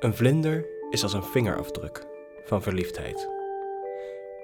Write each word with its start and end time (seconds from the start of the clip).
Een 0.00 0.14
vlinder 0.14 0.66
is 0.90 1.02
als 1.02 1.12
een 1.12 1.24
vingerafdruk 1.24 2.06
van 2.44 2.62
verliefdheid. 2.62 3.28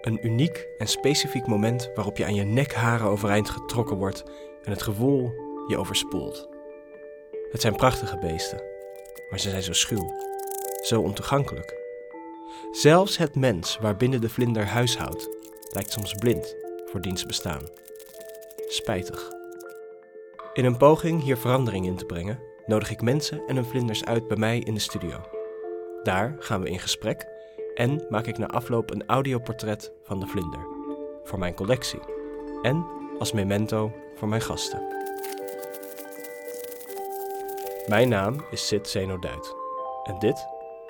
Een 0.01 0.27
uniek 0.27 0.69
en 0.79 0.87
specifiek 0.87 1.47
moment 1.47 1.90
waarop 1.95 2.17
je 2.17 2.25
aan 2.25 2.35
je 2.35 2.45
nekharen 2.45 3.06
overeind 3.06 3.51
getrokken 3.51 3.96
wordt 3.96 4.24
en 4.62 4.71
het 4.71 4.82
gevoel 4.82 5.32
je 5.66 5.79
overspoelt. 5.79 6.48
Het 7.50 7.61
zijn 7.61 7.77
prachtige 7.77 8.19
beesten, 8.19 8.62
maar 9.30 9.40
ze 9.40 9.50
zijn 9.50 9.62
zo 9.62 9.72
schuw, 9.72 10.14
zo 10.82 11.00
ontoegankelijk. 11.00 11.75
Zelfs 12.70 13.16
het 13.16 13.34
mens 13.34 13.79
waarbinnen 13.80 14.20
de 14.20 14.29
vlinder 14.29 14.66
huishoudt, 14.66 15.29
lijkt 15.73 15.93
soms 15.93 16.14
blind 16.14 16.57
voor 16.84 17.00
diens 17.00 17.27
bestaan. 17.27 17.62
Spijtig. 18.66 19.32
In 20.52 20.64
een 20.64 20.77
poging 20.77 21.23
hier 21.23 21.36
verandering 21.36 21.86
in 21.86 21.96
te 21.96 22.04
brengen, 22.04 22.41
nodig 22.66 22.91
ik 22.91 23.02
mensen 23.02 23.43
en 23.46 23.57
hun 23.57 23.66
vlinders 23.66 24.04
uit 24.04 24.29
bij 24.29 24.36
mij 24.36 24.59
in 24.59 24.75
de 24.75 24.80
studio. 24.80 25.36
Daar 26.07 26.37
gaan 26.39 26.63
we 26.63 26.71
in 26.71 26.79
gesprek 26.79 27.27
en 27.75 28.07
maak 28.09 28.27
ik 28.27 28.39
na 28.39 28.46
afloop 28.46 28.91
een 28.91 29.07
audioportret 29.07 29.93
van 30.03 30.21
de 30.21 30.27
vlinder. 30.27 30.67
Voor 31.25 31.39
mijn 31.39 31.55
collectie 31.55 32.01
en 32.62 32.87
als 33.19 33.33
memento 33.33 33.92
voor 34.15 34.29
mijn 34.29 34.41
gasten. 34.41 34.83
Mijn 37.87 38.09
naam 38.09 38.45
is 38.51 38.67
Sid 38.67 38.89
Zeno 38.89 39.19
Duit 39.19 39.55
en 40.05 40.19
dit 40.19 40.47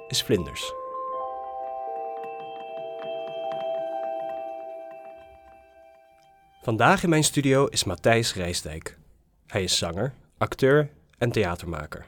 is 0.09 0.23
Vlinders. 0.23 0.73
Vandaag 6.63 7.03
in 7.03 7.09
mijn 7.09 7.25
studio 7.25 7.67
is 7.67 7.85
Matthijs 7.85 8.35
Rijsdijk. 8.35 8.99
Hij 9.47 9.63
is 9.63 9.79
zanger, 9.79 10.15
acteur 10.39 10.91
en 11.19 11.31
theatermaker. 11.31 12.07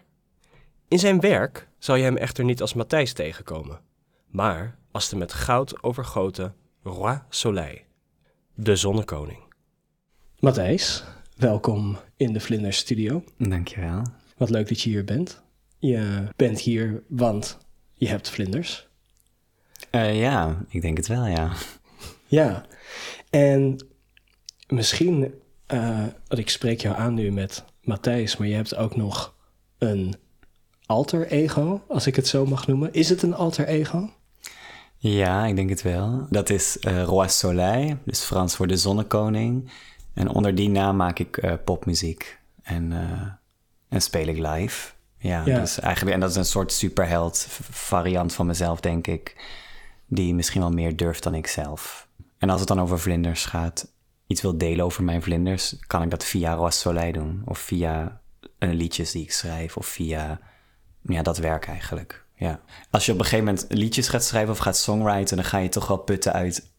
In 0.89 0.99
zijn 0.99 1.21
werk 1.21 1.69
zal 1.79 1.95
je 1.95 2.03
hem 2.03 2.17
echter 2.17 2.45
niet 2.45 2.61
als 2.61 2.75
Matthijs 2.75 3.13
tegenkomen, 3.13 3.81
maar 4.27 4.79
als 4.91 5.09
de 5.09 5.17
met 5.17 5.33
goud 5.33 5.83
overgoten 5.83 6.55
Roi 6.83 7.21
Soleil, 7.29 7.79
de 8.55 8.77
zonnekoning. 8.77 9.39
Matthijs, 10.39 11.05
welkom 11.37 11.99
in 12.17 12.33
de 12.33 12.41
Vlinders 12.41 12.77
Studio. 12.79 13.25
Dankjewel. 13.39 14.03
Wat 14.37 14.51
leuk 14.51 14.69
dat 14.69 14.81
je 14.81 14.91
hier 14.91 15.05
bent. 15.05 15.43
Je 15.79 16.29
bent 16.37 16.61
hier, 16.61 17.03
want 17.09 17.59
je 17.95 18.09
hebt 18.09 18.31
vlinders. 18.31 18.89
Uh, 19.91 20.21
ja, 20.21 20.65
ik 20.69 20.81
denk 20.81 20.97
het 20.97 21.07
wel, 21.07 21.27
ja. 21.27 21.53
Ja, 22.27 22.67
en 23.31 23.87
misschien, 24.69 25.35
uh, 25.73 25.99
want 25.99 26.41
ik 26.41 26.51
spreek 26.51 26.81
jou 26.81 26.97
aan 26.97 27.15
nu 27.15 27.33
met 27.33 27.65
Matthijs, 27.83 28.37
maar 28.37 28.49
je 28.49 28.55
hebt 28.55 28.77
ook 28.77 28.97
nog 28.97 29.35
een 29.79 30.15
alter 30.89 31.27
ego, 31.27 31.83
als 31.89 32.07
ik 32.07 32.17
het 32.17 32.27
zo 32.27 32.47
mag 32.47 32.67
noemen. 32.67 32.93
Is 32.93 33.09
het 33.09 33.23
een 33.23 33.35
alter 33.35 33.67
ego? 33.67 34.11
Ja, 34.97 35.47
ik 35.47 35.57
denk 35.57 35.69
het 35.69 35.83
wel. 35.83 36.27
Dat 36.31 36.51
is 36.51 36.77
uh, 36.81 37.03
Roi 37.03 37.29
Soleil, 37.29 37.97
dus 38.05 38.21
Frans 38.21 38.57
voor 38.57 38.67
de 38.67 38.77
zonnekoning. 38.77 39.71
En 40.15 40.29
onder 40.29 40.55
die 40.55 40.69
naam 40.69 40.97
maak 40.97 41.19
ik 41.19 41.43
uh, 41.43 41.53
popmuziek 41.65 42.39
en, 42.63 42.91
uh, 42.91 43.23
en 43.89 44.03
speel 44.03 44.27
ik 44.27 44.39
live. 44.39 44.93
Ja, 45.19 45.43
ja, 45.47 45.61
Dus 45.61 45.81
eigenlijk, 45.81 46.15
en 46.15 46.21
dat 46.21 46.31
is 46.31 46.37
een 46.37 46.45
soort 46.45 46.73
superheld 46.73 47.47
variant 47.71 48.35
van 48.35 48.47
mezelf, 48.47 48.81
denk 48.81 49.07
ik. 49.07 49.37
Die 50.07 50.35
misschien 50.35 50.61
wel 50.61 50.71
meer 50.71 50.97
durft 50.97 51.23
dan 51.23 51.35
ik 51.35 51.47
zelf. 51.47 52.09
En 52.39 52.51
als 52.51 52.61
het 52.61 52.69
dan 52.69 52.81
over 52.81 53.01
vlinders 53.01 53.45
gaat, 53.45 53.93
iets 54.27 54.43
wil 54.43 54.59
delen 54.59 54.85
over 54.85 55.05
mijn 55.05 55.23
vlinders, 55.23 55.77
kan 55.87 56.03
ik 56.03 56.11
dat 56.11 56.25
via 56.25 56.55
Roi 56.55 56.71
Soleil 56.71 57.13
doen. 57.13 57.43
Of 57.45 57.59
via 57.59 58.21
liedjes 58.59 59.11
die 59.11 59.23
ik 59.23 59.33
schrijf, 59.33 59.77
of 59.77 59.87
via 59.87 60.41
ja, 61.09 61.23
dat 61.23 61.39
werk 61.39 61.67
eigenlijk. 61.67 62.25
Ja. 62.35 62.61
Als 62.91 63.07
je 63.07 63.13
op 63.13 63.19
een 63.19 63.25
gegeven 63.25 63.45
moment 63.45 63.67
liedjes 63.69 64.09
gaat 64.09 64.25
schrijven 64.25 64.53
of 64.53 64.59
gaat 64.59 64.77
songwriten, 64.77 65.37
dan 65.37 65.45
ga 65.45 65.59
je 65.59 65.69
toch 65.69 65.87
wel 65.87 65.97
putten 65.99 66.33
uit 66.33 66.71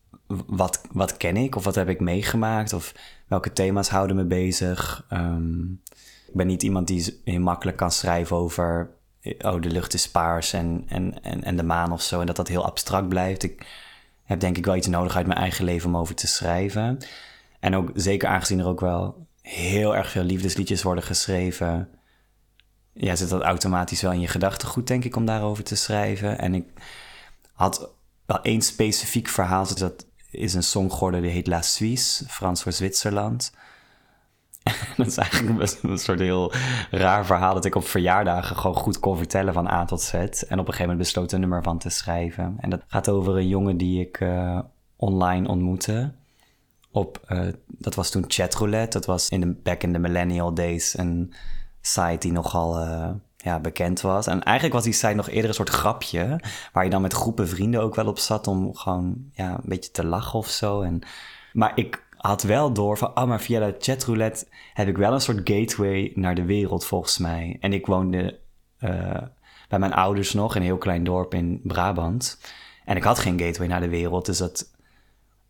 wat, 0.47 0.81
wat 0.91 1.17
ken 1.17 1.37
ik 1.37 1.55
of 1.55 1.63
wat 1.63 1.75
heb 1.75 1.89
ik 1.89 1.99
meegemaakt 1.99 2.73
of 2.73 2.93
welke 3.27 3.53
thema's 3.53 3.89
houden 3.89 4.15
me 4.15 4.25
bezig. 4.25 5.05
Um, 5.13 5.81
ik 6.27 6.35
ben 6.35 6.47
niet 6.47 6.63
iemand 6.63 6.87
die 6.87 7.21
heel 7.23 7.39
makkelijk 7.39 7.77
kan 7.77 7.91
schrijven 7.91 8.35
over 8.35 8.89
oh, 9.23 9.61
de 9.61 9.69
lucht 9.69 9.93
is 9.93 10.09
paars 10.09 10.53
en, 10.53 10.83
en, 10.87 11.23
en, 11.23 11.43
en 11.43 11.57
de 11.57 11.63
maan 11.63 11.91
of 11.91 12.01
zo 12.01 12.19
en 12.19 12.25
dat 12.25 12.35
dat 12.35 12.47
heel 12.47 12.65
abstract 12.65 13.09
blijft. 13.09 13.43
Ik 13.43 13.65
heb 14.23 14.39
denk 14.39 14.57
ik 14.57 14.65
wel 14.65 14.75
iets 14.75 14.87
nodig 14.87 15.15
uit 15.15 15.27
mijn 15.27 15.39
eigen 15.39 15.65
leven 15.65 15.89
om 15.89 15.97
over 15.97 16.15
te 16.15 16.27
schrijven. 16.27 16.97
En 17.59 17.75
ook 17.75 17.91
zeker 17.93 18.29
aangezien 18.29 18.59
er 18.59 18.67
ook 18.67 18.79
wel 18.79 19.27
heel 19.41 19.95
erg 19.95 20.11
veel 20.11 20.23
liefdesliedjes 20.23 20.83
worden 20.83 21.03
geschreven 21.03 21.89
ja, 23.01 23.15
zit 23.15 23.29
dat 23.29 23.41
automatisch 23.41 24.01
wel 24.01 24.11
in 24.11 24.19
je 24.19 24.27
gedachtegoed, 24.27 24.87
denk 24.87 25.03
ik, 25.03 25.15
om 25.15 25.25
daarover 25.25 25.63
te 25.63 25.75
schrijven. 25.75 26.39
En 26.39 26.55
ik 26.55 26.65
had 27.53 27.89
wel 28.25 28.41
één 28.41 28.61
specifiek 28.61 29.27
verhaal. 29.27 29.63
Dus 29.63 29.75
dat 29.75 30.05
is 30.31 30.53
een 30.53 30.63
song 30.63 30.89
geworden, 30.89 31.21
die 31.21 31.31
heet 31.31 31.47
La 31.47 31.61
Suisse, 31.61 32.25
Frans 32.27 32.63
voor 32.63 32.71
Zwitserland. 32.71 33.53
dat 34.97 35.07
is 35.07 35.17
eigenlijk 35.17 35.57
best 35.57 35.83
een 35.83 35.97
soort 35.97 36.19
heel 36.19 36.53
raar 36.91 37.25
verhaal 37.25 37.53
dat 37.53 37.65
ik 37.65 37.75
op 37.75 37.87
verjaardagen 37.87 38.55
gewoon 38.55 38.75
goed 38.75 38.99
kon 38.99 39.17
vertellen 39.17 39.53
van 39.53 39.67
A 39.67 39.85
tot 39.85 40.01
Z. 40.01 40.13
En 40.13 40.23
op 40.29 40.47
een 40.49 40.55
gegeven 40.57 40.81
moment 40.81 40.97
besloot 40.97 41.31
een 41.31 41.39
nummer 41.39 41.63
van 41.63 41.77
te 41.77 41.89
schrijven. 41.89 42.55
En 42.59 42.69
dat 42.69 42.81
gaat 42.87 43.09
over 43.09 43.37
een 43.37 43.47
jongen 43.47 43.77
die 43.77 43.99
ik 43.99 44.19
uh, 44.19 44.59
online 44.95 45.47
ontmoette. 45.47 46.13
Op, 46.91 47.25
uh, 47.29 47.47
dat 47.67 47.95
was 47.95 48.09
toen 48.09 48.23
chatroulette. 48.27 48.97
Dat 48.97 49.07
was 49.07 49.29
in 49.29 49.39
de 49.39 49.53
back 49.63 49.83
in 49.83 49.93
the 49.93 49.99
millennial 49.99 50.53
days. 50.53 50.95
En 50.95 51.33
site 51.91 52.17
die 52.19 52.31
nogal 52.31 52.81
uh, 52.81 53.09
ja, 53.37 53.59
bekend 53.59 54.01
was. 54.01 54.27
En 54.27 54.43
eigenlijk 54.43 54.75
was 54.75 54.83
die 54.83 54.93
site 54.93 55.13
nog 55.13 55.29
eerder 55.29 55.49
een 55.49 55.55
soort 55.55 55.69
grapje, 55.69 56.39
waar 56.73 56.83
je 56.83 56.89
dan 56.89 57.01
met 57.01 57.13
groepen 57.13 57.47
vrienden 57.47 57.81
ook 57.81 57.95
wel 57.95 58.07
op 58.07 58.19
zat 58.19 58.47
om 58.47 58.75
gewoon 58.75 59.15
ja, 59.33 59.49
een 59.49 59.59
beetje 59.63 59.91
te 59.91 60.05
lachen 60.05 60.39
of 60.39 60.47
zo. 60.47 60.81
En, 60.81 61.01
maar 61.53 61.71
ik 61.75 62.07
had 62.17 62.43
wel 62.43 62.73
door 62.73 62.97
van, 62.97 63.17
oh, 63.17 63.23
maar 63.23 63.41
via 63.41 63.59
de 63.59 63.75
chatroulette 63.79 64.47
heb 64.73 64.87
ik 64.87 64.97
wel 64.97 65.13
een 65.13 65.21
soort 65.21 65.49
gateway 65.49 66.11
naar 66.15 66.35
de 66.35 66.45
wereld 66.45 66.85
volgens 66.85 67.17
mij. 67.17 67.57
En 67.59 67.73
ik 67.73 67.85
woonde 67.85 68.39
uh, 68.79 69.21
bij 69.69 69.79
mijn 69.79 69.93
ouders 69.93 70.33
nog 70.33 70.55
in 70.55 70.61
een 70.61 70.67
heel 70.67 70.77
klein 70.77 71.03
dorp 71.03 71.33
in 71.33 71.59
Brabant. 71.63 72.39
En 72.85 72.95
ik 72.95 73.03
had 73.03 73.19
geen 73.19 73.39
gateway 73.39 73.67
naar 73.67 73.81
de 73.81 73.89
wereld, 73.89 74.25
dus 74.25 74.37
dat... 74.37 74.77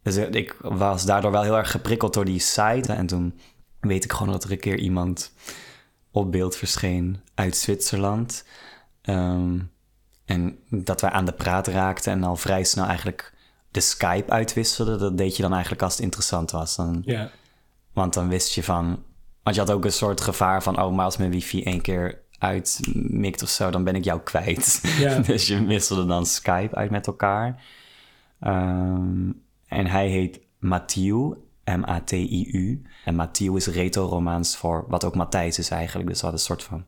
Dus 0.04 0.18
ik 0.18 0.58
was 0.62 1.06
daardoor 1.06 1.32
wel 1.32 1.44
heel 1.44 1.58
erg 1.58 1.72
geprikkeld 1.72 2.14
door 2.14 2.26
die 2.26 2.40
site. 2.40 2.94
En 2.94 3.06
toen 3.06 3.40
weet 3.80 4.04
ik 4.04 4.12
gewoon 4.12 4.32
dat 4.32 4.44
er 4.44 4.52
een 4.52 4.60
keer 4.60 4.78
iemand 4.78 5.34
op 6.20 6.32
beeld 6.32 6.56
verscheen 6.56 7.20
uit 7.36 7.58
Zwitserland. 7.58 8.46
Ehm, 9.02 9.60
en 10.26 10.60
dat 10.70 11.02
wij 11.02 11.10
aan 11.10 11.26
de 11.26 11.34
praat 11.34 11.68
raakten 11.68 12.12
en 12.12 12.24
al 12.24 12.36
vrij 12.36 12.64
snel 12.64 12.86
eigenlijk 12.86 13.34
de 13.72 13.80
Skype 13.80 14.32
uitwisselden. 14.32 15.00
Dat 15.00 15.18
deed 15.18 15.36
je 15.36 15.42
dan 15.42 15.52
eigenlijk 15.52 15.82
als 15.82 15.94
het 15.94 16.02
interessant 16.02 16.52
was. 16.52 16.76
Dan, 16.76 17.02
ja. 17.06 17.30
Want 17.94 18.14
dan 18.14 18.28
wist 18.28 18.54
je 18.56 18.64
van... 18.64 19.04
Want 19.44 19.56
je 19.56 19.62
had 19.62 19.72
ook 19.72 19.86
een 19.86 19.92
soort 19.92 20.22
gevaar 20.22 20.64
van... 20.64 20.82
oh, 20.82 20.96
maar 20.96 21.06
als 21.06 21.18
mijn 21.18 21.32
wifi 21.32 21.64
één 21.64 21.82
keer 21.82 22.22
uitmikt 22.38 23.44
of 23.44 23.50
zo... 23.50 23.70
dan 23.70 23.84
ben 23.84 23.96
ik 23.96 24.04
jou 24.04 24.20
kwijt. 24.20 24.82
Ja. 25.00 25.20
dus 25.32 25.48
je 25.48 25.66
wisselde 25.66 26.06
dan 26.06 26.26
Skype 26.26 26.76
uit 26.76 26.92
met 26.92 27.08
elkaar. 27.08 27.64
Um, 28.42 29.44
en 29.68 29.86
hij 29.86 30.08
heet 30.08 30.40
Mathieu 30.60 31.38
M-A-T-I-U. 31.64 32.82
En 33.10 33.16
Mathieu 33.16 33.56
is 33.56 33.68
retro-romaans 33.68 34.58
voor 34.58 34.86
wat 34.88 35.04
ook 35.04 35.16
Matthijs 35.16 35.60
is 35.60 35.70
eigenlijk. 35.70 36.10
Dus 36.10 36.22
we 36.22 36.26
hadden 36.26 36.40
een 36.40 36.46
soort 36.46 36.64
van 36.64 36.86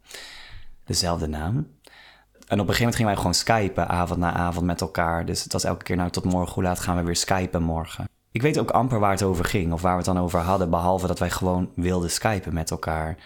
dezelfde 0.86 1.28
naam. 1.28 1.56
En 1.56 2.59
op 2.59 2.68
een 2.68 2.74
gegeven 2.74 2.78
moment 2.78 2.96
gingen 2.96 3.12
wij 3.12 3.16
gewoon 3.16 3.34
skypen, 3.34 3.88
avond 3.88 4.20
na 4.20 4.34
avond 4.34 4.66
met 4.66 4.82
elkaar. 4.82 5.26
Dus 5.26 5.44
het 5.44 5.54
was 5.54 5.64
elke 5.64 5.84
keer, 5.84 5.96
nou 5.96 6.09
tot 6.09 6.24
morgen, 6.24 6.54
hoe 6.54 6.64
laat 6.64 6.80
gaan 6.80 6.96
we 6.96 7.04
weer 7.04 7.16
skypen 7.16 7.64
morgen? 7.64 8.09
Ik 8.32 8.42
weet 8.42 8.59
ook 8.59 8.72
amper 8.72 9.00
waar 9.00 9.12
het 9.12 9.24
over 9.24 9.46
ging 9.46 9.74
of 9.74 9.82
waar 9.82 9.92
we 9.92 9.98
het 9.98 10.06
dan 10.06 10.20
over 10.20 10.40
hadden, 10.40 10.70
behalve 10.70 11.08
dat 11.08 11.20
wij 11.20 11.30
gewoon 11.30 11.72
wilden 11.76 12.12
skypen 12.12 12.53
met 12.53 12.72
elkaar. 12.72 13.18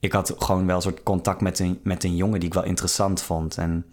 Ik 0.00 0.12
had 0.12 0.34
gewoon 0.38 0.66
wel 0.66 0.76
een 0.76 0.82
soort 0.82 1.02
contact 1.02 1.40
met 1.40 1.58
een, 1.58 1.80
met 1.82 2.04
een 2.04 2.16
jongen 2.16 2.40
die 2.40 2.48
ik 2.48 2.54
wel 2.54 2.64
interessant 2.64 3.22
vond. 3.22 3.58
En 3.58 3.86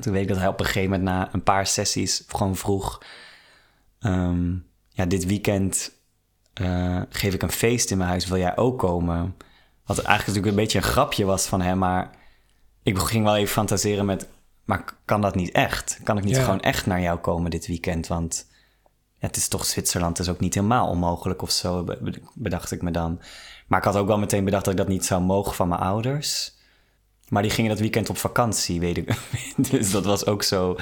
toen 0.00 0.12
weet 0.12 0.22
ik 0.22 0.28
dat 0.28 0.38
hij 0.38 0.48
op 0.48 0.60
een 0.60 0.66
gegeven 0.66 0.90
moment 0.90 1.08
na 1.08 1.28
een 1.32 1.42
paar 1.42 1.66
sessies 1.66 2.24
gewoon 2.28 2.56
vroeg... 2.56 3.02
Ehm, 3.98 4.54
ja, 4.88 5.06
dit 5.06 5.26
weekend 5.26 5.92
uh, 6.60 7.02
geef 7.08 7.34
ik 7.34 7.42
een 7.42 7.52
feest 7.52 7.90
in 7.90 7.98
mijn 7.98 8.10
huis, 8.10 8.26
wil 8.26 8.38
jij 8.38 8.56
ook 8.56 8.78
komen? 8.78 9.36
Wat 9.84 9.98
eigenlijk 9.98 10.26
natuurlijk 10.26 10.46
een 10.46 10.62
beetje 10.62 10.78
een 10.78 10.84
grapje 10.84 11.24
was 11.24 11.46
van 11.46 11.60
hem, 11.60 11.78
maar 11.78 12.10
ik 12.82 12.98
ging 12.98 13.24
wel 13.24 13.36
even 13.36 13.52
fantaseren 13.52 14.06
met, 14.06 14.28
maar 14.64 14.84
kan 15.04 15.20
dat 15.20 15.34
niet 15.34 15.52
echt? 15.52 16.00
Kan 16.02 16.18
ik 16.18 16.24
niet 16.24 16.38
gewoon 16.38 16.60
echt 16.60 16.86
naar 16.86 17.00
jou 17.00 17.18
komen 17.18 17.50
dit 17.50 17.66
weekend? 17.66 18.06
Want 18.06 18.46
het 19.18 19.36
is 19.36 19.48
toch 19.48 19.64
Zwitserland, 19.64 20.18
is 20.18 20.28
ook 20.28 20.40
niet 20.40 20.54
helemaal 20.54 20.88
onmogelijk 20.88 21.42
of 21.42 21.50
zo, 21.50 21.84
bedacht 22.34 22.70
ik 22.70 22.82
me 22.82 22.90
dan. 22.90 23.20
Maar 23.66 23.78
ik 23.78 23.84
had 23.84 23.96
ook 23.96 24.06
wel 24.06 24.18
meteen 24.18 24.44
bedacht 24.44 24.64
dat 24.64 24.72
ik 24.72 24.78
dat 24.78 24.88
niet 24.88 25.04
zou 25.04 25.22
mogen 25.22 25.54
van 25.54 25.68
mijn 25.68 25.80
ouders. 25.80 26.52
Maar 27.28 27.42
die 27.42 27.50
gingen 27.50 27.70
dat 27.70 27.80
weekend 27.80 28.10
op 28.10 28.16
vakantie, 28.16 28.80
weet 28.80 28.96
ik. 28.96 29.18
dus 29.70 29.90
dat 29.90 30.04
was 30.04 30.26
ook 30.26 30.42
zo 30.42 30.76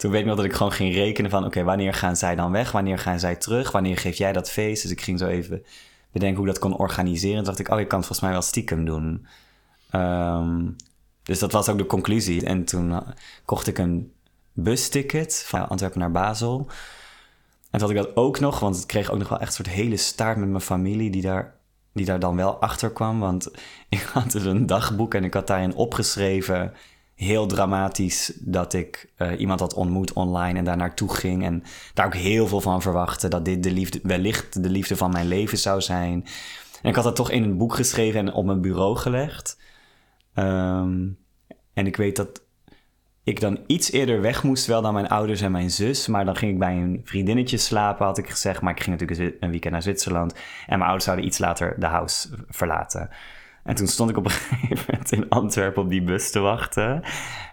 toen 0.00 0.10
weet 0.10 0.20
ik 0.20 0.26
nog 0.26 0.36
dat 0.36 0.44
ik 0.44 0.52
gewoon 0.52 0.72
ging 0.72 0.94
rekenen 0.94 1.30
van... 1.30 1.44
oké, 1.44 1.62
wanneer 1.62 1.94
gaan 1.94 2.16
zij 2.16 2.34
dan 2.34 2.52
weg? 2.52 2.72
Wanneer 2.72 2.98
gaan 2.98 3.18
zij 3.18 3.36
terug? 3.36 3.72
Wanneer 3.72 3.96
geef 3.96 4.16
jij 4.16 4.32
dat 4.32 4.50
feest? 4.50 4.82
Dus 4.82 4.90
ik 4.90 5.00
ging 5.00 5.18
zo 5.18 5.26
even 5.26 5.64
bedenken 6.12 6.38
hoe 6.38 6.46
ik 6.46 6.52
dat 6.52 6.62
kon 6.62 6.78
organiseren. 6.78 7.36
Toen 7.36 7.44
dacht 7.44 7.58
ik, 7.58 7.68
oh, 7.68 7.80
ik 7.80 7.88
kan 7.88 7.98
het 7.98 8.06
volgens 8.06 8.20
mij 8.20 8.30
wel 8.30 8.42
stiekem 8.42 8.84
doen. 8.84 9.26
Um, 9.94 10.76
Dus 11.22 11.38
dat 11.38 11.52
was 11.52 11.68
ook 11.68 11.78
de 11.78 11.86
conclusie. 11.86 12.44
En 12.44 12.64
toen 12.64 12.92
eh, 12.92 13.00
kocht 13.44 13.66
ik 13.66 13.78
een 13.78 14.12
busticket 14.52 15.44
van 15.46 15.68
Antwerpen 15.68 16.00
naar 16.00 16.10
Basel. 16.10 16.58
En 17.70 17.78
toen 17.78 17.80
had 17.80 17.90
ik 17.90 17.96
dat 17.96 18.16
ook 18.16 18.40
nog, 18.40 18.60
want 18.60 18.76
ik 18.76 18.86
kreeg 18.86 19.10
ook 19.10 19.18
nog 19.18 19.28
wel 19.28 19.40
echt 19.40 19.58
een 19.58 19.64
soort 19.64 19.76
hele 19.76 19.96
staart 19.96 20.36
met 20.36 20.48
mijn 20.48 20.60
familie 20.60 21.10
die 21.10 21.22
daar, 21.22 21.54
die 21.92 22.04
daar 22.04 22.20
dan 22.20 22.36
wel 22.36 22.60
achter 22.60 22.90
kwam. 22.92 23.20
Want 23.20 23.50
ik 23.88 24.00
had 24.00 24.32
dus 24.32 24.44
een 24.44 24.66
dagboek 24.66 25.14
en 25.14 25.24
ik 25.24 25.34
had 25.34 25.46
daarin 25.46 25.74
opgeschreven, 25.74 26.72
heel 27.20 27.46
dramatisch, 27.46 28.32
dat 28.38 28.72
ik 28.72 29.12
eh, 29.16 29.40
iemand 29.40 29.60
had 29.60 29.74
ontmoet 29.74 30.12
online 30.12 30.58
en 30.58 30.64
daar 30.64 30.76
naartoe 30.76 31.14
ging. 31.14 31.44
En 31.44 31.62
daar 31.94 32.06
ook 32.06 32.14
heel 32.14 32.46
veel 32.46 32.60
van 32.60 32.82
verwachtte, 32.82 33.28
dat 33.28 33.44
dit 33.44 33.62
de 33.62 33.70
liefde, 33.70 34.00
wellicht 34.02 34.62
de 34.62 34.70
liefde 34.70 34.96
van 34.96 35.10
mijn 35.10 35.26
leven 35.26 35.58
zou 35.58 35.80
zijn. 35.80 36.26
En 36.82 36.88
ik 36.88 36.94
had 36.94 37.04
dat 37.04 37.16
toch 37.16 37.30
in 37.30 37.42
een 37.42 37.56
boek 37.56 37.74
geschreven 37.74 38.20
en 38.20 38.32
op 38.32 38.44
mijn 38.44 38.60
bureau 38.60 38.96
gelegd. 38.96 39.58
Ehm, 40.34 41.08
en 41.72 41.86
ik 41.86 41.96
weet 41.96 42.16
dat 42.16 42.42
ik 43.22 43.40
dan 43.40 43.58
iets 43.66 43.92
eerder 43.92 44.20
weg 44.20 44.42
moest, 44.42 44.66
wel 44.66 44.82
dan 44.82 44.94
mijn 44.94 45.08
ouders 45.08 45.40
en 45.40 45.52
mijn 45.52 45.70
zus. 45.70 46.06
Maar 46.06 46.24
dan 46.24 46.36
ging 46.36 46.52
ik 46.52 46.58
bij 46.58 46.76
een 46.76 47.00
vriendinnetje 47.04 47.56
slapen, 47.56 48.06
had 48.06 48.18
ik 48.18 48.28
gezegd. 48.28 48.60
Maar 48.60 48.72
ik 48.72 48.82
ging 48.82 48.98
natuurlijk 48.98 49.36
een 49.40 49.50
weekend 49.50 49.72
naar 49.72 49.82
Zwitserland. 49.82 50.32
En 50.32 50.40
mijn 50.66 50.82
ouders 50.82 51.04
zouden 51.04 51.26
iets 51.26 51.38
later 51.38 51.74
de 51.78 51.86
huis 51.86 52.30
verlaten. 52.48 53.10
En 53.70 53.76
toen 53.76 53.86
stond 53.86 54.10
ik 54.10 54.16
op 54.16 54.24
een 54.24 54.30
gegeven 54.50 54.84
moment 54.90 55.12
in 55.12 55.28
Antwerpen 55.28 55.82
op 55.82 55.88
die 55.88 56.02
bus 56.02 56.30
te 56.30 56.38
wachten. 56.38 57.02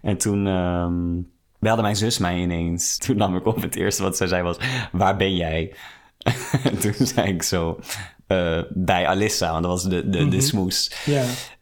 En 0.01 0.17
toen 0.17 0.45
um, 0.45 1.31
belde 1.59 1.81
mijn 1.81 1.95
zus 1.95 2.17
mij 2.17 2.37
ineens. 2.37 2.97
Toen 3.05 3.17
nam 3.17 3.35
ik 3.35 3.45
op. 3.45 3.61
Het 3.61 3.75
eerste 3.75 4.03
wat 4.03 4.17
zij 4.17 4.27
zei 4.27 4.43
was: 4.43 4.57
Waar 4.91 5.15
ben 5.15 5.35
jij? 5.35 5.75
en 6.63 6.79
toen 6.79 6.93
zei 7.07 7.33
ik 7.33 7.43
zo: 7.43 7.79
uh, 8.27 8.61
Bij 8.69 9.07
Alissa, 9.07 9.51
want 9.51 9.63
dat 9.63 9.71
was 9.71 9.83
de, 9.83 10.09
de, 10.09 10.27
de 10.27 10.35
mhm. 10.35 10.39
smoes. 10.39 11.05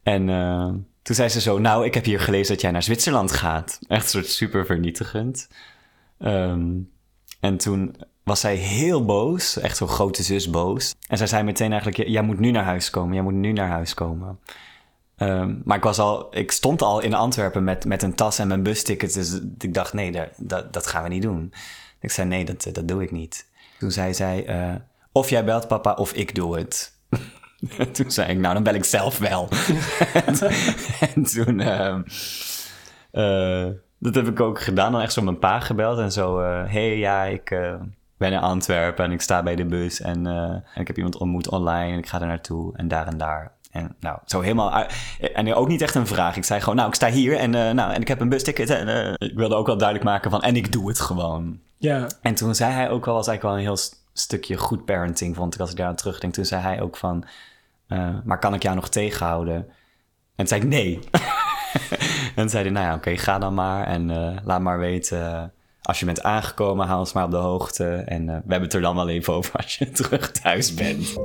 En. 0.03 0.27
Uh, 0.27 0.69
toen 1.01 1.15
zei 1.15 1.29
ze 1.29 1.41
zo, 1.41 1.59
nou, 1.59 1.85
ik 1.85 1.93
heb 1.93 2.05
hier 2.05 2.19
gelezen 2.19 2.53
dat 2.53 2.61
jij 2.61 2.71
naar 2.71 2.83
Zwitserland 2.83 3.31
gaat. 3.31 3.79
Echt 3.87 4.03
een 4.03 4.09
soort 4.09 4.27
super 4.27 4.65
vernietigend. 4.65 5.49
Um, 6.19 6.91
en 7.39 7.57
toen 7.57 7.95
was 8.25 8.39
zij 8.39 8.55
heel 8.55 9.05
boos, 9.05 9.59
echt 9.59 9.77
zo'n 9.77 9.87
grote 9.87 10.23
zus 10.23 10.49
boos. 10.49 10.95
En 11.07 11.17
zij 11.17 11.27
zei 11.27 11.43
meteen 11.43 11.71
eigenlijk, 11.71 12.09
jij 12.09 12.21
moet 12.21 12.39
nu 12.39 12.51
naar 12.51 12.63
huis 12.63 12.89
komen, 12.89 13.13
jij 13.13 13.23
moet 13.23 13.33
nu 13.33 13.51
naar 13.51 13.67
huis 13.67 13.93
komen. 13.93 14.39
Um, 15.17 15.61
maar 15.65 15.77
ik, 15.77 15.83
was 15.83 15.99
al, 15.99 16.35
ik 16.35 16.51
stond 16.51 16.81
al 16.81 16.99
in 16.99 17.13
Antwerpen 17.13 17.63
met, 17.63 17.85
met 17.85 18.03
een 18.03 18.15
tas 18.15 18.39
en 18.39 18.47
mijn 18.47 18.63
busticket. 18.63 19.13
Dus 19.13 19.39
ik 19.57 19.73
dacht, 19.73 19.93
nee, 19.93 20.11
dat, 20.37 20.73
dat, 20.73 20.87
gaan 20.87 21.03
we 21.03 21.09
niet 21.09 21.21
doen. 21.21 21.53
Ik 21.99 22.11
zei, 22.11 22.27
nee, 22.27 22.45
dat, 22.45 22.69
dat 22.71 22.87
doe 22.87 23.03
ik 23.03 23.11
niet. 23.11 23.49
Toen 23.79 23.91
zei 23.91 24.13
zij, 24.13 24.49
uh, 24.49 24.75
of 25.11 25.29
jij 25.29 25.45
belt 25.45 25.67
papa 25.67 25.93
of 25.93 26.13
ik 26.13 26.35
doe 26.35 26.57
het. 26.57 26.99
toen 27.93 28.11
zei 28.11 28.31
ik, 28.31 28.37
nou, 28.37 28.53
dan 28.53 28.63
bel 28.63 28.73
ik 28.73 28.85
zelf 28.85 29.17
wel. 29.17 29.49
en, 31.15 31.23
toen... 31.23 31.59
Uh, 31.59 31.97
uh, 33.11 33.71
dat 33.99 34.15
heb 34.15 34.27
ik 34.27 34.39
ook 34.39 34.61
gedaan. 34.61 34.91
Dan 34.91 35.01
echt 35.01 35.13
zo 35.13 35.21
mijn 35.21 35.39
pa 35.39 35.59
gebeld 35.59 35.99
en 35.99 36.11
zo... 36.11 36.39
Hé, 36.39 36.63
uh, 36.63 36.71
hey, 36.71 36.97
ja, 36.97 37.23
ik 37.23 37.51
ben 38.17 38.31
in 38.31 38.39
Antwerpen 38.39 39.05
en 39.05 39.11
ik 39.11 39.21
sta 39.21 39.43
bij 39.43 39.55
de 39.55 39.65
bus... 39.65 40.01
En, 40.01 40.27
en, 40.27 40.63
ik 40.75 40.87
heb 40.87 40.97
iemand 40.97 41.17
ontmoet 41.17 41.49
online 41.49 41.91
en 41.91 41.97
ik 41.97 42.07
ga 42.07 42.21
er 42.21 42.27
naartoe 42.27 42.77
en 42.77 42.87
daar 42.87 43.07
en 43.07 43.17
daar. 43.17 43.51
En 43.71 43.95
nou, 43.99 44.19
zo 44.25 44.41
helemaal... 44.41 44.85
En 45.33 45.53
ook 45.53 45.67
niet 45.67 45.81
echt 45.81 45.95
een 45.95 46.07
vraag. 46.07 46.35
Ik 46.35 46.43
zei 46.43 46.59
gewoon, 46.59 46.75
nou, 46.75 46.87
ik 46.87 46.95
sta 46.95 47.09
hier 47.09 47.37
en, 47.37 47.49
nou, 47.49 47.93
en 47.93 48.01
ik 48.01 48.07
heb 48.07 48.19
een 48.19 48.29
busticket. 48.29 48.69
En 48.69 49.15
ik 49.17 49.37
wilde 49.37 49.55
ook 49.55 49.67
wel 49.67 49.77
duidelijk 49.77 50.09
maken 50.09 50.31
van... 50.31 50.41
En 50.41 50.55
ik 50.55 50.71
doe 50.71 50.87
het 50.87 50.99
gewoon. 50.99 51.59
Ja. 51.77 52.07
En 52.21 52.35
toen 52.35 52.55
zei 52.55 52.73
hij 52.73 52.89
ook 52.89 53.05
wel... 53.05 53.15
was 53.15 53.27
eigenlijk 53.27 53.57
wel 53.57 53.65
een 53.65 53.75
heel 53.75 53.85
stukje 54.13 54.57
goed 54.57 54.85
parenting, 54.85 55.35
vond 55.35 55.53
ik, 55.53 55.59
als 55.59 55.71
ik 55.71 55.77
daar 55.77 55.87
aan 55.87 55.95
terugdenk. 55.95 56.33
Toen 56.33 56.45
zei 56.45 56.61
hij 56.61 56.81
ook 56.81 56.97
van... 56.97 57.25
Maar 58.23 58.39
kan 58.39 58.53
ik 58.53 58.63
jou 58.63 58.75
nog 58.75 58.89
tegenhouden? 58.89 59.55
En 59.55 59.65
toen 60.35 60.47
zei 60.47 60.61
ik 60.61 60.67
nee. 60.67 60.99
en 62.35 62.49
zei 62.49 62.63
hij, 62.63 62.71
nou 62.71 62.85
ja, 62.85 62.95
oké, 62.95 63.17
ga 63.17 63.39
dan 63.39 63.53
maar 63.53 63.87
en 63.87 64.11
laat 64.43 64.61
maar 64.61 64.79
weten. 64.79 65.53
Als 65.85 65.99
je 65.99 66.05
bent 66.05 66.23
aangekomen, 66.23 66.87
haal 66.87 66.99
ons 66.99 67.13
maar 67.13 67.23
op 67.23 67.31
de 67.31 67.37
hoogte. 67.37 67.85
En 67.85 68.21
uh, 68.21 68.27
we 68.27 68.33
hebben 68.33 68.61
het 68.61 68.73
er 68.73 68.81
dan 68.81 68.95
wel 68.95 69.09
even 69.09 69.33
over 69.33 69.55
als 69.55 69.77
je 69.77 69.89
terug 70.01 70.31
thuis 70.31 70.73
bent. 70.73 71.17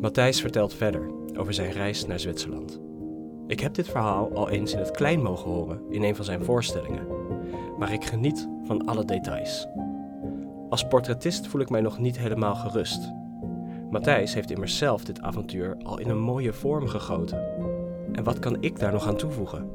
Matthijs 0.00 0.40
vertelt 0.40 0.74
verder 0.74 1.10
over 1.36 1.54
zijn 1.54 1.70
reis 1.70 2.06
naar 2.06 2.20
Zwitserland. 2.20 2.80
Ik 3.46 3.60
heb 3.60 3.74
dit 3.74 3.88
verhaal 3.88 4.30
al 4.34 4.50
eens 4.50 4.72
in 4.72 4.78
het 4.78 4.90
klein 4.90 5.22
mogen 5.22 5.50
horen 5.50 5.80
in 5.90 6.02
een 6.02 6.16
van 6.16 6.24
zijn 6.24 6.44
voorstellingen, 6.44 7.06
maar 7.78 7.92
ik 7.92 8.04
geniet 8.04 8.48
van 8.64 8.86
alle 8.86 9.04
details. 9.04 9.66
Als 10.68 10.86
portretist 10.86 11.46
voel 11.46 11.60
ik 11.60 11.70
mij 11.70 11.80
nog 11.80 11.98
niet 11.98 12.18
helemaal 12.18 12.54
gerust. 12.54 13.12
Matthijs 13.92 14.34
heeft 14.34 14.50
immers 14.50 14.78
zelf 14.78 15.04
dit 15.04 15.20
avontuur 15.20 15.76
al 15.82 15.98
in 15.98 16.08
een 16.08 16.20
mooie 16.20 16.52
vorm 16.52 16.86
gegoten. 16.88 17.38
En 18.12 18.24
wat 18.24 18.38
kan 18.38 18.62
ik 18.62 18.78
daar 18.78 18.92
nog 18.92 19.06
aan 19.06 19.16
toevoegen? 19.16 19.70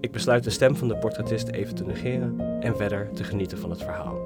Ik 0.00 0.12
besluit 0.12 0.44
de 0.44 0.50
stem 0.50 0.76
van 0.76 0.88
de 0.88 0.96
portretist 0.96 1.48
even 1.48 1.74
te 1.74 1.84
negeren 1.84 2.60
en 2.60 2.76
verder 2.76 3.10
te 3.12 3.24
genieten 3.24 3.58
van 3.58 3.70
het 3.70 3.82
verhaal. 3.82 4.18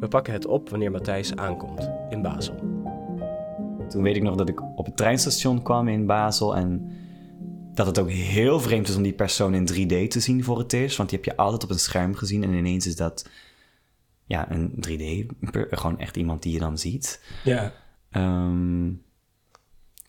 We 0.00 0.08
pakken 0.08 0.32
het 0.32 0.46
op 0.46 0.68
wanneer 0.68 0.90
Matthijs 0.90 1.36
aankomt 1.36 1.90
in 2.08 2.22
Basel. 2.22 2.54
Toen 3.88 4.02
weet 4.02 4.16
ik 4.16 4.22
nog 4.22 4.36
dat 4.36 4.48
ik 4.48 4.78
op 4.78 4.86
het 4.86 4.96
treinstation 4.96 5.62
kwam 5.62 5.88
in 5.88 6.06
Basel 6.06 6.56
en 6.56 6.92
dat 7.74 7.86
het 7.86 7.98
ook 7.98 8.10
heel 8.10 8.60
vreemd 8.60 8.88
is 8.88 8.96
om 8.96 9.02
die 9.02 9.12
persoon 9.12 9.54
in 9.54 9.68
3D 9.72 10.08
te 10.08 10.20
zien 10.20 10.44
voor 10.44 10.58
het 10.58 10.72
eerst. 10.72 10.96
Want 10.96 11.08
die 11.08 11.18
heb 11.18 11.26
je 11.26 11.36
altijd 11.36 11.64
op 11.64 11.70
een 11.70 11.78
scherm 11.78 12.14
gezien 12.14 12.42
en 12.42 12.52
ineens 12.52 12.86
is 12.86 12.96
dat 12.96 13.28
ja, 14.24 14.50
een 14.50 14.70
3D, 14.88 15.36
gewoon 15.70 15.98
echt 15.98 16.16
iemand 16.16 16.42
die 16.42 16.52
je 16.52 16.58
dan 16.58 16.78
ziet. 16.78 17.22
Ja. 17.44 17.72
Um, 18.10 19.02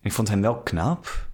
ik 0.01 0.11
vond 0.11 0.27
hem 0.27 0.41
wel 0.41 0.61
knap. 0.61 1.29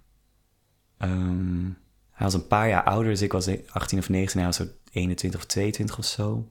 Um, 0.98 1.78
hij 2.10 2.26
was 2.26 2.34
een 2.34 2.46
paar 2.46 2.68
jaar 2.68 2.84
ouder, 2.84 3.10
dus 3.10 3.22
ik 3.22 3.32
was 3.32 3.48
18 3.68 3.98
of 3.98 4.08
19, 4.08 4.38
hij 4.38 4.48
was 4.48 4.56
zo 4.56 4.66
21 4.90 5.40
of 5.40 5.46
22 5.46 5.98
of 5.98 6.04
zo. 6.04 6.50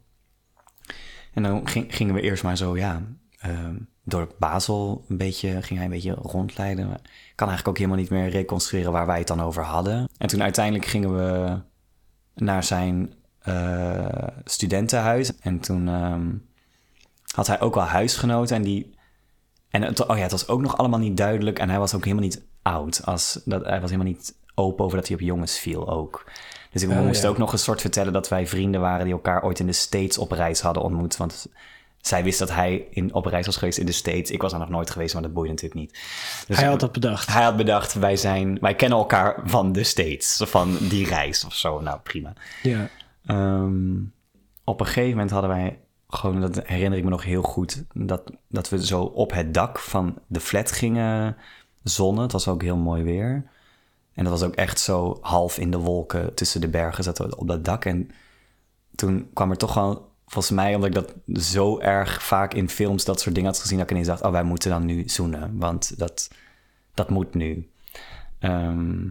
En 1.33 1.43
dan 1.43 1.67
ging, 1.67 1.95
gingen 1.95 2.13
we 2.13 2.21
eerst 2.21 2.43
maar 2.43 2.57
zo, 2.57 2.77
ja, 2.77 3.01
um, 3.45 3.87
door 4.03 4.35
Basel 4.39 5.05
een 5.07 5.17
beetje, 5.17 5.61
ging 5.61 5.75
hij 5.79 5.83
een 5.83 5.93
beetje 5.93 6.13
rondleiden. 6.13 6.91
Ik 6.91 7.33
kan 7.35 7.47
eigenlijk 7.47 7.67
ook 7.67 7.77
helemaal 7.77 7.97
niet 7.97 8.09
meer 8.09 8.29
reconstrueren 8.29 8.91
waar 8.91 9.05
wij 9.05 9.17
het 9.17 9.27
dan 9.27 9.41
over 9.41 9.63
hadden. 9.63 10.09
En 10.17 10.27
toen 10.27 10.43
uiteindelijk 10.43 10.85
gingen 10.85 11.15
we 11.15 11.59
naar 12.35 12.63
zijn 12.63 13.13
uh, 13.47 14.27
studentenhuis. 14.43 15.39
En 15.39 15.59
toen 15.59 15.87
had 17.33 17.47
hij 17.47 17.61
ook 17.61 17.75
wel 17.75 17.83
huisgenoten. 17.83 18.55
En 18.55 18.61
die. 18.61 18.94
En 19.75 19.81
het, 19.81 20.05
oh 20.05 20.15
ja, 20.15 20.21
het 20.21 20.31
was 20.31 20.47
ook 20.47 20.61
nog 20.61 20.77
allemaal 20.77 20.99
niet 20.99 21.17
duidelijk. 21.17 21.59
En 21.59 21.69
hij 21.69 21.79
was 21.79 21.93
ook 21.93 22.03
helemaal 22.03 22.23
niet 22.23 22.41
oud. 22.61 23.01
Als, 23.05 23.41
dat, 23.45 23.65
hij 23.65 23.81
was 23.81 23.89
helemaal 23.89 24.11
niet 24.11 24.35
open 24.53 24.85
over 24.85 24.97
dat 24.97 25.07
hij 25.07 25.15
op 25.15 25.21
jongens 25.21 25.59
viel 25.59 25.89
ook. 25.89 26.31
Dus 26.71 26.83
ik 26.83 26.89
oh, 26.89 26.99
moest 26.99 27.25
ook 27.25 27.37
nog 27.37 27.51
een 27.51 27.59
soort 27.59 27.81
vertellen 27.81 28.13
dat 28.13 28.29
wij 28.29 28.47
vrienden 28.47 28.81
waren 28.81 29.05
die 29.05 29.13
elkaar 29.13 29.43
ooit 29.43 29.59
in 29.59 29.65
de 29.65 29.73
States 29.73 30.17
op 30.17 30.31
reis 30.31 30.61
hadden 30.61 30.83
ontmoet. 30.83 31.17
Want 31.17 31.47
zij 32.01 32.23
wist 32.23 32.39
dat 32.39 32.51
hij 32.51 32.87
in, 32.89 33.13
op 33.13 33.25
reis 33.25 33.45
was 33.45 33.57
geweest 33.57 33.77
in 33.77 33.85
de 33.85 33.91
States. 33.91 34.31
Ik 34.31 34.41
was 34.41 34.53
er 34.53 34.59
nog 34.59 34.69
nooit 34.69 34.89
geweest, 34.89 35.13
maar 35.13 35.23
dat 35.23 35.33
boeide 35.33 35.53
natuurlijk 35.53 35.79
niet. 35.79 35.99
Dus 36.47 36.57
hij 36.57 36.67
had 36.67 36.79
dat 36.79 36.91
bedacht. 36.91 37.27
Hij 37.33 37.43
had 37.43 37.55
bedacht, 37.55 37.93
wij, 37.93 38.15
zijn, 38.15 38.57
wij 38.61 38.75
kennen 38.75 38.97
elkaar 38.97 39.41
van 39.45 39.71
de 39.71 39.83
States. 39.83 40.41
Van 40.45 40.77
die 40.79 41.07
reis 41.07 41.45
of 41.45 41.53
zo. 41.53 41.81
Nou, 41.81 41.99
prima. 41.99 42.33
Ja. 42.61 42.89
Um, 43.27 44.13
op 44.63 44.79
een 44.79 44.85
gegeven 44.85 45.09
moment 45.09 45.31
hadden 45.31 45.49
wij 45.49 45.79
gewoon, 46.15 46.41
dat 46.41 46.67
herinner 46.67 46.97
ik 46.97 47.03
me 47.03 47.09
nog 47.09 47.23
heel 47.23 47.41
goed, 47.41 47.83
dat, 47.93 48.31
dat 48.47 48.69
we 48.69 48.85
zo 48.85 49.01
op 49.01 49.31
het 49.31 49.53
dak 49.53 49.79
van 49.79 50.17
de 50.27 50.39
flat 50.39 50.71
gingen 50.71 51.37
zonnen. 51.83 52.23
Het 52.23 52.31
was 52.31 52.47
ook 52.47 52.61
heel 52.61 52.77
mooi 52.77 53.03
weer. 53.03 53.49
En 54.13 54.23
dat 54.23 54.39
was 54.39 54.43
ook 54.43 54.55
echt 54.55 54.79
zo 54.79 55.17
half 55.21 55.57
in 55.57 55.71
de 55.71 55.77
wolken 55.77 56.33
tussen 56.33 56.61
de 56.61 56.67
bergen 56.67 57.03
zaten 57.03 57.29
we 57.29 57.37
op 57.37 57.47
dat 57.47 57.65
dak. 57.65 57.85
En 57.85 58.11
toen 58.95 59.29
kwam 59.33 59.51
er 59.51 59.57
toch 59.57 59.73
wel 59.73 60.13
volgens 60.27 60.55
mij, 60.55 60.75
omdat 60.75 60.89
ik 60.89 60.93
dat 61.25 61.43
zo 61.43 61.79
erg 61.79 62.23
vaak 62.23 62.53
in 62.53 62.69
films 62.69 63.05
dat 63.05 63.19
soort 63.19 63.35
dingen 63.35 63.49
had 63.49 63.59
gezien, 63.59 63.77
dat 63.77 63.85
ik 63.85 63.91
ineens 63.91 64.07
dacht, 64.07 64.21
oh, 64.21 64.31
wij 64.31 64.43
moeten 64.43 64.69
dan 64.69 64.85
nu 64.85 65.09
zoenen, 65.09 65.57
want 65.57 65.97
dat, 65.97 66.29
dat 66.93 67.09
moet 67.09 67.33
nu. 67.33 67.69
Ehm, 68.39 69.07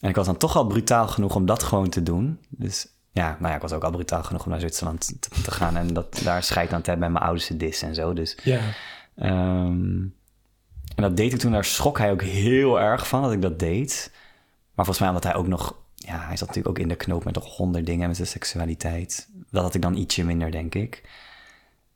en 0.00 0.08
ik 0.08 0.14
was 0.14 0.26
dan 0.26 0.36
toch 0.36 0.56
al 0.56 0.66
brutaal 0.66 1.08
genoeg 1.08 1.34
om 1.34 1.46
dat 1.46 1.62
gewoon 1.62 1.88
te 1.88 2.02
doen. 2.02 2.38
Dus 2.48 2.86
ja, 3.12 3.36
nou 3.38 3.48
ja, 3.48 3.54
ik 3.54 3.62
was 3.62 3.72
ook 3.72 3.84
al 3.84 3.90
brutaal 3.90 4.22
genoeg 4.22 4.44
om 4.44 4.50
naar 4.50 4.60
Zwitserland 4.60 5.12
te, 5.20 5.50
gaan 5.50 5.76
en 5.76 5.94
dat, 5.94 6.20
daar 6.24 6.42
scheid 6.42 6.72
aan 6.72 6.82
te 6.82 6.90
hebben 6.90 7.10
met 7.10 7.18
mijn 7.18 7.30
ouders 7.30 7.50
dis 7.54 7.82
en 7.82 7.94
zo. 7.94 8.12
Dus, 8.12 8.38
ja. 8.42 8.60
Ehm, 9.16 10.00
en 10.94 11.02
dat 11.02 11.16
deed 11.16 11.32
ik 11.32 11.38
toen, 11.38 11.52
daar 11.52 11.64
schrok 11.64 11.98
hij 11.98 12.10
ook 12.10 12.22
heel 12.22 12.80
erg 12.80 13.08
van 13.08 13.22
dat 13.22 13.32
ik 13.32 13.42
dat 13.42 13.58
deed. 13.58 14.10
Maar 14.74 14.84
volgens 14.84 14.98
mij 14.98 15.08
omdat 15.08 15.24
hij 15.24 15.34
ook 15.34 15.46
nog, 15.46 15.76
ja, 15.94 16.18
hij 16.18 16.36
zat 16.36 16.48
natuurlijk 16.48 16.76
ook 16.76 16.82
in 16.82 16.88
de 16.88 16.96
knoop 16.96 17.24
met 17.24 17.34
nog 17.34 17.56
honderd 17.56 17.86
dingen 17.86 18.06
met 18.06 18.16
zijn 18.16 18.28
seksualiteit 18.28 19.28
dat 19.52 19.62
had 19.62 19.74
ik 19.74 19.82
dan 19.82 19.94
ietsje 19.94 20.24
minder, 20.24 20.50
denk 20.50 20.74
ik. 20.74 21.02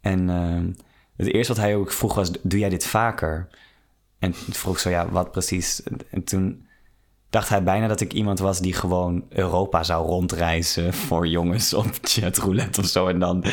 En 0.00 0.28
uh, 0.28 0.74
het 1.16 1.32
eerste 1.32 1.52
wat 1.52 1.62
hij 1.62 1.76
ook 1.76 1.92
vroeg 1.92 2.14
was, 2.14 2.30
doe 2.42 2.58
jij 2.58 2.68
dit 2.68 2.86
vaker? 2.86 3.48
En 4.18 4.34
vroeg 4.34 4.78
zo, 4.78 4.90
ja, 4.90 5.08
wat 5.08 5.30
precies? 5.30 5.82
En 6.10 6.24
toen 6.24 6.66
dacht 7.30 7.48
hij 7.48 7.62
bijna 7.62 7.86
dat 7.88 8.00
ik 8.00 8.12
iemand 8.12 8.38
was 8.38 8.60
die 8.60 8.72
gewoon 8.72 9.24
Europa 9.28 9.82
zou 9.82 10.06
rondreizen 10.06 10.94
voor 11.06 11.26
jongens 11.26 11.74
op 11.74 11.90
chatroulette 12.02 12.80
of 12.80 12.86
zo. 12.86 13.06
En 13.06 13.18
dan, 13.18 13.44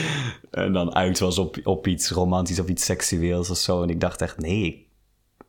en 0.51 0.73
dan 0.73 0.95
uit 0.95 1.19
was 1.19 1.37
op, 1.37 1.57
op 1.63 1.87
iets 1.87 2.09
romantisch 2.09 2.59
of 2.59 2.67
iets 2.67 2.85
seksueels 2.85 3.49
of 3.49 3.57
zo. 3.57 3.83
En 3.83 3.89
ik 3.89 3.99
dacht 3.99 4.21
echt, 4.21 4.37
nee, 4.37 4.91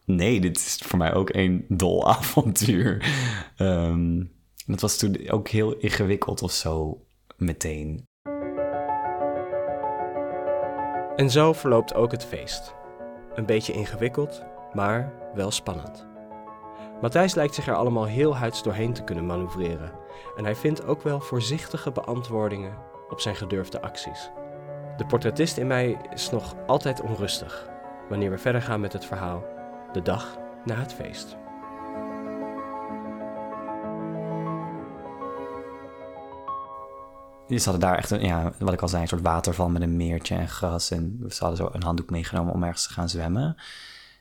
nee, 0.05 0.41
dit 0.41 0.57
is 0.57 0.81
voor 0.85 0.99
mij 0.99 1.15
ook 1.15 1.35
een 1.35 1.65
dol 1.69 2.09
avontuur. 2.17 3.15
Um, 3.59 4.33
dat 4.67 4.81
was 4.81 4.97
toen 4.97 5.29
ook 5.29 5.49
heel 5.49 5.77
ingewikkeld 5.77 6.43
of 6.43 6.53
zo, 6.53 7.05
meteen. 7.37 8.05
En 11.17 11.31
zo 11.31 11.53
verloopt 11.53 11.95
ook 11.95 12.11
het 12.11 12.25
feest. 12.25 12.75
Een 13.35 13.47
beetje 13.47 13.73
ingewikkeld, 13.73 14.43
maar 14.73 15.13
wel 15.35 15.51
spannend. 15.51 16.14
Matthijs 17.01 17.35
lijkt 17.35 17.55
zich 17.55 17.67
er 17.67 17.75
allemaal 17.75 18.05
heel 18.05 18.37
huids 18.37 18.63
doorheen 18.63 18.93
te 18.93 19.05
kunnen 19.05 19.27
manoeuvreren. 19.27 19.93
En 20.37 20.45
hij 20.45 20.57
vindt 20.57 20.85
ook 20.85 21.03
wel 21.03 21.21
voorzichtige 21.21 21.91
beantwoordingen 21.91 22.79
op 23.09 23.21
zijn 23.21 23.37
gedurfde 23.37 23.81
acties. 23.81 24.31
De 24.97 25.07
portretist 25.07 25.57
in 25.57 25.67
mij 25.67 25.97
is 26.13 26.31
nog 26.31 26.55
altijd 26.67 27.01
onrustig 27.01 27.69
wanneer 28.09 28.31
we 28.31 28.39
verder 28.39 28.63
gaan 28.63 28.81
met 28.81 28.93
het 28.93 29.05
verhaal 29.05 29.45
de 29.93 30.03
dag 30.03 30.37
na 30.65 30.75
het 30.75 30.93
feest. 30.93 31.37
Ze 37.49 37.71
hadden 37.71 37.81
daar 37.81 37.99
echt, 37.99 38.11
een, 38.11 38.21
ja, 38.21 38.53
wat 38.59 38.73
ik 38.73 38.83
al 38.83 38.89
zei, 38.89 39.03
een 39.03 39.09
soort 39.09 39.23
waterval 39.23 39.69
met 39.69 39.83
een 39.83 39.97
meertje 39.97 40.35
en 40.35 40.49
gras. 40.49 40.91
En 40.91 41.25
ze 41.29 41.39
hadden 41.39 41.57
zo 41.57 41.69
een 41.73 41.83
handdoek 41.83 42.11
meegenomen 42.11 42.53
om 42.53 42.63
ergens 42.63 42.87
te 42.87 42.93
gaan 42.93 43.09
zwemmen. 43.09 43.57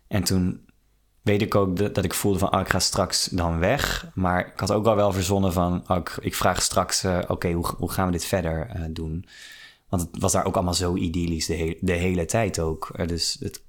En 0.07 0.23
toen 0.23 0.65
weet 1.23 1.41
ik 1.41 1.55
ook 1.55 1.93
dat, 1.93 2.03
ik 2.03 2.13
voelde 2.13 2.39
van, 2.39 2.53
oh, 2.53 2.59
ik 2.59 2.69
ga 2.69 2.79
straks 2.79 3.25
dan 3.25 3.59
weg. 3.59 4.07
Maar 4.13 4.47
ik 4.47 4.59
had 4.59 4.71
ook 4.71 4.85
al 4.85 4.95
wel 4.95 5.13
verzonnen 5.13 5.53
van, 5.53 5.83
oh, 5.87 5.97
ik, 6.21 6.35
vraag 6.35 6.61
straks, 6.61 7.03
uh, 7.03 7.19
oké, 7.27 7.51
hoe, 7.51 7.67
hoe 7.77 7.91
gaan 7.91 8.05
we 8.05 8.11
dit 8.11 8.25
verder 8.25 8.71
uh, 8.75 8.81
doen? 8.89 9.25
Want 9.89 10.01
het 10.01 10.21
was 10.21 10.31
daar 10.31 10.45
ook 10.45 10.55
allemaal 10.55 10.73
zo 10.73 10.95
idyllisch 10.95 11.45
de, 11.45 11.77
de 11.81 11.91
hele 11.91 12.25
tijd 12.25 12.59
ook. 12.59 12.91
Uh, 12.95 13.07
dus 13.07 13.37
het 13.39 13.63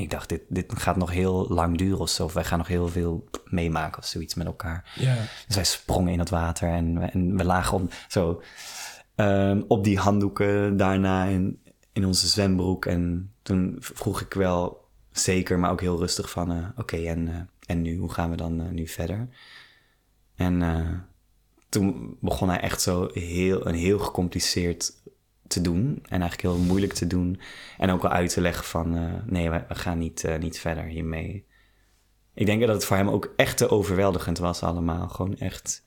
ik 0.00 0.10
dacht, 0.10 0.28
dit, 0.28 0.42
dit 0.48 0.72
gaat 0.76 0.96
nog 0.96 1.10
heel 1.10 1.46
lang 1.48 1.78
duren 1.78 1.98
of 1.98 2.08
zo. 2.08 2.24
Of 2.24 2.32
wij 2.32 2.44
gaan 2.44 2.58
nog 2.58 2.66
heel 2.66 2.88
veel 2.88 3.24
meemaken 3.44 3.98
of 3.98 4.06
zoiets 4.06 4.34
met 4.34 4.46
elkaar. 4.46 4.92
Ja. 4.94 5.16
Dus 5.46 5.56
wij 5.56 5.64
sprongen 5.64 6.12
in 6.12 6.18
het 6.18 6.30
water 6.30 6.68
en, 6.68 7.12
en 7.12 7.36
we 7.36 7.44
lagen 7.44 7.76
op, 7.76 7.92
zo, 8.08 8.42
um, 9.16 9.64
op 9.68 9.84
die 9.84 9.98
handdoeken 9.98 10.76
daarna 10.76 11.24
in, 11.24 11.62
in 11.92 12.06
onze 12.06 12.26
zwembroek. 12.26 12.86
En 12.86 13.32
toen 13.42 13.76
vroeg 13.78 14.20
ik 14.20 14.34
wel 14.34 14.79
zeker, 15.12 15.58
maar 15.58 15.70
ook 15.70 15.80
heel 15.80 15.98
rustig 15.98 16.30
van... 16.30 16.52
Uh, 16.52 16.68
oké, 16.76 16.96
en, 16.96 17.28
uh, 17.28 17.36
en 17.66 17.82
nu? 17.82 17.96
Hoe 17.96 18.12
gaan 18.12 18.30
we 18.30 18.36
dan 18.36 18.60
uh, 18.60 18.68
nu 18.68 18.86
verder? 18.86 19.28
En 20.34 21.08
toen 21.68 22.16
begon 22.20 22.48
hij 22.48 22.60
echt 22.60 22.80
zo 22.80 23.10
heel, 23.12 23.66
een 23.66 23.74
heel 23.74 23.98
gecompliceerd 23.98 24.92
te 25.46 25.60
doen. 25.60 25.98
En 26.02 26.20
eigenlijk 26.20 26.42
heel 26.42 26.58
moeilijk 26.58 26.92
te 26.92 27.06
doen. 27.06 27.40
En 27.78 27.90
ook 27.90 28.02
wel 28.02 28.10
uit 28.10 28.32
te 28.32 28.40
leggen 28.40 28.64
van 28.64 29.20
nee, 29.26 29.50
we, 29.50 29.64
gaan 29.68 29.98
niet, 29.98 30.28
niet 30.38 30.58
verder 30.58 30.84
hiermee. 30.84 31.46
Ik 32.34 32.46
denk 32.46 32.60
dat 32.60 32.68
het 32.68 32.84
voor 32.84 32.96
hem 32.96 33.08
ook 33.08 33.32
echt 33.36 33.56
te 33.56 33.70
overweldigend 33.70 34.38
was 34.38 34.62
allemaal. 34.62 35.08
Gewoon 35.08 35.38
echt 35.38 35.84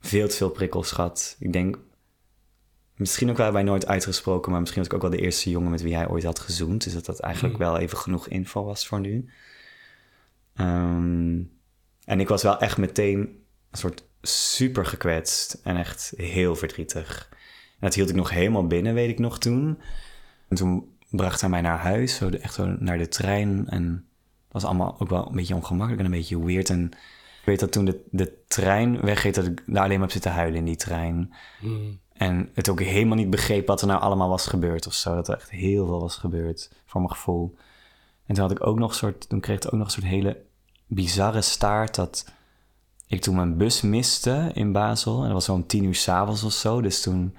veel 0.00 0.28
te 0.28 0.36
veel 0.36 0.50
prikkels 0.50 0.92
gehad. 0.92 1.36
Ik 1.38 1.52
denk, 1.52 1.78
misschien 2.98 3.30
ook 3.30 3.36
wel 3.36 3.52
bij 3.52 3.62
nooit 3.62 3.86
uitgesproken, 3.86 4.50
maar 4.50 4.60
misschien 4.60 4.82
was 4.82 4.90
ik 4.90 4.96
ook 4.96 5.10
wel 5.10 5.18
de 5.18 5.24
eerste 5.24 5.50
jongen 5.50 5.70
met 5.70 5.82
wie 5.82 5.94
hij 5.94 6.08
ooit 6.08 6.24
had 6.24 6.38
gezoend. 6.38 6.84
Dus 6.84 6.92
dat 6.92 7.06
dat 7.06 7.20
eigenlijk 7.20 7.56
hmm. 7.56 7.64
wel 7.64 7.78
even 7.78 7.98
genoeg 7.98 8.28
info 8.28 8.64
was 8.64 8.86
voor 8.86 9.00
nu. 9.00 9.30
Um, 10.60 11.50
en 12.04 12.20
ik 12.20 12.28
was 12.28 12.42
wel 12.42 12.58
echt 12.58 12.78
meteen 12.78 13.18
een 13.70 13.78
soort 13.78 14.04
super 14.22 14.86
gekwetst 14.86 15.60
en 15.62 15.76
echt 15.76 16.12
heel 16.16 16.56
verdrietig 16.56 17.28
dat 17.80 17.94
hield 17.94 18.08
ik 18.08 18.14
nog 18.14 18.30
helemaal 18.30 18.66
binnen, 18.66 18.94
weet 18.94 19.10
ik 19.10 19.18
nog 19.18 19.38
toen. 19.38 19.80
En 20.48 20.56
toen 20.56 20.96
bracht 21.10 21.40
hij 21.40 21.50
mij 21.50 21.60
naar 21.60 21.78
huis, 21.78 22.14
zo 22.14 22.28
echt 22.28 22.54
zo 22.54 22.76
naar 22.78 22.98
de 22.98 23.08
trein. 23.08 23.68
En 23.68 23.92
dat 23.92 24.62
was 24.62 24.64
allemaal 24.64 24.96
ook 24.98 25.08
wel 25.08 25.28
een 25.28 25.36
beetje 25.36 25.54
ongemakkelijk 25.54 25.98
en 25.98 26.12
een 26.12 26.18
beetje 26.18 26.44
weird. 26.44 26.70
En 26.70 26.84
ik 27.40 27.44
weet 27.44 27.60
dat 27.60 27.72
toen 27.72 27.84
de, 27.84 28.00
de 28.10 28.32
trein 28.48 29.00
wegreed, 29.00 29.34
dat 29.34 29.46
ik 29.46 29.62
daar 29.66 29.82
alleen 29.82 29.98
maar 29.98 30.00
heb 30.00 30.10
zitten 30.10 30.32
huilen 30.32 30.58
in 30.58 30.64
die 30.64 30.76
trein. 30.76 31.34
Hmm. 31.60 31.98
En 32.18 32.50
het 32.54 32.68
ook 32.68 32.80
helemaal 32.80 33.16
niet 33.16 33.30
begreep 33.30 33.66
wat 33.66 33.80
er 33.80 33.86
nou 33.86 34.00
allemaal 34.00 34.28
was 34.28 34.46
gebeurd 34.46 34.86
of 34.86 34.94
zo. 34.94 35.14
Dat 35.14 35.28
er 35.28 35.36
echt 35.36 35.50
heel 35.50 35.86
veel 35.86 36.00
was 36.00 36.16
gebeurd, 36.16 36.70
voor 36.86 37.00
mijn 37.00 37.12
gevoel. 37.12 37.54
En 38.26 38.34
toen 38.34 38.42
had 38.42 38.50
ik 38.50 38.66
ook 38.66 38.78
nog 38.78 38.90
een 38.90 38.96
soort, 38.96 39.28
toen 39.28 39.40
kreeg 39.40 39.56
ik 39.56 39.66
ook 39.66 39.72
nog 39.72 39.86
een 39.86 39.92
soort 39.92 40.06
hele 40.06 40.42
bizarre 40.86 41.40
staart 41.40 41.94
dat 41.94 42.24
ik 43.06 43.20
toen 43.20 43.34
mijn 43.34 43.56
bus 43.56 43.80
miste 43.80 44.50
in 44.54 44.72
Basel. 44.72 45.16
En 45.16 45.24
dat 45.24 45.32
was 45.32 45.44
zo'n 45.44 45.66
tien 45.66 45.84
uur 45.84 45.94
s'avonds 45.94 46.42
of 46.42 46.52
zo. 46.52 46.80
Dus 46.80 47.02
toen 47.02 47.36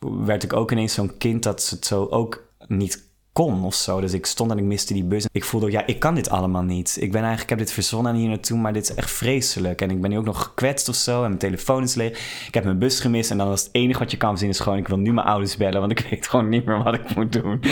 werd 0.00 0.42
ik 0.42 0.52
ook 0.52 0.70
ineens 0.72 0.94
zo'n 0.94 1.16
kind 1.16 1.42
dat 1.42 1.68
het 1.68 1.86
zo 1.86 2.04
ook 2.04 2.44
niet 2.66 3.07
kon 3.38 3.64
of 3.64 3.74
zo. 3.74 4.00
Dus 4.00 4.12
ik 4.12 4.26
stond 4.26 4.50
en 4.50 4.58
ik 4.58 4.64
miste 4.64 4.92
die 4.92 5.04
bus. 5.04 5.26
Ik 5.32 5.44
voelde 5.44 5.70
ja, 5.70 5.86
ik 5.86 5.98
kan 5.98 6.14
dit 6.14 6.30
allemaal 6.30 6.62
niet. 6.62 6.96
Ik 7.00 7.12
ben 7.12 7.20
eigenlijk, 7.20 7.42
ik 7.42 7.48
heb 7.48 7.58
dit 7.58 7.72
verzonnen 7.72 8.14
hier 8.14 8.28
naartoe, 8.28 8.58
maar 8.58 8.72
dit 8.72 8.82
is 8.82 8.94
echt 8.94 9.10
vreselijk. 9.10 9.80
En 9.80 9.90
ik 9.90 10.00
ben 10.00 10.10
nu 10.10 10.18
ook 10.18 10.24
nog 10.24 10.42
gekwetst 10.42 10.88
of 10.88 10.94
zo 10.94 11.16
en 11.22 11.26
mijn 11.26 11.38
telefoon 11.38 11.82
is 11.82 11.94
leeg. 11.94 12.46
Ik 12.46 12.54
heb 12.54 12.64
mijn 12.64 12.78
bus 12.78 13.00
gemist 13.00 13.30
en 13.30 13.38
dan 13.38 13.48
was 13.48 13.62
het 13.62 13.68
enige 13.72 13.98
wat 13.98 14.10
je 14.10 14.16
kan 14.16 14.38
zien 14.38 14.48
is 14.48 14.60
gewoon, 14.60 14.78
ik 14.78 14.88
wil 14.88 14.98
nu 14.98 15.12
mijn 15.12 15.26
ouders 15.26 15.56
bellen, 15.56 15.80
want 15.80 15.92
ik 15.92 16.06
weet 16.10 16.28
gewoon 16.28 16.48
niet 16.48 16.64
meer 16.64 16.82
wat 16.82 16.94
ik 16.94 17.14
moet 17.14 17.32
doen. 17.32 17.62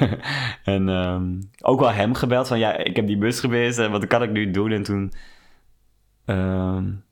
en 0.64 0.88
um, 0.88 1.50
ook 1.60 1.80
wel 1.80 1.92
hem 1.92 2.14
gebeld 2.14 2.48
van, 2.48 2.58
ja, 2.58 2.76
ik 2.76 2.96
heb 2.96 3.06
die 3.06 3.18
bus 3.18 3.40
gemist 3.40 3.78
en 3.78 3.90
wat 3.90 4.06
kan 4.06 4.22
ik 4.22 4.30
nu 4.30 4.50
doen? 4.50 4.70
En 4.70 4.82
toen... 4.82 5.12
Um, 6.26 7.04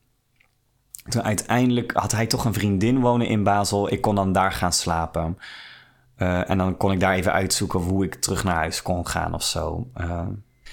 toen 1.09 1.23
uiteindelijk 1.23 1.93
had 1.93 2.13
hij 2.13 2.27
toch 2.27 2.45
een 2.45 2.55
vriendin 2.55 3.01
wonen 3.01 3.27
in 3.27 3.43
Basel. 3.43 3.93
Ik 3.93 4.01
kon 4.01 4.15
dan 4.15 4.33
daar 4.33 4.53
gaan 4.53 4.73
slapen. 4.73 5.39
Uh, 6.23 6.51
en 6.51 6.59
dan 6.59 6.77
kon 6.77 6.93
ik 6.93 7.01
daar 7.01 7.15
even 7.15 7.33
uitzoeken 7.33 7.81
hoe 7.81 8.05
ik 8.05 8.15
terug 8.15 8.45
naar 8.45 8.55
huis 8.55 8.83
kon 8.83 9.07
gaan 9.07 9.35
of 9.35 9.43
zo. 9.43 9.87
Uh, 10.01 10.27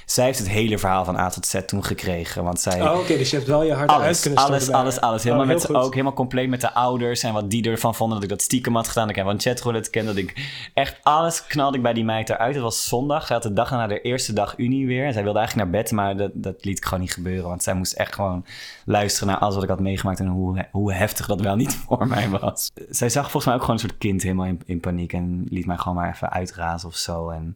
zij 0.07 0.25
heeft 0.25 0.39
het 0.39 0.49
hele 0.49 0.77
verhaal 0.77 1.05
van 1.05 1.17
A 1.17 1.29
tot 1.29 1.45
Z 1.45 1.61
toen 1.65 1.83
gekregen. 1.83 2.43
Want 2.43 2.59
zij... 2.59 2.81
Oh, 2.81 2.99
oké. 2.99 3.17
dus 3.17 3.29
je 3.29 3.35
hebt 3.35 3.47
wel 3.47 3.63
je 3.63 3.73
hart 3.73 3.89
alles, 3.89 4.05
uit 4.05 4.19
kunnen 4.19 4.39
storten. 4.39 4.55
Alles, 4.55 4.71
alles, 4.71 5.01
alles. 5.01 5.23
Helemaal 5.23 5.45
oh, 5.45 5.51
met, 5.51 5.73
ook 5.75 5.91
helemaal 5.91 6.13
compleet 6.13 6.49
met 6.49 6.61
de 6.61 6.73
ouders 6.73 7.23
en 7.23 7.33
wat 7.33 7.49
die 7.49 7.69
ervan 7.69 7.95
vonden 7.95 8.15
dat 8.15 8.23
ik 8.23 8.29
dat 8.29 8.41
stiekem 8.41 8.75
had 8.75 8.87
gedaan. 8.87 9.07
Dat 9.07 9.17
ik 9.17 9.23
van 9.23 9.39
chatroulette 9.39 9.89
kende. 9.89 10.13
Dat 10.13 10.23
ik 10.23 10.51
echt 10.73 10.99
alles 11.03 11.47
knalde 11.47 11.77
ik 11.77 11.83
bij 11.83 11.93
die 11.93 12.03
meid 12.03 12.29
eruit. 12.29 12.53
Het 12.53 12.63
was 12.63 12.87
zondag. 12.87 13.25
Zij 13.25 13.35
had 13.35 13.45
de 13.45 13.53
dag 13.53 13.71
na 13.71 13.87
de 13.87 14.01
eerste 14.01 14.33
dag 14.33 14.53
Unie 14.57 14.87
weer. 14.87 15.05
En 15.05 15.13
zij 15.13 15.23
wilde 15.23 15.39
eigenlijk 15.39 15.69
naar 15.69 15.81
bed, 15.81 15.91
maar 15.91 16.17
dat, 16.17 16.31
dat 16.33 16.65
liet 16.65 16.77
ik 16.77 16.85
gewoon 16.85 16.99
niet 16.99 17.13
gebeuren. 17.13 17.47
Want 17.49 17.63
zij 17.63 17.73
moest 17.73 17.93
echt 17.93 18.15
gewoon 18.15 18.45
luisteren 18.85 19.27
naar 19.27 19.37
alles 19.37 19.53
wat 19.53 19.63
ik 19.63 19.69
had 19.69 19.79
meegemaakt 19.79 20.19
en 20.19 20.27
hoe, 20.27 20.65
hoe 20.71 20.93
heftig 20.93 21.27
dat 21.27 21.41
wel 21.41 21.55
niet 21.55 21.75
voor 21.87 22.07
mij 22.07 22.29
was. 22.29 22.71
Zij 22.89 23.09
zag 23.09 23.23
volgens 23.23 23.45
mij 23.45 23.53
ook 23.53 23.61
gewoon 23.61 23.75
een 23.75 23.87
soort 23.87 23.97
kind 23.97 24.23
helemaal 24.23 24.45
in, 24.45 24.61
in 24.65 24.79
paniek 24.79 25.13
en 25.13 25.45
liet 25.49 25.65
mij 25.65 25.77
gewoon 25.77 25.97
maar 25.97 26.13
even 26.13 26.31
uitrazen 26.31 26.89
of 26.89 26.95
zo. 26.95 27.29
En 27.29 27.55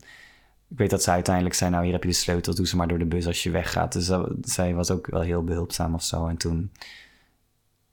ik 0.71 0.77
weet 0.77 0.89
dat 0.89 1.03
zij 1.03 1.13
uiteindelijk 1.13 1.55
zei, 1.55 1.71
nou 1.71 1.83
hier 1.83 1.93
heb 1.93 2.03
je 2.03 2.09
de 2.09 2.15
sleutel, 2.15 2.55
doe 2.55 2.67
ze 2.67 2.75
maar 2.75 2.87
door 2.87 2.99
de 2.99 3.05
bus 3.05 3.27
als 3.27 3.43
je 3.43 3.49
weggaat. 3.49 3.93
Dus 3.93 4.11
zij 4.41 4.73
was 4.73 4.91
ook 4.91 5.07
wel 5.07 5.21
heel 5.21 5.43
behulpzaam 5.43 5.93
of 5.93 6.03
zo. 6.03 6.27
En 6.27 6.37
toen 6.37 6.71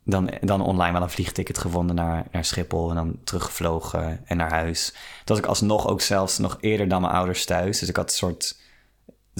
dan, 0.05 0.31
dan 0.41 0.61
online 0.61 0.93
wel 0.93 1.03
een 1.03 1.11
vliegticket 1.11 1.59
gevonden 1.59 1.97
naar, 1.97 2.27
naar 2.33 2.45
Schiphol 2.45 2.89
en 2.89 2.95
dan 2.95 3.19
teruggevlogen 3.25 4.27
en 4.27 4.37
naar 4.37 4.51
huis. 4.51 4.91
Toen 4.93 5.01
was 5.25 5.39
ik 5.39 5.47
alsnog 5.47 5.89
ook 5.89 6.01
zelfs 6.01 6.39
nog 6.39 6.59
eerder 6.61 6.89
dan 6.89 7.01
mijn 7.01 7.13
ouders 7.13 7.45
thuis. 7.45 7.79
Dus 7.79 7.89
ik 7.89 7.97
had 7.97 8.11
een 8.11 8.17
soort, 8.17 8.61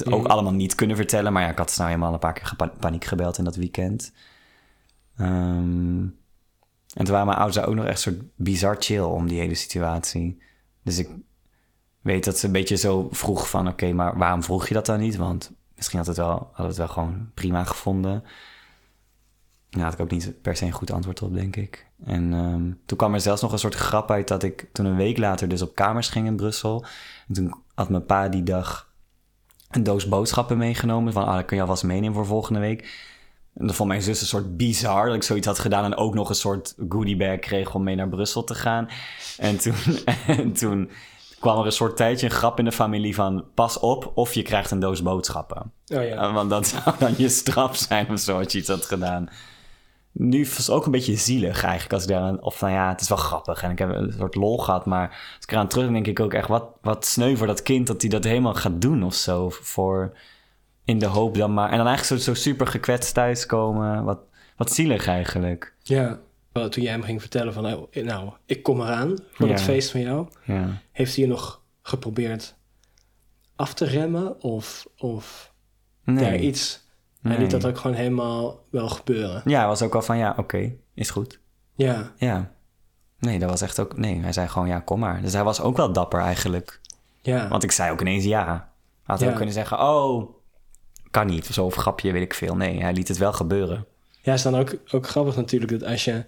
ook 0.05 0.27
allemaal 0.27 0.53
niet 0.53 0.75
kunnen 0.75 0.97
vertellen. 0.97 1.33
Maar 1.33 1.43
ja, 1.43 1.51
ik 1.51 1.59
had 1.59 1.75
nou 1.77 1.89
helemaal 1.89 2.13
een 2.13 2.19
paar 2.19 2.33
keer 2.33 2.57
paniek 2.79 3.05
gebeld 3.05 3.39
in 3.39 3.45
dat 3.45 3.57
weekend. 3.57 4.13
Ehm, 5.17 6.01
en 6.95 7.05
toen 7.05 7.11
waren 7.11 7.27
mijn 7.27 7.39
ouders 7.39 7.65
ook 7.65 7.75
nog 7.75 7.85
echt 7.85 8.01
soort 8.01 8.21
bizar 8.35 8.77
chill 8.79 9.01
om 9.01 9.29
die 9.29 9.41
hele 9.41 9.55
situatie. 9.55 10.43
Dus 10.83 10.99
ik 10.99 11.09
weet 12.01 12.25
dat 12.25 12.39
ze 12.39 12.47
een 12.47 12.53
beetje 12.53 12.77
zo 12.77 13.09
vroeg 13.11 13.51
van... 13.51 13.69
oké, 13.69 13.93
maar 13.93 14.19
waarom 14.19 14.43
vroeg 14.43 14.69
je 14.69 14.75
dat 14.75 14.87
dan 14.87 14.99
niet? 14.99 15.17
Want 15.17 15.53
misschien 15.77 15.99
had 15.99 16.07
het 16.07 16.17
wel, 16.17 16.51
had 16.53 16.67
het 16.67 16.77
wel 16.77 16.89
gewoon 16.89 17.31
prima 17.35 17.65
gevonden. 17.65 18.25
Daar 19.71 19.85
had 19.85 19.93
ik 19.93 20.01
ook 20.01 20.11
niet 20.11 20.43
per 20.43 20.57
se 20.57 20.65
een 20.65 20.73
goed 20.73 20.91
antwoord 20.91 21.23
op, 21.23 21.35
denk 21.35 21.57
ik. 21.57 21.87
En 22.05 22.33
um, 22.33 22.81
toen 22.87 22.99
kwam 22.99 23.15
er 23.15 23.21
zelfs 23.21 23.43
nog 23.43 23.53
een 23.53 23.59
soort 23.59 23.75
grap 23.75 24.11
uit 24.11 24.29
dat 24.29 24.43
ik 24.43 24.69
toen 24.73 24.87
een 24.87 24.97
week 24.97 25.19
later 25.19 25.49
dus 25.49 25.63
op 25.63 25.75
kamers 25.75 26.09
ging 26.09 26.27
in 26.27 26.37
Brussel. 26.37 26.85
En 27.29 27.35
toen 27.35 27.55
had 27.75 27.89
mijn 27.89 28.07
pa 28.07 28.29
die 28.29 28.43
dag 28.43 28.93
een 29.71 29.83
doos 29.83 30.09
boodschappen 30.09 30.59
meegenomen. 30.59 31.13
Van, 31.13 31.25
ah, 31.25 31.35
dat 31.35 31.45
kun 31.45 31.57
je 31.57 31.63
alvast 31.63 31.83
meenemen 31.83 32.15
voor 32.15 32.27
volgende 32.27 32.61
week. 32.61 33.07
En 33.55 33.67
dat 33.67 33.77
vond 33.77 33.89
mijn 33.89 34.03
zus 34.03 34.21
een 34.21 34.27
soort 34.27 34.57
bizar 34.57 35.07
dat 35.07 35.15
ik 35.15 35.23
zoiets 35.23 35.47
had 35.47 35.59
gedaan 35.59 35.85
en 35.85 35.97
ook 35.97 36.15
nog 36.15 36.29
een 36.29 36.35
soort 36.35 36.75
goodiebag 36.89 37.39
kreeg 37.39 37.75
om 37.75 37.83
mee 37.83 37.95
naar 37.95 38.09
Brussel 38.09 38.45
te 38.45 38.55
gaan. 38.55 38.89
En 39.37 39.59
toen, 39.59 39.75
en 40.27 40.53
toen 40.53 40.91
kwam 41.39 41.59
er 41.59 41.67
een 41.67 41.73
soort 41.73 41.97
tijdje 41.97 42.27
een 42.27 42.33
grap 42.33 42.59
in 42.59 42.65
de 42.65 42.73
familie 42.73 43.15
van... 43.15 43.45
pas 43.55 43.79
op 43.79 44.13
of 44.15 44.35
je 44.35 44.43
krijgt 44.43 44.71
een 44.71 44.81
doos 44.81 45.03
boodschappen. 45.03 45.73
Oh 45.95 46.05
ja. 46.05 46.33
Want 46.33 46.51
dat 46.51 46.67
zou 46.85 46.97
dan 46.99 47.15
je 47.17 47.29
straf 47.29 47.77
zijn 47.77 48.11
of 48.11 48.19
zo 48.19 48.39
als 48.39 48.53
je 48.53 48.59
iets 48.59 48.69
had 48.69 48.85
gedaan. 48.85 49.29
Nu 50.13 50.45
was 50.45 50.57
het 50.57 50.71
ook 50.71 50.85
een 50.85 50.93
beetje 50.93 51.17
zielig 51.17 51.63
eigenlijk. 51.63 51.93
Als 51.93 52.03
ik 52.03 52.09
daar, 52.09 52.35
of 52.35 52.61
nou 52.61 52.73
ja, 52.73 52.89
het 52.89 53.01
is 53.01 53.09
wel 53.09 53.19
grappig 53.19 53.63
en 53.63 53.71
ik 53.71 53.79
heb 53.79 53.95
een 53.95 54.15
soort 54.19 54.35
lol 54.35 54.59
gehad. 54.59 54.87
Maar 54.87 55.09
als 55.09 55.45
ik 55.45 55.53
eraan 55.53 55.69
terug 55.69 55.91
denk 55.91 56.07
ik 56.07 56.21
ook 56.21 56.35
echt... 56.35 56.49
wat, 56.49 56.65
wat 56.83 57.07
sneu 57.07 57.37
voor 57.37 57.47
dat 57.47 57.63
kind 57.63 57.87
dat 57.87 58.01
hij 58.01 58.11
dat 58.11 58.25
helemaal 58.25 58.55
gaat 58.55 58.81
doen 58.81 59.03
of 59.03 59.15
zo. 59.15 59.49
Voor, 59.51 60.17
in 60.85 60.99
de 60.99 61.07
hoop 61.07 61.37
dan 61.37 61.55
maar... 61.55 61.71
En 61.71 61.77
dan 61.77 61.87
eigenlijk 61.87 62.23
zo, 62.23 62.33
zo 62.33 62.41
super 62.41 62.67
gekwetst 62.67 63.15
thuiskomen. 63.15 64.05
Wat, 64.05 64.19
wat 64.57 64.73
zielig 64.73 65.07
eigenlijk. 65.07 65.75
Ja, 65.83 66.19
toen 66.69 66.83
jij 66.83 66.93
hem 66.93 67.03
ging 67.03 67.21
vertellen 67.21 67.53
van... 67.53 67.67
oh, 67.75 67.93
nou, 67.95 68.31
ik 68.47 68.63
kom 68.63 68.81
eraan 68.81 69.17
voor 69.33 69.47
Ja. 69.47 69.53
het 69.53 69.63
feest 69.63 69.91
van 69.91 70.01
jou. 70.01 70.29
Ja. 70.45 70.81
Heeft 70.93 71.15
hij 71.17 71.25
je 71.25 71.31
nog 71.31 71.63
geprobeerd 71.83 72.57
af 73.57 73.75
te 73.75 73.85
remmen? 73.85 74.43
Of, 74.43 74.87
of 74.97 75.53
Nee. 76.05 76.17
daar 76.25 76.37
iets... 76.37 76.87
Hij 77.23 77.39
liet 77.39 77.51
dat 77.51 77.67
ook 77.67 77.79
gewoon 77.79 77.97
helemaal 77.97 78.65
wel 78.71 78.89
gebeuren. 78.89 79.43
Ja, 79.45 79.59
hij 79.59 79.67
was 79.67 79.83
ook 79.83 79.95
al 79.95 80.03
van 80.03 80.19
ja, 80.19 80.35
oké, 80.37 80.73
is 80.95 81.11
goed. 81.11 81.41
Ja, 81.75 82.13
Ja. 82.17 82.53
Nee, 83.19 83.39
dat 83.39 83.51
was 83.51 83.61
echt 83.61 83.81
ook... 83.81 83.97
Nee, 83.97 84.21
hij 84.21 84.33
zei 84.33 84.49
gewoon 84.49 84.69
ja, 84.69 84.81
kom 84.81 84.99
maar. 84.99 85.23
Dus 85.23 85.33
hij 85.33 85.45
was 85.45 85.61
ook 85.61 85.77
wel 85.77 85.93
dapper 85.93 86.21
eigenlijk. 86.21 86.81
ja. 87.23 87.49
Want 87.49 87.63
ik 87.63 87.71
zei 87.71 87.91
ook 87.93 88.01
ineens 88.01 88.25
ja. 88.25 88.47
Hij 88.47 88.61
had 89.03 89.21
Ja. 89.21 89.29
ook 89.29 89.35
kunnen 89.37 89.55
zeggen, 89.55 89.79
oh, 89.81 90.31
kan 91.11 91.27
niet. 91.27 91.49
Of 91.49 91.55
zo, 91.55 91.65
of 91.65 91.75
grapje, 91.75 92.13
weet 92.13 92.23
ik 92.23 92.35
veel. 92.35 92.57
Nee, 92.57 92.81
hij 92.83 92.93
liet 92.93 93.09
het 93.09 93.17
wel 93.19 93.33
gebeuren. 93.33 93.87
Ja, 94.23 94.33
is 94.33 94.43
dan 94.43 94.57
ook, 94.57 94.77
ook 94.91 95.07
grappig 95.09 95.37
natuurlijk 95.37 95.71
dat 95.81 95.85
als 95.91 96.05
je... 96.05 96.25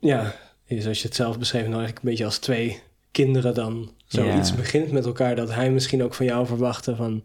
Ja, 0.00 0.34
zoals 0.68 1.00
je 1.00 1.06
het 1.06 1.16
zelf 1.16 1.38
beschreef, 1.38 1.62
nou 1.62 1.74
eigenlijk 1.74 2.04
een 2.04 2.10
beetje 2.10 2.24
als 2.24 2.38
twee 2.38 2.80
kinderen 3.10 3.54
dan 3.54 3.92
zoiets 4.06 4.54
begint 4.54 4.90
met 4.92 5.04
elkaar. 5.06 5.36
Dat 5.36 5.54
hij 5.54 5.70
misschien 5.70 6.02
ook 6.02 6.14
van 6.14 6.26
jou 6.26 6.46
verwachtte 6.46 6.96
van... 6.96 7.24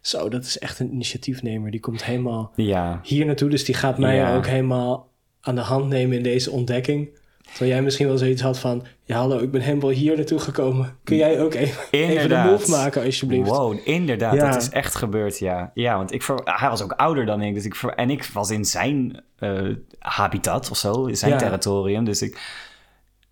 Zo, 0.00 0.28
dat 0.28 0.44
is 0.44 0.58
echt 0.58 0.78
een 0.78 0.92
initiatiefnemer. 0.92 1.70
Die 1.70 1.80
komt 1.80 2.04
helemaal 2.04 2.52
Ja, 2.56 3.00
hier 3.02 3.26
naartoe. 3.26 3.48
Dus 3.50 3.64
die 3.64 3.74
gaat 3.74 3.98
mij 3.98 4.16
Ja. 4.16 4.36
ook 4.36 4.46
helemaal 4.46 5.08
aan 5.40 5.54
de 5.54 5.60
hand 5.60 5.88
nemen 5.88 6.16
in 6.16 6.22
deze 6.22 6.50
ontdekking. 6.50 7.08
Terwijl 7.42 7.70
jij 7.70 7.82
misschien 7.82 8.06
wel 8.06 8.18
zoiets 8.18 8.42
had 8.42 8.58
van... 8.58 8.84
Ja, 9.04 9.16
hallo, 9.16 9.38
ik 9.38 9.50
ben 9.50 9.60
helemaal 9.60 9.90
hier 9.90 10.16
naartoe 10.16 10.38
gekomen. 10.38 10.96
Kun 11.04 11.16
jij 11.16 11.40
ook 11.40 11.54
even, 11.54 11.82
even 11.90 12.28
de 12.28 12.42
move 12.50 12.70
maken, 12.70 13.04
alsjeblieft? 13.04 13.48
Wow, 13.48 13.78
inderdaad, 13.84 14.34
Ja. 14.34 14.50
dat 14.50 14.62
is 14.62 14.68
echt 14.68 14.94
gebeurd, 14.94 15.38
ja. 15.38 15.70
Ja, 15.74 15.96
want 15.96 16.12
ik 16.12 16.24
hij 16.44 16.68
was 16.68 16.82
ook 16.82 16.92
ouder 16.92 17.26
dan 17.26 17.42
ik, 17.42 17.54
dus 17.54 17.64
ik 17.64 17.74
en 17.74 18.10
ik 18.10 18.24
was 18.24 18.50
in 18.50 18.64
zijn 18.64 19.22
eh, 19.38 19.60
habitat 19.98 20.70
of 20.70 20.76
zo, 20.76 21.04
in 21.04 21.16
zijn 21.16 21.32
Ja. 21.32 21.38
territorium, 21.38 22.04
dus 22.04 22.22
ik 22.22 22.40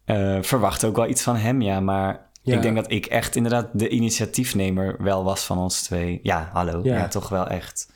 eh, 0.04 0.38
verwachtte 0.40 0.86
ook 0.86 0.96
wel 0.96 1.08
iets 1.08 1.22
van 1.22 1.36
hem, 1.36 1.62
ja. 1.62 1.80
Maar 1.80 2.28
Ja. 2.42 2.54
ik 2.56 2.62
denk 2.62 2.76
dat 2.76 2.90
ik 2.90 3.06
echt 3.06 3.36
inderdaad 3.36 3.68
de 3.72 3.88
initiatiefnemer 3.88 4.96
wel 4.98 5.24
was 5.24 5.44
van 5.44 5.58
ons 5.58 5.82
twee. 5.82 6.20
Ja, 6.22 6.50
hallo, 6.52 6.80
Ja. 6.82 6.96
ja, 6.96 7.08
toch 7.08 7.28
wel 7.28 7.46
echt. 7.46 7.92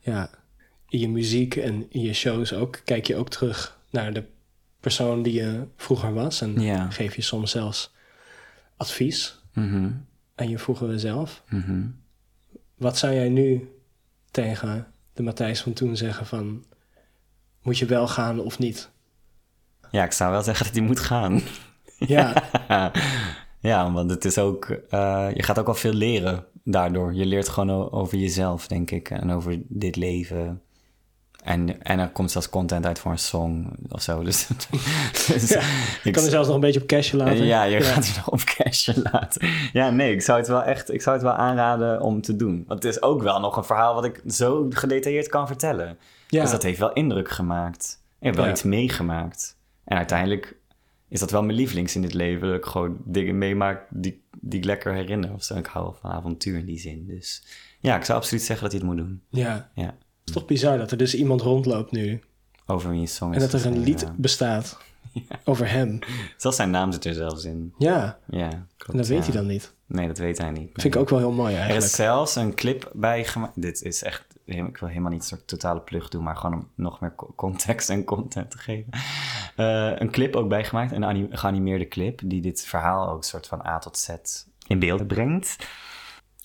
Ja, 0.00 0.30
in 0.88 0.98
je 0.98 1.08
muziek 1.08 1.56
en 1.56 1.86
in 1.90 2.00
je 2.00 2.12
shows 2.14 2.54
ook... 2.54 2.80
kijk 2.84 3.06
je 3.06 3.16
ook 3.16 3.28
terug 3.30 3.78
naar 3.90 4.12
de 4.12 4.24
persoon 4.88 5.22
die 5.22 5.32
je 5.32 5.66
vroeger 5.76 6.14
was. 6.14 6.40
En 6.40 6.60
Ja. 6.60 6.90
geef 6.90 7.16
je 7.16 7.22
soms 7.22 7.50
zelfs 7.50 7.92
advies 8.76 9.36
Mhm, 9.52 9.90
aan 10.34 10.48
je 10.48 10.58
vroegere 10.58 10.98
zelf. 10.98 11.42
mhm. 11.48 11.82
Wat 12.76 12.98
zou 12.98 13.14
jij 13.14 13.28
nu 13.28 13.72
tegen 14.30 14.86
de 15.12 15.22
Matthijs 15.22 15.60
van 15.60 15.72
toen 15.72 15.96
zeggen 15.96 16.26
van... 16.26 16.64
moet 17.62 17.78
je 17.78 17.86
wel 17.86 18.08
gaan 18.08 18.40
of 18.40 18.58
niet? 18.58 18.90
Ja, 19.90 20.04
ik 20.04 20.12
zou 20.12 20.30
wel 20.30 20.42
zeggen 20.42 20.66
dat 20.66 20.74
hij 20.74 20.84
moet 20.84 21.00
gaan. 21.00 21.40
Ja, 21.98 22.42
ja, 23.70 23.92
want 23.92 24.10
het 24.10 24.24
is 24.24 24.38
ook, 24.38 24.64
eh, 24.90 25.28
je 25.34 25.42
gaat 25.42 25.58
ook 25.58 25.66
al 25.68 25.74
veel 25.74 25.92
leren 25.92 26.44
daardoor. 26.64 27.14
Je 27.14 27.26
leert 27.26 27.48
gewoon 27.48 27.90
over 27.90 28.18
jezelf, 28.18 28.66
denk 28.66 28.90
ik, 28.90 29.10
en 29.10 29.30
over 29.30 29.58
dit 29.68 29.96
leven. 29.96 30.62
En, 31.44 31.82
en 31.82 31.98
er 31.98 32.08
komt 32.08 32.30
zelfs 32.30 32.48
content 32.48 32.86
uit 32.86 32.98
voor 32.98 33.10
een 33.10 33.18
song 33.18 33.66
of 33.88 34.02
zo. 34.02 34.22
Dus, 34.22 34.46
dus 35.26 35.48
Ja, 35.48 35.60
je 36.02 36.10
kan 36.10 36.24
er 36.24 36.30
zelfs 36.30 36.46
nog 36.46 36.54
een 36.54 36.60
beetje 36.62 36.80
op 36.80 36.86
cashen 36.86 37.18
laten. 37.18 37.44
ja, 37.44 37.62
je 37.62 37.80
gaat 37.80 38.06
er 38.06 38.12
nog 38.16 38.28
op 38.28 38.40
cashje 38.40 39.02
laten. 39.12 39.48
Ja, 39.72 39.90
nee, 39.90 40.12
ik 40.12 40.22
zou 40.22 40.38
het 40.38 40.48
wel 40.48 40.62
echt, 40.62 40.92
ik 40.92 41.02
zou 41.02 41.16
het 41.16 41.24
wel 41.24 41.34
aanraden 41.34 42.00
om 42.00 42.20
te 42.20 42.36
doen. 42.36 42.64
Want 42.66 42.82
het 42.82 42.92
is 42.94 43.02
ook 43.02 43.22
wel 43.22 43.40
nog 43.40 43.56
een 43.56 43.64
verhaal 43.64 43.94
wat 43.94 44.04
ik 44.04 44.22
zo 44.26 44.66
gedetailleerd 44.70 45.28
kan 45.28 45.46
vertellen. 45.46 45.98
Ja. 46.28 46.42
Dus 46.42 46.50
dat 46.50 46.62
heeft 46.62 46.78
wel 46.78 46.92
indruk 46.92 47.30
gemaakt. 47.30 48.02
Ik 48.20 48.26
heb 48.26 48.34
wel 48.34 48.48
iets 48.48 48.62
meegemaakt. 48.62 49.56
En 49.84 49.96
uiteindelijk 49.96 50.56
is 51.08 51.20
dat 51.20 51.30
wel 51.30 51.42
mijn 51.42 51.56
lievelings 51.56 51.94
in 51.94 52.02
dit 52.02 52.14
leven. 52.14 52.48
Dat 52.48 52.56
ik 52.56 52.64
gewoon 52.64 52.96
dingen 53.04 53.38
meemaak 53.38 53.86
die, 53.90 54.22
die 54.40 54.58
ik 54.58 54.64
lekker 54.64 54.94
herinner. 54.94 55.32
Of 55.32 55.42
zo. 55.44 55.54
Ik 55.56 55.66
hou 55.66 55.94
van 56.00 56.10
avontuur 56.10 56.58
in 56.58 56.66
die 56.66 56.78
zin. 56.78 57.06
Dus 57.06 57.46
ja, 57.80 57.96
ik 57.96 58.04
zou 58.04 58.18
absoluut 58.18 58.42
zeggen 58.42 58.62
dat 58.70 58.72
hij 58.72 58.80
het 58.80 58.90
moet 58.90 59.06
doen. 59.06 59.22
ja. 59.30 59.70
Ja, 59.74 59.94
is 60.28 60.34
toch 60.34 60.44
bizar 60.46 60.78
dat 60.78 60.90
er 60.90 60.96
dus 60.96 61.14
iemand 61.14 61.40
rondloopt 61.40 61.90
nu... 61.92 62.20
over 62.66 62.90
wie 62.90 63.00
een 63.00 63.08
song 63.08 63.30
is. 63.34 63.42
en 63.42 63.50
dat 63.50 63.60
er 63.60 63.66
een 63.66 63.78
lied 63.78 64.00
ja. 64.00 64.14
bestaat 64.16 64.78
over 65.44 65.70
hem. 65.70 65.98
Zelfs 66.36 66.56
zijn 66.56 66.70
naam 66.70 66.92
zit 66.92 67.04
er 67.04 67.14
zelfs 67.14 67.44
in. 67.44 67.74
Ja, 67.78 68.18
Ja, 68.30 68.48
klopt. 68.76 68.92
en 68.92 68.96
dat 68.96 69.06
weet 69.06 69.24
hij 69.24 69.32
dan 69.34 69.46
niet. 69.46 69.72
Nee, 69.86 70.06
dat 70.06 70.18
weet 70.18 70.38
hij 70.38 70.50
niet. 70.50 70.72
Dat 70.72 70.82
vind 70.82 70.94
ik 70.94 71.00
ook 71.00 71.08
wel 71.08 71.18
heel 71.18 71.32
mooi 71.32 71.52
Er 71.54 71.58
is 71.60 71.64
eigenlijk. 71.66 71.92
zelfs 71.94 72.36
een 72.36 72.54
clip 72.54 72.90
bij 72.94 73.24
gemaakt. 73.24 73.62
Dit 73.62 73.82
is 73.82 74.02
echt. 74.02 74.26
Ik 74.44 74.76
wil 74.78 74.88
helemaal 74.88 75.10
niet 75.10 75.20
een 75.20 75.26
soort 75.26 75.46
totale 75.46 75.80
plug 75.80 76.08
doen, 76.08 76.22
maar 76.22 76.36
gewoon 76.36 76.54
om 76.54 76.68
nog 76.74 77.00
meer 77.00 77.14
co- 77.14 77.32
context 77.36 77.90
en 77.90 78.04
content 78.04 78.50
te 78.50 78.58
geven. 78.58 78.90
Eh, 79.56 79.92
een 79.98 80.10
clip 80.10 80.36
ook 80.36 80.48
bijgemaakt, 80.48 80.92
een 80.92 81.04
anim- 81.04 81.28
geanimeerde 81.30 81.88
clip, 81.88 82.20
die 82.24 82.40
dit 82.40 82.64
verhaal 82.64 83.08
ook 83.08 83.16
een 83.16 83.22
soort 83.22 83.46
van 83.46 83.66
A 83.66 83.78
tot 83.78 83.98
Z 83.98 84.08
in 84.66 84.78
beeld 84.78 85.06
brengt. 85.06 85.56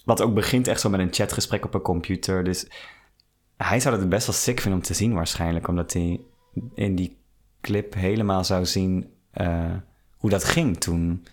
Wat 0.05 0.21
ook 0.21 0.33
begint 0.33 0.67
echt 0.67 0.79
zo 0.81 0.89
met 0.89 0.99
een 0.99 1.13
chatgesprek 1.13 1.65
op 1.65 1.73
een 1.73 1.81
computer. 1.81 2.43
Dus 2.43 2.67
hij 3.63 3.79
zou 3.79 3.99
het 3.99 4.09
best 4.09 4.25
wel 4.25 4.35
sick 4.35 4.59
vinden 4.59 4.79
om 4.79 4.85
te 4.85 4.93
zien, 4.93 5.13
waarschijnlijk, 5.13 5.67
omdat 5.67 5.93
hij 5.93 6.21
in 6.73 6.95
die 6.95 7.17
clip 7.61 7.93
helemaal 7.93 8.43
zou 8.43 8.65
zien 8.65 9.09
eh, 9.31 9.75
hoe 10.17 10.29
dat 10.29 10.43
ging 10.43 10.77
toen. 10.77 11.25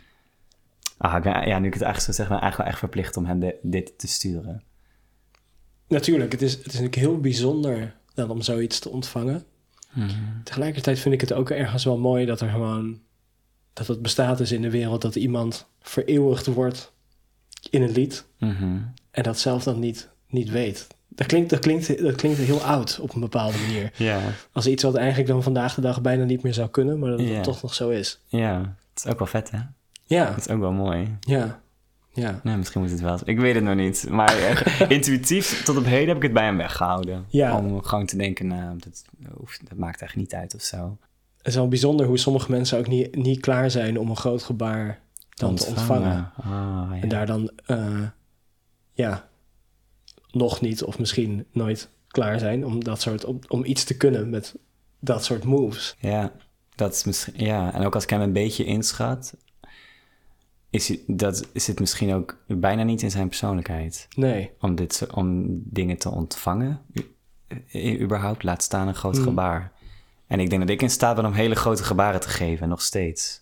Ah, 0.98 1.16
ik 1.16 1.22
ben, 1.22 1.48
ja, 1.48 1.58
nu 1.58 1.66
ik 1.66 1.72
het 1.72 1.82
eigenlijk 1.82 2.00
zo 2.00 2.22
zeg, 2.22 2.28
ben 2.28 2.36
ik 2.36 2.42
eigenlijk 2.42 2.56
wel 2.56 2.66
echt 2.66 2.78
verplicht 2.78 3.16
om 3.16 3.24
hem 3.26 3.40
de- 3.40 3.58
dit 3.62 3.98
te 3.98 4.06
sturen. 4.08 4.62
Natuurlijk, 5.88 6.32
het 6.32 6.42
is, 6.42 6.52
het 6.52 6.60
is 6.66 6.72
natuurlijk 6.72 6.94
heel 6.94 7.20
bijzonder 7.20 7.96
dan 8.14 8.30
om 8.30 8.42
zoiets 8.42 8.78
te 8.78 8.88
ontvangen. 8.88 9.44
Tegelijkertijd 10.44 10.98
vind 10.98 11.14
ik 11.14 11.20
het 11.20 11.32
ook 11.32 11.50
ergens 11.50 11.84
wel 11.84 11.98
mooi 11.98 12.26
dat 12.26 12.40
er 12.40 12.50
gewoon... 12.50 13.00
dat 13.72 13.86
het 13.86 14.02
bestaat 14.02 14.40
is 14.40 14.52
in 14.52 14.62
de 14.62 14.70
wereld 14.70 15.02
dat 15.02 15.14
iemand 15.16 15.66
vereeuwigd 15.80 16.46
wordt 16.46 16.92
in 17.70 17.82
een 17.82 17.90
lied... 17.92 18.26
Mhm. 18.38 18.78
en 19.10 19.22
dat 19.22 19.38
zelf 19.38 19.62
dan 19.62 19.78
niet, 19.78 20.10
niet 20.28 20.50
weet. 20.50 20.86
Dat 21.14 21.26
klinkt, 21.26 21.50
dat, 21.50 21.58
klinkt, 21.58 22.02
dat 22.02 22.14
klinkt 22.14 22.38
heel 22.38 22.60
oud 22.62 22.98
op 23.02 23.14
een 23.14 23.20
bepaalde 23.20 23.58
manier. 23.58 23.92
Ja, 23.96 24.20
Als 24.52 24.66
iets 24.66 24.82
wat 24.82 24.94
eigenlijk 24.94 25.28
dan 25.28 25.42
vandaag 25.42 25.74
de 25.74 25.80
dag 25.80 26.00
bijna 26.00 26.24
niet 26.24 26.42
meer 26.42 26.54
zou 26.54 26.68
kunnen... 26.68 26.98
maar 26.98 27.10
dat 27.10 27.18
het 27.18 27.28
Ja. 27.28 27.40
toch 27.40 27.62
nog 27.62 27.74
zo 27.74 27.88
is. 27.88 28.20
ja, 28.26 28.76
het 28.94 29.04
is 29.04 29.10
ook 29.12 29.18
wel 29.18 29.26
vet, 29.28 29.50
hè? 29.50 29.58
Ja, 30.04 30.28
Het 30.34 30.46
is 30.46 30.48
ook 30.48 30.60
wel 30.60 30.72
mooi. 30.72 31.16
ja, 31.20 31.60
ja. 32.12 32.40
Nee, 32.42 32.56
misschien 32.56 32.80
moet 32.80 32.90
het 32.90 33.00
wel. 33.00 33.18
Ik 33.24 33.38
weet 33.40 33.54
het 33.54 33.64
nog 33.64 33.74
niet. 33.74 34.06
Maar 34.10 34.36
eh, 34.38 34.90
intuïtief, 34.96 35.62
tot 35.64 35.76
op 35.76 35.84
heden 35.84 36.08
heb 36.08 36.16
ik 36.16 36.22
het 36.22 36.32
bij 36.32 36.44
hem 36.44 36.56
weggehouden. 36.56 37.24
Ja. 37.28 37.56
Om 37.58 37.82
gewoon 37.82 38.06
te 38.06 38.16
denken, 38.16 38.46
nou, 38.46 38.76
dat, 38.78 39.04
hoeft- 39.36 39.68
dat 39.68 39.78
maakt 39.78 40.02
echt 40.02 40.16
niet 40.16 40.34
uit 40.34 40.54
of 40.54 40.62
zo. 40.62 40.98
Het 41.36 41.46
is 41.46 41.54
wel 41.54 41.68
bijzonder 41.68 42.06
hoe 42.06 42.18
sommige 42.18 42.50
mensen 42.50 42.78
ook 42.78 42.86
niet, 42.88 43.16
niet 43.16 43.40
klaar 43.40 43.70
zijn 43.70 43.98
om 43.98 44.10
een 44.10 44.16
groot 44.16 44.42
gebaar 44.42 44.98
dan 45.34 45.54
te 45.54 45.66
ontvangen. 45.66 46.30
Ah, 46.36 46.46
ja. 46.46 46.98
En 47.00 47.08
daar 47.08 47.26
dan, 47.26 47.50
eh, 47.66 48.02
ja, 48.92 49.28
nog 50.32 50.60
niet 50.60 50.82
of 50.84 50.98
misschien 50.98 51.46
nooit 51.52 51.88
klaar 52.08 52.38
zijn 52.38 52.66
om 52.66 52.84
dat 52.84 53.00
soort, 53.00 53.24
om, 53.24 53.38
om 53.48 53.64
iets 53.64 53.84
te 53.84 53.96
kunnen 53.96 54.30
met 54.30 54.54
dat 55.00 55.24
soort 55.24 55.44
moves. 55.44 55.96
Ja, 55.98 56.32
dat 56.74 56.94
is 56.94 57.04
misschien. 57.04 57.34
Ja, 57.36 57.72
en 57.74 57.84
ook 57.86 57.94
als 57.94 58.02
ik 58.04 58.10
hem 58.10 58.20
een 58.20 58.32
beetje 58.32 58.64
inschat, 58.64 59.36
is 60.70 60.88
hij, 60.88 61.00
dat 61.06 61.48
zit 61.54 61.80
misschien 61.80 62.14
ook 62.14 62.36
bijna 62.46 62.82
niet 62.82 63.02
in 63.02 63.10
zijn 63.10 63.28
persoonlijkheid. 63.28 64.08
Nee, 64.16 64.50
Om, 64.60 64.74
dit, 64.74 65.06
om 65.14 65.46
dingen 65.64 65.96
te 65.98 66.10
ontvangen, 66.10 66.80
u- 67.72 68.00
überhaupt, 68.00 68.42
laat 68.42 68.62
staan 68.62 68.88
een 68.88 68.94
groot 68.94 69.16
Mm. 69.18 69.22
gebaar. 69.22 69.72
En 70.26 70.40
ik 70.40 70.50
denk 70.50 70.60
dat 70.60 70.70
ik 70.70 70.82
in 70.82 70.90
staat 70.90 71.16
ben 71.16 71.26
om 71.26 71.32
hele 71.32 71.54
grote 71.54 71.84
gebaren 71.84 72.20
te 72.20 72.28
geven, 72.28 72.68
nog 72.68 72.82
steeds. 72.82 73.40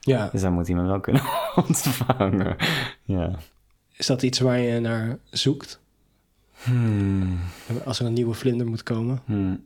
ja. 0.00 0.28
Dus 0.32 0.40
dan 0.40 0.52
moet 0.52 0.66
hij 0.66 0.76
me 0.76 0.82
wel 0.82 1.00
kunnen 1.00 1.22
ontvangen. 1.66 2.56
Ja. 3.02 3.38
Is 3.96 4.06
dat 4.06 4.22
iets 4.22 4.38
waar 4.38 4.58
je 4.58 4.80
naar 4.80 5.18
zoekt? 5.30 5.80
Hmm. 6.64 7.38
Als 7.84 8.00
er 8.00 8.06
een 8.06 8.12
nieuwe 8.12 8.34
vlinder 8.34 8.66
moet 8.66 8.82
komen? 8.82 9.22
Hmm. 9.24 9.64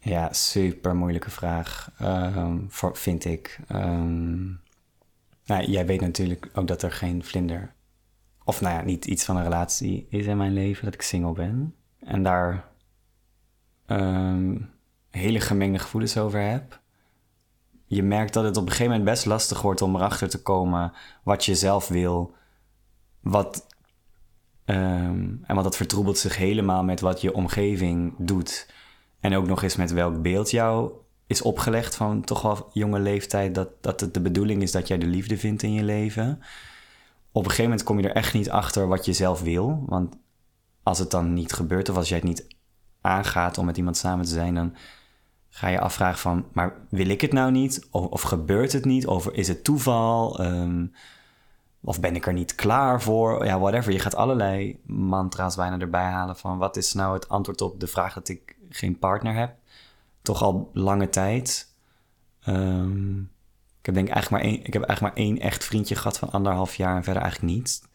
Ja, 0.00 0.32
super 0.32 0.96
moeilijke 0.96 1.30
vraag, 1.30 1.90
ehm, 1.98 2.58
voor, 2.68 2.96
vind 2.96 3.24
ik. 3.24 3.58
Ehm, 3.68 4.44
nou, 5.44 5.64
jij 5.66 5.86
weet 5.86 6.00
natuurlijk 6.00 6.50
ook 6.54 6.66
dat 6.66 6.82
er 6.82 6.92
geen 6.92 7.24
vlinder, 7.24 7.74
of 8.44 8.60
nou 8.60 8.74
ja, 8.74 8.82
niet 8.82 9.04
iets 9.04 9.24
van 9.24 9.36
een 9.36 9.42
relatie 9.42 10.06
is 10.10 10.26
in 10.26 10.36
mijn 10.36 10.52
leven, 10.52 10.84
dat 10.84 10.94
ik 10.94 11.02
single 11.02 11.32
ben. 11.32 11.74
En 11.98 12.22
daar 12.22 12.68
ehm, 13.86 14.56
hele 15.10 15.40
gemengde 15.40 15.78
gevoelens 15.78 16.18
over 16.18 16.40
heb. 16.40 16.80
Je 17.86 18.02
merkt 18.02 18.32
dat 18.32 18.44
het 18.44 18.56
op 18.56 18.62
een 18.62 18.70
gegeven 18.70 18.90
moment 18.90 19.10
best 19.10 19.26
lastig 19.26 19.62
wordt 19.62 19.82
om 19.82 19.94
erachter 19.94 20.28
te 20.28 20.42
komen 20.42 20.92
wat 21.22 21.44
je 21.44 21.54
zelf 21.54 21.88
wil. 21.88 22.34
Wat, 23.20 23.66
Ehm, 24.66 25.24
en 25.42 25.54
want 25.54 25.62
dat 25.62 25.76
vertroebelt 25.76 26.18
zich 26.18 26.36
helemaal 26.36 26.84
met 26.84 27.00
wat 27.00 27.20
je 27.20 27.34
omgeving 27.34 28.14
doet. 28.18 28.68
En 29.20 29.34
ook 29.34 29.46
nog 29.46 29.62
eens 29.62 29.76
met 29.76 29.92
welk 29.92 30.22
beeld 30.22 30.50
jou 30.50 30.92
is 31.26 31.42
opgelegd 31.42 31.94
van 31.96 32.24
toch 32.24 32.42
wel 32.42 32.70
jonge 32.72 32.98
leeftijd. 32.98 33.54
Dat, 33.54 33.68
dat 33.80 34.00
het 34.00 34.14
de 34.14 34.20
bedoeling 34.20 34.62
is 34.62 34.72
dat 34.72 34.88
jij 34.88 34.98
de 34.98 35.06
liefde 35.06 35.38
vindt 35.38 35.62
in 35.62 35.72
je 35.72 35.82
leven. 35.82 36.38
Op 37.32 37.42
een 37.42 37.50
gegeven 37.50 37.70
moment 37.70 37.82
kom 37.82 38.00
je 38.00 38.08
er 38.08 38.14
echt 38.14 38.34
niet 38.34 38.50
achter 38.50 38.88
wat 38.88 39.04
je 39.04 39.12
zelf 39.12 39.40
wil. 39.42 39.84
Want 39.86 40.16
als 40.82 40.98
het 40.98 41.10
dan 41.10 41.32
niet 41.32 41.52
gebeurt 41.52 41.88
of 41.88 41.96
als 41.96 42.08
jij 42.08 42.18
het 42.18 42.26
niet 42.26 42.46
aangaat 43.00 43.58
om 43.58 43.66
met 43.66 43.76
iemand 43.76 43.96
samen 43.96 44.24
te 44.24 44.30
zijn, 44.30 44.54
dan 44.54 44.74
ga 45.48 45.68
je 45.68 45.80
afvragen 45.80 46.18
van, 46.18 46.46
maar 46.52 46.74
wil 46.90 47.08
ik 47.08 47.20
het 47.20 47.32
nou 47.32 47.50
niet? 47.50 47.88
Of, 47.90 48.22
gebeurt 48.22 48.72
het 48.72 48.84
niet? 48.84 49.06
Of 49.06 49.28
is 49.28 49.48
het 49.48 49.64
toeval? 49.64 50.38
Ehm, 50.38 50.86
of 51.86 52.00
ben 52.00 52.14
ik 52.14 52.26
er 52.26 52.32
niet 52.32 52.54
klaar 52.54 53.02
voor? 53.02 53.44
Ja, 53.44 53.58
whatever. 53.58 53.92
Je 53.92 53.98
gaat 53.98 54.14
allerlei 54.14 54.80
mantra's 54.86 55.56
bijna 55.56 55.78
erbij 55.78 56.04
halen 56.04 56.36
van 56.36 56.58
wat 56.58 56.76
is 56.76 56.92
nou 56.92 57.14
het 57.14 57.28
antwoord 57.28 57.60
op 57.60 57.80
de 57.80 57.86
vraag 57.86 58.14
dat 58.14 58.28
ik 58.28 58.56
geen 58.68 58.98
partner 58.98 59.34
heb? 59.34 59.54
Toch 60.22 60.42
al 60.42 60.70
lange 60.72 61.08
tijd. 61.08 61.72
Ehm, 62.42 63.18
ik 63.80 63.86
heb 63.86 63.94
denk 63.94 64.08
eigenlijk 64.08 64.30
maar 64.30 64.52
één, 64.52 64.64
ik 64.64 64.72
heb 64.72 64.82
eigenlijk 64.82 65.14
maar 65.14 65.24
één 65.24 65.38
echt 65.38 65.64
vriendje 65.64 65.94
gehad 65.94 66.18
van 66.18 66.30
anderhalf 66.30 66.74
jaar 66.74 66.96
en 66.96 67.04
verder 67.04 67.22
eigenlijk 67.22 67.52
niet. 67.52 67.88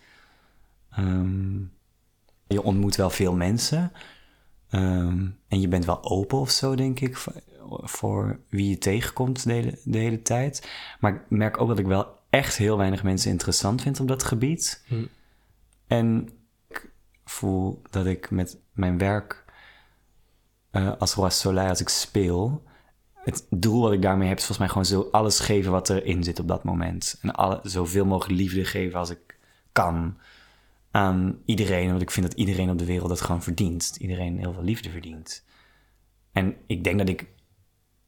Ehm, 0.91 1.59
je 2.47 2.63
ontmoet 2.63 2.95
wel 2.95 3.09
veel 3.09 3.33
mensen. 3.33 3.91
Ehm, 4.69 5.27
en 5.47 5.61
je 5.61 5.67
bent 5.67 5.85
wel 5.85 6.03
open 6.03 6.37
of 6.37 6.49
zo, 6.49 6.75
denk 6.75 6.99
ik, 6.99 7.17
voor, 7.69 8.39
wie 8.49 8.69
je 8.69 8.77
tegenkomt 8.77 9.43
de 9.43 9.97
hele 9.97 10.21
tijd. 10.21 10.69
Maar 10.99 11.13
ik 11.13 11.21
merk 11.29 11.61
ook 11.61 11.67
dat 11.67 11.79
ik 11.79 11.85
wel 11.85 12.19
echt 12.31 12.57
heel 12.57 12.77
weinig 12.77 13.03
mensen 13.03 13.31
interessant 13.31 13.81
vind 13.81 13.99
op 13.99 14.07
dat 14.07 14.23
gebied. 14.23 14.83
Hm. 14.87 15.05
En 15.87 16.29
ik 16.67 16.91
voel 17.25 17.81
dat 17.89 18.05
ik 18.05 18.31
met 18.31 18.57
mijn 18.73 18.97
werk 18.97 19.45
eh, 20.71 20.91
als 20.97 21.13
Roi 21.13 21.31
Soleil, 21.31 21.69
als 21.69 21.81
ik 21.81 21.89
speel, 21.89 22.63
het 23.13 23.45
doel 23.49 23.81
wat 23.81 23.91
ik 23.91 24.01
daarmee 24.01 24.27
heb 24.27 24.37
is 24.37 24.45
volgens 24.45 24.73
mij 24.73 24.83
gewoon 24.83 25.03
zo 25.03 25.09
alles 25.11 25.39
geven 25.39 25.71
wat 25.71 25.89
erin 25.89 26.23
zit 26.23 26.39
op 26.39 26.47
dat 26.47 26.63
moment. 26.63 27.17
En 27.21 27.33
alle, 27.33 27.59
zoveel 27.63 28.05
mogelijk 28.05 28.39
liefde 28.39 28.65
geven 28.65 28.99
als 28.99 29.09
ik 29.09 29.37
kan 29.71 30.17
aan 30.91 31.41
iedereen. 31.45 31.89
Want 31.89 32.01
ik 32.01 32.11
vind 32.11 32.25
dat 32.25 32.37
iedereen 32.37 32.69
op 32.69 32.77
de 32.77 32.85
wereld 32.85 33.09
dat 33.09 33.21
gewoon 33.21 33.43
verdient. 33.43 33.95
Iedereen 33.99 34.37
heel 34.37 34.53
veel 34.53 34.63
liefde 34.63 34.89
verdient. 34.89 35.43
En 36.31 36.55
ik 36.67 36.83
denk 36.83 36.97
dat 36.97 37.09
ik 37.09 37.27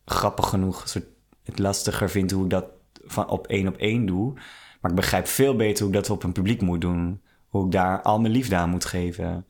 grappig 0.05 0.49
genoeg 0.49 0.87
soort 0.87 1.05
het 1.43 1.59
lastiger 1.59 2.09
vind 2.09 2.31
hoe 2.31 2.43
ik 2.43 2.49
dat 2.49 2.65
van 3.05 3.29
op 3.29 3.47
één 3.47 3.67
op 3.67 3.77
één 3.77 4.05
doe. 4.05 4.33
Maar 4.81 4.91
ik 4.91 4.97
begrijp 4.97 5.27
veel 5.27 5.55
beter 5.55 5.85
hoe 5.85 5.93
ik 5.93 5.99
dat 5.99 6.09
op 6.09 6.23
een 6.23 6.31
publiek 6.31 6.61
moet 6.61 6.81
doen. 6.81 7.21
Hoe 7.47 7.65
ik 7.65 7.71
daar 7.71 8.01
al 8.01 8.19
mijn 8.19 8.33
liefde 8.33 8.55
aan 8.55 8.69
moet 8.69 8.85
geven. 8.85 9.45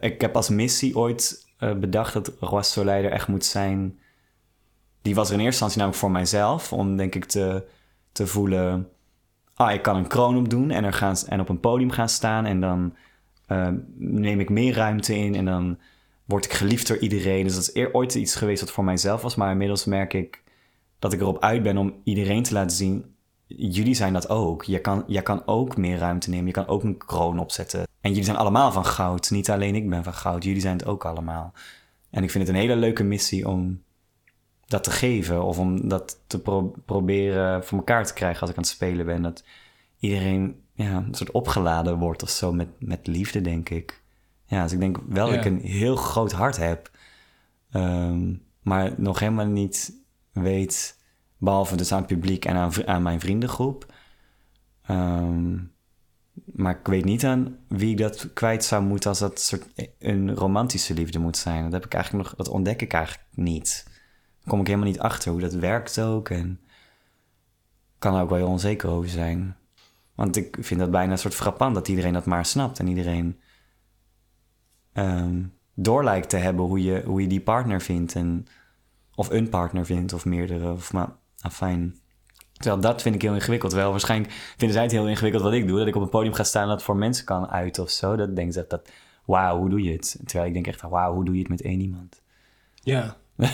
Ik 0.00 0.20
heb 0.20 0.36
als 0.36 0.48
missie 0.48 0.96
ooit 0.96 1.48
uh, 1.60 1.74
bedacht 1.74 2.12
dat 2.12 2.32
Roi 2.40 2.62
Soleil 2.62 3.04
er 3.04 3.10
echt 3.10 3.28
moet 3.28 3.44
zijn. 3.44 3.98
Die 5.02 5.14
was 5.14 5.28
er 5.28 5.34
in 5.34 5.40
eerste 5.40 5.64
instantie 5.64 5.78
namelijk 5.78 6.02
voor 6.02 6.10
mijzelf. 6.10 6.72
Om 6.72 6.96
denk 6.96 7.14
ik 7.14 7.24
te, 7.24 7.64
te 8.12 8.26
voelen... 8.26 8.88
Ah, 9.54 9.72
ik 9.72 9.82
kan 9.82 9.96
een 9.96 10.06
kroon 10.06 10.36
opdoen 10.36 10.70
en, 10.70 10.84
er 10.84 10.92
gaan, 10.92 11.16
en 11.28 11.40
op 11.40 11.48
een 11.48 11.60
podium 11.60 11.90
gaan 11.90 12.08
staan. 12.08 12.46
En 12.46 12.60
dan 12.60 12.94
uh, 13.48 13.68
neem 13.96 14.40
ik 14.40 14.50
meer 14.50 14.74
ruimte 14.74 15.16
in 15.16 15.34
en 15.34 15.44
dan 15.44 15.78
word 16.24 16.44
ik 16.44 16.52
geliefd 16.52 16.86
door 16.86 16.98
iedereen. 16.98 17.44
Dus 17.44 17.54
dat 17.54 17.62
is 17.62 17.74
eer, 17.74 17.94
ooit 17.94 18.14
iets 18.14 18.34
geweest 18.34 18.60
wat 18.60 18.70
voor 18.70 18.84
mijzelf 18.84 19.22
was. 19.22 19.34
Maar 19.34 19.50
inmiddels 19.50 19.84
merk 19.84 20.14
ik 20.14 20.42
dat 21.00 21.12
ik 21.12 21.20
erop 21.20 21.42
uit 21.42 21.62
ben 21.62 21.76
om 21.76 21.94
iedereen 22.04 22.42
te 22.42 22.52
laten 22.52 22.76
zien... 22.76 23.14
Jullie 23.46 23.94
zijn 23.94 24.12
dat 24.12 24.28
ook. 24.28 24.64
Je 24.64 24.80
kan, 24.80 25.04
je 25.06 25.22
kan 25.22 25.46
ook 25.46 25.76
meer 25.76 25.98
ruimte 25.98 26.30
nemen. 26.30 26.46
Je 26.46 26.52
kan 26.52 26.66
ook 26.66 26.82
een 26.82 26.96
kroon 26.96 27.38
opzetten. 27.38 27.80
En 28.00 28.10
jullie 28.10 28.24
zijn 28.24 28.36
allemaal 28.36 28.72
van 28.72 28.84
goud. 28.84 29.30
Niet 29.30 29.50
alleen 29.50 29.74
ik 29.74 29.90
ben 29.90 30.04
van 30.04 30.14
goud. 30.14 30.44
Jullie 30.44 30.60
zijn 30.60 30.76
het 30.76 30.86
ook 30.86 31.04
allemaal. 31.04 31.52
En 32.10 32.22
ik 32.22 32.30
vind 32.30 32.46
het 32.46 32.54
een 32.54 32.60
hele 32.60 32.76
leuke 32.76 33.02
missie 33.02 33.48
om 33.48 33.82
dat 34.66 34.84
te 34.84 34.90
geven. 34.90 35.44
Of 35.44 35.58
om 35.58 35.88
dat 35.88 36.20
te 36.26 36.40
pro 36.40 36.74
proberen 36.84 37.64
voor 37.64 37.78
elkaar 37.78 38.06
te 38.06 38.12
krijgen 38.12 38.40
als 38.40 38.50
ik 38.50 38.56
aan 38.56 38.62
het 38.62 38.72
spelen 38.72 39.06
ben. 39.06 39.22
Dat 39.22 39.44
iedereen 39.98 40.62
ja, 40.72 40.96
een 40.96 41.14
soort 41.14 41.30
opgeladen 41.30 41.98
wordt 41.98 42.22
of 42.22 42.30
zo 42.30 42.52
met, 42.52 42.68
met 42.78 43.06
liefde, 43.06 43.40
denk 43.40 43.68
ik. 43.68 44.02
Ja, 44.46 44.62
dus 44.62 44.72
ik 44.72 44.80
denk 44.80 44.98
wel 45.08 45.26
Ja. 45.26 45.34
dat 45.36 45.44
ik 45.44 45.52
een 45.52 45.60
heel 45.60 45.96
groot 45.96 46.32
hart 46.32 46.56
heb. 46.56 46.90
Ehm, 47.70 48.34
maar 48.62 48.94
nog 48.96 49.18
helemaal 49.18 49.46
niet 49.46 49.98
weet, 50.32 50.98
behalve 51.36 51.76
dus 51.76 51.92
aan 51.92 51.98
het 51.98 52.06
publiek 52.06 52.44
en 52.44 52.72
aan, 52.86 53.02
mijn 53.02 53.20
vriendengroep. 53.20 53.92
Ehm, 54.82 55.58
maar 56.44 56.78
ik 56.78 56.86
weet 56.86 57.04
niet 57.04 57.24
aan 57.24 57.58
wie 57.68 57.90
ik 57.90 57.98
dat 57.98 58.32
kwijt 58.32 58.64
zou 58.64 58.82
moeten 58.82 59.10
als 59.10 59.18
dat 59.18 59.40
soort 59.40 59.66
een 59.98 60.34
romantische 60.34 60.94
liefde 60.94 61.18
moet 61.18 61.36
zijn. 61.36 61.62
Dat 61.62 61.72
heb 61.72 61.84
ik 61.84 61.94
eigenlijk 61.94 62.24
nog, 62.24 62.36
dat 62.36 62.48
ontdek 62.48 62.82
ik 62.82 62.92
eigenlijk 62.92 63.28
niet. 63.34 63.84
Daar 63.86 64.48
kom 64.48 64.60
ik 64.60 64.66
helemaal 64.66 64.88
niet 64.88 65.00
achter 65.00 65.32
hoe 65.32 65.40
dat 65.40 65.54
werkt 65.54 66.00
ook. 66.00 66.28
En 66.28 66.60
kan 67.98 68.14
er 68.14 68.22
ook 68.22 68.28
wel 68.28 68.38
heel 68.38 68.48
onzeker 68.48 68.88
over 68.88 69.10
zijn. 69.10 69.56
Want 70.14 70.36
ik 70.36 70.56
vind 70.60 70.80
dat 70.80 70.90
bijna 70.90 71.12
een 71.12 71.18
soort 71.18 71.34
frappant 71.34 71.74
dat 71.74 71.88
iedereen 71.88 72.12
dat 72.12 72.24
maar 72.24 72.46
snapt. 72.46 72.78
En 72.78 72.88
iedereen 72.88 73.40
ehm, 74.92 75.42
door 75.74 76.04
lijkt 76.04 76.28
te 76.28 76.36
hebben 76.36 76.64
hoe 76.64 76.82
je, 76.82 77.02
hoe 77.04 77.20
je 77.20 77.28
die 77.28 77.40
partner 77.40 77.80
vindt. 77.80 78.14
En, 78.14 78.46
of 79.20 79.30
een 79.30 79.48
partner 79.48 79.86
vindt, 79.86 80.12
of 80.12 80.24
meerdere. 80.24 80.72
Of 80.72 80.92
maar, 80.92 81.08
fijn. 81.50 81.96
Terwijl 82.52 82.80
dat 82.80 83.02
vind 83.02 83.14
ik 83.14 83.22
heel 83.22 83.34
ingewikkeld. 83.34 83.72
Wel, 83.72 83.90
waarschijnlijk 83.90 84.32
vinden 84.32 84.72
zij 84.72 84.82
het 84.82 84.92
heel 84.92 85.08
ingewikkeld 85.08 85.42
wat 85.42 85.52
ik 85.52 85.66
doe. 85.66 85.78
Dat 85.78 85.86
ik 85.86 85.96
op 85.96 86.02
een 86.02 86.08
podium 86.08 86.32
ga 86.32 86.44
staan 86.44 86.62
en 86.62 86.68
dat 86.68 86.82
voor 86.82 86.96
mensen 86.96 87.24
kan 87.24 87.50
uiten 87.50 87.82
of 87.82 87.90
zo. 87.90 88.16
Dat 88.16 88.36
denken 88.36 88.52
ze 88.52 88.58
dat, 88.58 88.70
dat 88.70 88.90
wauw, 89.24 89.58
hoe 89.58 89.70
doe 89.70 89.82
je 89.82 89.92
het? 89.92 90.20
Terwijl 90.24 90.46
ik 90.46 90.52
denk 90.52 90.66
echt, 90.66 90.80
wauw, 90.80 91.14
hoe 91.14 91.24
doe 91.24 91.34
je 91.34 91.40
het 91.40 91.48
met 91.48 91.62
één 91.62 91.80
iemand? 91.80 92.22
Ja. 92.74 93.16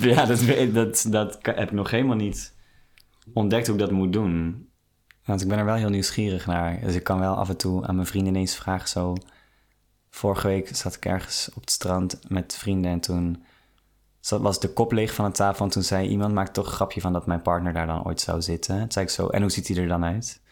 ja, 0.00 0.24
dat, 0.24 0.44
dat, 0.72 1.06
dat 1.10 1.38
heb 1.42 1.68
ik 1.68 1.72
nog 1.72 1.90
helemaal 1.90 2.16
niet 2.16 2.54
ontdekt 3.32 3.66
hoe 3.66 3.74
ik 3.76 3.80
dat 3.80 3.90
moet 3.90 4.12
doen. 4.12 4.68
Want 5.24 5.40
ik 5.40 5.48
ben 5.48 5.58
er 5.58 5.64
wel 5.64 5.74
heel 5.74 5.88
nieuwsgierig 5.88 6.46
naar. 6.46 6.80
Dus 6.80 6.94
ik 6.94 7.04
kan 7.04 7.18
wel 7.18 7.34
af 7.34 7.48
en 7.48 7.56
toe 7.56 7.86
aan 7.86 7.94
mijn 7.94 8.06
vrienden 8.06 8.34
ineens 8.34 8.56
vragen 8.56 8.88
zo... 8.88 9.14
Vorige 10.10 10.46
week 10.46 10.76
zat 10.76 10.94
ik 10.94 11.04
ergens 11.04 11.50
op 11.54 11.60
het 11.60 11.70
strand 11.70 12.20
met 12.28 12.56
vrienden 12.56 12.90
en 12.90 13.00
toen 13.00 13.44
was 14.28 14.60
de 14.60 14.72
kop 14.72 14.92
leeg 14.92 15.14
van 15.14 15.24
de 15.24 15.30
tafel. 15.36 15.64
En 15.64 15.70
toen 15.70 15.82
zei 15.82 16.08
iemand, 16.08 16.34
maak 16.34 16.48
toch 16.48 16.66
een 16.66 16.72
grapje 16.72 17.00
van 17.00 17.12
dat 17.12 17.26
mijn 17.26 17.42
partner 17.42 17.72
daar 17.72 17.86
dan 17.86 18.04
ooit 18.04 18.20
zou 18.20 18.42
zitten. 18.42 18.78
Toen 18.78 18.92
zei 18.92 19.04
ik 19.04 19.10
zo, 19.10 19.28
en 19.28 19.40
hoe 19.40 19.50
ziet 19.50 19.68
hij 19.68 19.76
er 19.76 19.88
dan 19.88 20.04
uit? 20.04 20.42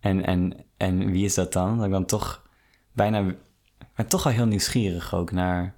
En, 0.00 0.24
en, 0.24 0.64
en 0.76 1.10
wie 1.10 1.24
is 1.24 1.34
dat 1.34 1.52
dan? 1.52 1.76
Dat 1.76 1.86
ik 1.86 1.92
dan 1.92 2.06
toch 2.06 2.46
bijna... 2.92 3.34
Ben 3.94 4.08
toch 4.08 4.26
al 4.26 4.32
heel 4.32 4.46
nieuwsgierig 4.46 5.14
ook 5.14 5.30
naar... 5.30 5.74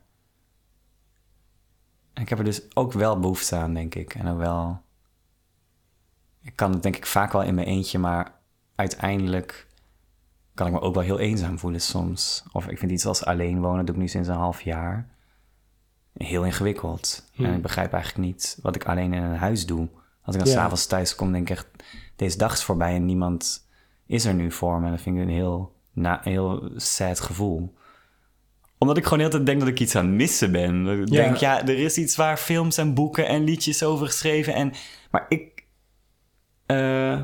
Ik 2.15 2.29
heb 2.29 2.39
er 2.39 2.45
dus 2.45 2.77
ook 2.77 2.93
wel 2.93 3.19
behoefte 3.19 3.57
aan, 3.57 3.75
denk 3.75 3.95
ik. 3.95 4.15
En 4.15 4.29
ook 4.29 4.39
wel... 4.39 4.83
Ik 6.43 6.57
kan 6.57 6.73
het 6.73 6.83
denk 6.83 6.97
ik 6.97 7.07
vaak 7.07 7.33
wel 7.33 7.43
in 7.43 7.55
mijn 7.55 7.67
eentje, 7.67 7.99
maar 7.99 8.41
uiteindelijk 8.75 9.67
kan 10.55 10.67
ik 10.67 10.73
me 10.73 10.81
ook 10.81 10.95
wel 10.95 11.03
heel 11.03 11.19
eenzaam 11.19 11.59
voelen 11.59 11.81
soms. 11.81 12.45
Of 12.53 12.67
ik 12.67 12.79
vind 12.79 12.91
iets 12.91 13.07
als 13.07 13.25
alleen 13.25 13.61
wonen, 13.61 13.85
doe 13.85 13.95
ik 13.95 14.01
nu 14.01 14.09
sinds 14.09 14.29
een 14.29 14.35
half 14.35 14.63
jaar. 14.63 15.09
Heel 16.15 16.45
ingewikkeld. 16.45 17.31
Hmm. 17.33 17.47
En 17.47 17.55
ik 17.55 17.63
begrijp 17.63 17.93
eigenlijk 17.93 18.25
niet 18.27 18.59
wat 18.63 18.75
ik 18.77 18.85
alleen 18.85 19.13
in 19.13 19.23
een 19.23 19.37
huis 19.37 19.67
doe. 19.67 19.89
Als 20.23 20.35
ik 20.35 20.41
dan 20.45 20.51
Ja. 20.51 20.57
s'avonds 20.59 20.87
thuis 20.87 21.15
kom, 21.15 21.33
denk 21.33 21.51
ik 21.51 21.57
echt... 21.57 21.67
Deze 22.17 22.39
dag 22.39 22.53
is 22.53 22.63
voorbij 22.63 22.95
en 22.95 23.05
niemand 23.05 23.69
is 24.07 24.25
er 24.25 24.35
nu 24.35 24.53
voor 24.53 24.79
me. 24.81 24.85
En 24.87 24.93
dat 24.93 25.01
vind 25.01 25.17
ik 25.17 25.23
een 25.23 25.29
heel, 25.29 25.73
na, 25.93 26.21
heel 26.23 26.71
sad 26.77 27.21
gevoel 27.21 27.79
omdat 28.79 28.97
ik 28.97 29.05
gewoon 29.05 29.19
de 29.19 29.25
hele 29.25 29.37
tijd 29.37 29.47
denk 29.47 29.61
dat 29.61 29.69
ik 29.69 29.81
iets 29.81 29.97
aan 29.97 30.07
het 30.07 30.15
missen 30.15 30.53
ben. 30.53 30.87
Ik 30.87 31.09
Ja. 31.09 31.23
denk, 31.23 31.37
ja, 31.37 31.61
er 31.63 31.79
is 31.79 31.97
iets 31.99 32.17
waar 32.17 32.37
films 32.37 32.79
en 32.79 32.95
boeken 32.95 33.29
en 33.29 33.45
liedjes 33.45 33.83
over 33.83 34.07
geschreven. 34.07 34.55
En, 34.55 34.73
maar, 35.11 35.27
ik, 35.29 35.65
eh, 36.67 36.77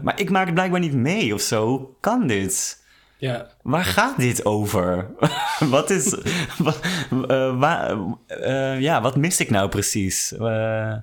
maar 0.03 0.21
ik 0.21 0.31
maak 0.31 0.45
het 0.45 0.55
blijkbaar 0.55 0.81
niet 0.81 0.95
mee 0.95 1.35
of 1.35 1.41
zo. 1.41 1.67
Hoe 1.69 1.89
kan 2.01 2.27
dit? 2.27 2.85
Ja. 3.19 3.47
Waar 3.63 3.85
gaat 3.85 4.17
dit 4.17 4.45
over? 4.45 5.11
wat 5.77 5.91
is... 5.91 6.17
wat, 6.59 6.81
eh, 7.29 7.59
waar- 7.59 7.97
eh, 8.27 8.81
ja, 8.81 9.01
wat 9.03 9.17
mis 9.17 9.41
ik 9.41 9.51
nou 9.51 9.69
precies? 9.69 10.33
Eh, 10.33 10.95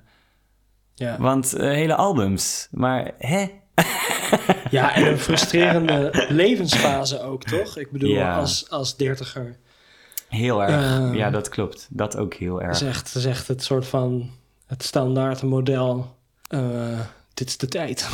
Ja. 0.94 1.16
want 1.18 1.50
hele 1.50 1.94
albums. 1.94 2.68
Maar, 2.70 3.10
hè? 3.18 3.46
ja, 4.70 4.94
en 4.94 5.06
een 5.06 5.18
frustrerende 5.28 6.24
levensfase 6.28 7.20
ook, 7.22 7.42
toch? 7.44 7.76
Ik 7.78 7.90
bedoel, 7.90 8.10
Ja. 8.10 8.36
als, 8.38 8.70
als 8.70 8.96
dertiger. 8.96 9.56
Heel 10.28 10.62
erg. 10.62 11.14
Ja, 11.16 11.30
dat 11.30 11.48
klopt. 11.48 11.86
Dat 11.90 12.16
ook 12.16 12.34
heel 12.34 12.62
erg. 12.62 12.72
is 12.80 12.82
echt, 12.82 13.04
dat 13.14 13.22
is 13.22 13.28
echt 13.28 13.48
het 13.48 13.62
soort 13.64 13.86
van 13.86 14.30
het 14.66 14.82
standaard 14.82 15.42
model. 15.42 16.16
dit 17.34 17.48
is 17.48 17.56
de 17.56 17.68
tijd. 17.68 18.08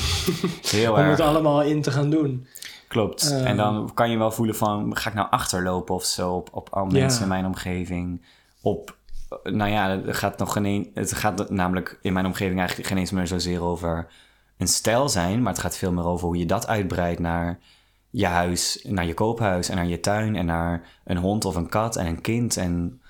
Heel 0.71 0.93
Om 0.95 0.99
erg. 0.99 1.11
het 1.11 1.21
allemaal 1.21 1.63
in 1.63 1.83
te 1.83 1.91
gaan 1.91 2.11
doen. 2.11 2.47
Klopt. 2.91 3.31
Ehm. 3.33 3.45
en 3.47 3.57
dan 3.57 3.91
kan 3.95 4.11
je 4.11 4.19
wel 4.19 4.31
voelen 4.33 4.57
van, 4.57 4.97
ga 4.97 5.09
ik 5.09 5.15
nou 5.15 5.31
achterlopen 5.31 5.95
of 5.95 6.05
zo 6.05 6.35
op, 6.35 6.49
op 6.53 6.69
al 6.71 6.87
mensen 6.87 7.23
in 7.23 7.29
mijn 7.29 7.47
omgeving? 7.47 8.27
Op, 8.61 8.97
eh, 9.43 9.53
nou 9.53 9.71
ja, 9.71 9.89
het 9.99 10.17
gaat 10.17 10.39
nog 10.39 10.53
geen, 10.53 10.65
een- 10.65 10.91
het 10.95 11.13
gaat 11.13 11.51
namelijk 11.51 11.99
in 12.03 12.13
mijn 12.13 12.27
omgeving 12.27 12.59
eigenlijk 12.59 12.89
geen 12.89 12.99
eens 12.99 13.11
meer 13.11 13.27
zozeer 13.27 13.63
over 13.63 14.09
een 14.59 14.69
stijl 14.69 15.09
zijn, 15.09 15.43
maar 15.43 15.53
het 15.53 15.63
gaat 15.63 15.77
veel 15.77 15.93
meer 15.93 16.05
over 16.05 16.27
hoe 16.27 16.37
je 16.37 16.47
dat 16.47 16.67
uitbreidt 16.67 17.21
naar 17.21 17.59
je 18.11 18.27
huis, 18.27 18.85
naar 18.89 19.07
je 19.07 19.15
koophuis 19.15 19.69
en 19.69 19.77
naar 19.77 19.87
je 19.87 20.01
tuin 20.01 20.37
en 20.37 20.47
naar 20.47 20.89
een 21.05 21.17
hond 21.17 21.45
of 21.45 21.55
een 21.55 21.69
kat 21.69 21.97
en 21.97 22.07
een 22.07 22.21
kind. 22.21 22.57
En 22.57 23.03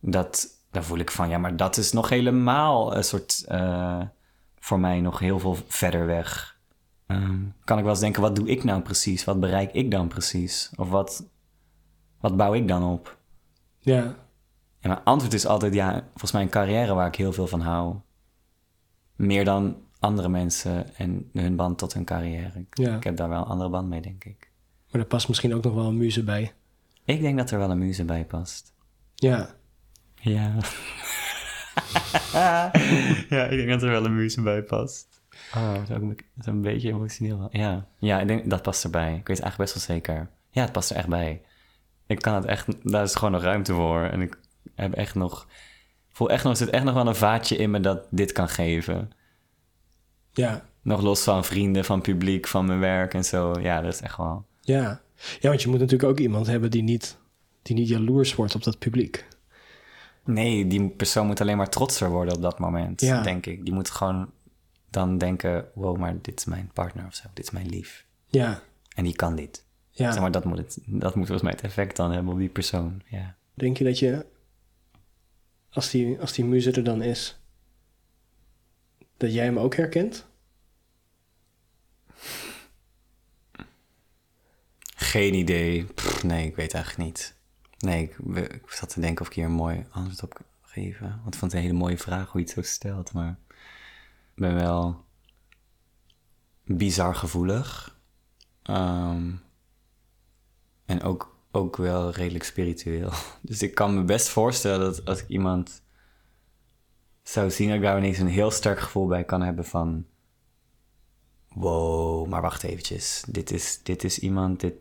dat, 0.00 0.46
daar 0.70 0.84
voel 0.84 0.98
ik 0.98 1.10
van, 1.10 1.28
ja, 1.28 1.38
maar 1.38 1.56
dat 1.56 1.76
is 1.76 1.92
nog 1.92 2.08
helemaal 2.08 2.96
een 2.96 3.04
soort, 3.04 3.44
eh, 3.48 4.00
voor 4.60 4.80
mij 4.80 5.00
nog 5.00 5.18
heel 5.18 5.38
veel 5.38 5.56
verder 5.68 6.06
weg. 6.06 6.53
Ehm, 7.22 7.38
kan 7.64 7.76
ik 7.76 7.82
wel 7.84 7.92
eens 7.92 8.00
denken, 8.02 8.22
wat 8.22 8.36
doe 8.36 8.48
ik 8.48 8.64
nou 8.64 8.82
precies? 8.82 9.24
Wat 9.24 9.40
bereik 9.40 9.72
ik 9.72 9.90
dan 9.90 10.08
precies? 10.08 10.70
Of 10.76 10.88
wat, 10.90 11.26
wat 12.20 12.36
bouw 12.36 12.54
ik 12.54 12.68
dan 12.68 12.82
op? 12.82 13.18
Ja, 13.78 14.02
En 14.80 14.90
mijn 14.90 15.04
antwoord 15.04 15.34
is 15.34 15.46
altijd 15.46 15.74
ja, 15.74 15.92
volgens 16.10 16.32
mij 16.32 16.42
een 16.42 16.48
carrière 16.48 16.94
waar 16.94 17.06
ik 17.06 17.14
heel 17.16 17.32
veel 17.32 17.46
van 17.46 17.60
hou. 17.60 17.96
Meer 19.16 19.44
dan 19.44 19.76
andere 19.98 20.28
mensen 20.28 20.96
en 20.96 21.28
hun 21.32 21.56
band 21.56 21.78
tot 21.78 21.92
hun 21.94 22.04
carrière. 22.04 22.58
Ik, 22.58 22.78
Ja. 22.78 22.96
ik 22.96 23.04
heb 23.04 23.16
daar 23.16 23.28
wel 23.28 23.38
een 23.38 23.44
andere 23.48 23.70
band 23.70 23.88
mee, 23.88 24.00
denk 24.00 24.24
ik. 24.24 24.50
maar 24.90 25.00
er 25.00 25.06
past 25.06 25.28
misschien 25.28 25.54
ook 25.54 25.64
nog 25.64 25.74
wel 25.74 25.84
een 25.86 25.96
muze 25.96 26.24
bij. 26.24 26.52
Ik 27.04 27.20
denk 27.20 27.38
dat 27.38 27.50
er 27.50 27.58
wel 27.58 27.70
een 27.70 27.78
muze 27.78 28.04
bij 28.04 28.24
past. 28.24 28.72
Ja, 29.14 29.54
Ja. 30.14 30.54
ja, 33.34 33.44
ik 33.44 33.56
denk 33.56 33.68
dat 33.68 33.82
er 33.82 33.90
wel 33.90 34.04
een 34.04 34.14
muze 34.14 34.42
bij 34.42 34.62
past. 34.62 35.13
Oh, 35.56 35.74
dat 35.74 35.90
is 35.90 35.96
ook 35.96 36.02
een, 36.46 36.62
beetje 36.62 36.88
emotioneel. 36.88 37.48
Ja. 37.50 37.86
ja, 37.98 38.20
ik 38.20 38.28
denk 38.28 38.50
dat 38.50 38.62
past 38.62 38.84
erbij. 38.84 39.08
Ik 39.14 39.26
weet 39.26 39.36
het 39.36 39.46
eigenlijk 39.46 39.72
best 39.72 39.86
wel 39.88 39.96
zeker. 39.96 40.28
Ja, 40.50 40.62
het 40.62 40.72
past 40.72 40.90
er 40.90 40.96
echt 40.96 41.08
bij. 41.08 41.42
Ik 42.06 42.18
kan 42.22 42.34
het 42.34 42.44
echt, 42.44 42.66
daar 42.82 43.02
is 43.02 43.14
gewoon 43.14 43.32
nog 43.32 43.42
ruimte 43.42 43.74
voor. 43.74 44.02
En 44.02 44.20
ik 44.20 44.38
heb 44.74 44.92
echt 44.92 45.14
nog, 45.14 45.46
voel 46.12 46.30
echt 46.30 46.42
nog, 46.44 46.52
er 46.52 46.58
zit 46.58 46.70
echt 46.70 46.84
nog 46.84 46.94
wel 46.94 47.06
een 47.06 47.14
vaatje 47.14 47.56
in 47.56 47.70
me 47.70 47.80
dat 47.80 48.06
dit 48.10 48.32
kan 48.32 48.48
geven. 48.48 49.10
ja, 50.32 50.64
Nog 50.82 51.02
los 51.02 51.22
van 51.22 51.44
vrienden, 51.44 51.84
van 51.84 52.00
publiek, 52.00 52.46
van 52.46 52.66
mijn 52.66 52.80
werk 52.80 53.14
en 53.14 53.24
zo. 53.24 53.60
Ja, 53.60 53.80
dat 53.80 53.92
is 53.92 54.00
echt 54.00 54.16
wel. 54.16 54.44
ja. 54.60 55.02
Ja, 55.40 55.48
want 55.48 55.62
je 55.62 55.68
moet 55.68 55.78
natuurlijk 55.78 56.10
ook 56.10 56.18
iemand 56.18 56.46
hebben 56.46 56.70
die 56.70 56.82
niet, 56.82 57.18
die 57.62 57.76
niet 57.76 57.88
jaloers 57.88 58.34
wordt 58.34 58.54
op 58.54 58.62
dat 58.64 58.78
publiek. 58.78 59.26
Nee, 60.24 60.66
die 60.66 60.88
persoon 60.88 61.26
moet 61.26 61.40
alleen 61.40 61.56
maar 61.56 61.68
trotser 61.68 62.10
worden 62.10 62.34
op 62.34 62.42
dat 62.42 62.58
moment, 62.58 63.00
Ja. 63.00 63.22
denk 63.22 63.46
ik. 63.46 63.64
Die 63.64 63.74
moet 63.74 63.90
gewoon 63.90 64.30
dan 64.94 65.18
denken, 65.18 65.68
wow, 65.74 65.96
maar 65.98 66.20
dit 66.20 66.38
is 66.38 66.44
mijn 66.44 66.70
partner 66.72 67.06
of 67.06 67.14
zo. 67.14 67.28
Dit 67.34 67.44
is 67.44 67.50
mijn 67.50 67.68
lief. 67.68 68.06
Ja, 68.26 68.62
En 68.94 69.04
die 69.04 69.16
kan 69.16 69.36
dit. 69.36 69.64
ja. 69.90 70.12
Zeg 70.12 70.20
maar, 70.20 70.30
dat 70.30 70.44
moet, 70.44 70.58
het, 70.58 70.78
dat 70.86 71.14
moet 71.14 71.26
volgens 71.26 71.42
mij 71.42 71.52
het 71.52 71.62
effect 71.62 71.96
dan 71.96 72.12
hebben 72.12 72.32
op 72.32 72.38
die 72.38 72.48
persoon. 72.48 73.02
Ja. 73.06 73.36
Denk 73.54 73.76
je 73.76 73.84
dat 73.84 73.98
je, 73.98 74.26
als 75.70 75.90
die, 75.90 76.20
als 76.20 76.32
die 76.32 76.44
muze 76.44 76.72
er 76.72 76.84
dan 76.84 77.02
is, 77.02 77.38
dat 79.16 79.32
jij 79.32 79.44
hem 79.44 79.58
ook 79.58 79.74
herkent? 79.74 80.26
Geen 84.96 85.34
idee. 85.34 85.84
Pff, 85.84 86.22
nee, 86.24 86.46
ik 86.46 86.56
weet 86.56 86.74
eigenlijk 86.74 87.08
niet. 87.08 87.34
Nee, 87.78 88.02
ik, 88.02 88.16
ik 88.52 88.70
zat 88.70 88.88
te 88.88 89.00
denken 89.00 89.20
of 89.20 89.26
ik 89.26 89.34
hier 89.34 89.44
een 89.44 89.50
mooi 89.52 89.86
antwoord 89.90 90.22
op 90.22 90.34
kan 90.34 90.44
geven. 90.62 91.08
Want 91.22 91.34
ik 91.34 91.40
vond 91.40 91.52
het 91.52 91.60
een 91.60 91.66
hele 91.66 91.78
mooie 91.78 91.98
vraag 91.98 92.30
hoe 92.30 92.40
je 92.40 92.46
het 92.46 92.56
zo 92.56 92.62
stelt. 92.62 93.12
Maar 93.12 93.38
ben 94.34 94.54
wel 94.54 95.04
bizar 96.64 97.14
gevoelig. 97.14 97.98
Ehm, 98.62 99.32
en 100.84 101.02
ook, 101.02 101.36
ook 101.50 101.76
wel 101.76 102.10
redelijk 102.10 102.44
spiritueel. 102.44 103.10
Dus 103.42 103.62
ik 103.62 103.74
kan 103.74 103.94
me 103.94 104.04
best 104.04 104.28
voorstellen 104.28 104.80
dat 104.80 105.04
als 105.04 105.20
ik 105.22 105.28
iemand 105.28 105.82
zou 107.22 107.50
zien... 107.50 107.66
dat 107.66 107.76
ik 107.76 107.82
daar 107.82 107.98
ineens 107.98 108.18
een 108.18 108.26
heel 108.26 108.50
sterk 108.50 108.80
gevoel 108.80 109.06
bij 109.06 109.24
kan 109.24 109.42
hebben 109.42 109.64
van... 109.64 110.06
Wow, 111.48 112.28
maar 112.28 112.42
wacht 112.42 112.62
eventjes. 112.62 113.24
Dit 113.28 113.50
is, 113.50 113.80
dit 113.82 114.04
is 114.04 114.18
iemand, 114.18 114.60
dit... 114.60 114.74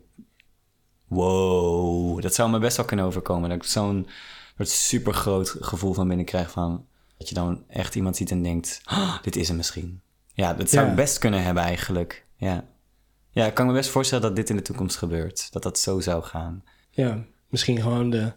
Wow, 1.08 2.22
dat 2.22 2.34
zou 2.34 2.50
me 2.50 2.60
best 2.60 2.78
wel 2.78 2.86
kunnen 2.86 3.06
overkomen. 3.06 3.50
Dat 3.50 3.58
ik 3.58 3.64
zo'n 3.64 4.08
super 4.58 5.14
groot 5.14 5.50
gevoel 5.50 5.94
van 5.94 6.08
binnen 6.08 6.26
krijg 6.26 6.52
van... 6.52 6.88
Dat 7.24 7.32
je 7.32 7.42
dan 7.42 7.64
echt 7.68 7.96
iemand 7.96 8.16
ziet 8.16 8.32
en 8.32 8.44
denkt, 8.44 8.82
"Ah, 8.84 9.22
dit 9.22 9.36
is 9.36 9.48
hem 9.48 9.58
misschien. 9.58 10.02
Ja, 10.34 10.54
dat 10.54 10.70
zou 10.70 10.90
ik 10.90 10.96
best 10.96 11.18
kunnen 11.18 11.44
hebben 11.44 11.64
eigenlijk. 11.64 12.26
Ja. 12.36 12.66
ja, 13.30 13.46
ik 13.46 13.54
kan 13.54 13.68
me 13.68 13.74
best 13.74 13.90
voorstellen 13.90 14.24
dat 14.24 14.36
dit 14.36 14.50
in 14.50 14.56
de 14.56 14.62
toekomst 14.62 14.98
gebeurt. 14.98 15.52
Dat 15.52 15.64
dat 15.64 15.80
zo 15.80 16.00
zou 16.00 16.24
gaan. 16.24 16.64
Ja, 16.90 17.24
misschien 17.50 17.82
gewoon 17.82 18.10
de 18.10 18.32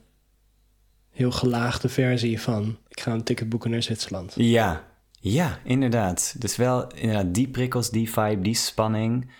heel 1.10 1.30
gelaagde 1.30 1.88
versie 1.88 2.40
van... 2.40 2.78
ik 2.88 3.00
ga 3.00 3.12
een 3.12 3.22
ticket 3.22 3.48
boeken 3.48 3.70
naar 3.70 3.82
Zwitserland. 3.82 4.32
Ja, 4.36 4.84
ja, 5.20 5.58
inderdaad. 5.64 6.34
Dus 6.38 6.56
wel 6.56 6.92
inderdaad 6.92 7.34
die 7.34 7.48
prikkels, 7.48 7.90
die 7.90 8.10
vibe, 8.10 8.40
die 8.42 8.54
spanning. 8.54 9.30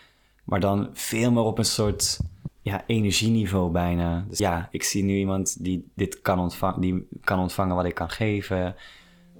Maar 0.44 0.61
dan 0.61 0.90
veel 0.92 1.32
meer 1.32 1.42
op 1.42 1.59
een 1.59 1.64
soort 1.64 2.18
ja, 2.61 2.85
energieniveau 2.87 3.70
bijna. 3.70 4.24
Dus 4.28 4.38
ja, 4.38 4.68
ik 4.70 4.82
zie 4.82 5.04
nu 5.04 5.16
iemand 5.16 5.64
die 5.64 5.90
dit 5.94 6.22
kan, 6.22 6.38
ontvang 6.38 6.78
die 6.78 7.09
kan 7.20 7.38
ontvangen 7.38 7.76
wat 7.76 7.85
ik 7.85 7.94
kan 7.94 8.11
geven. 8.11 8.74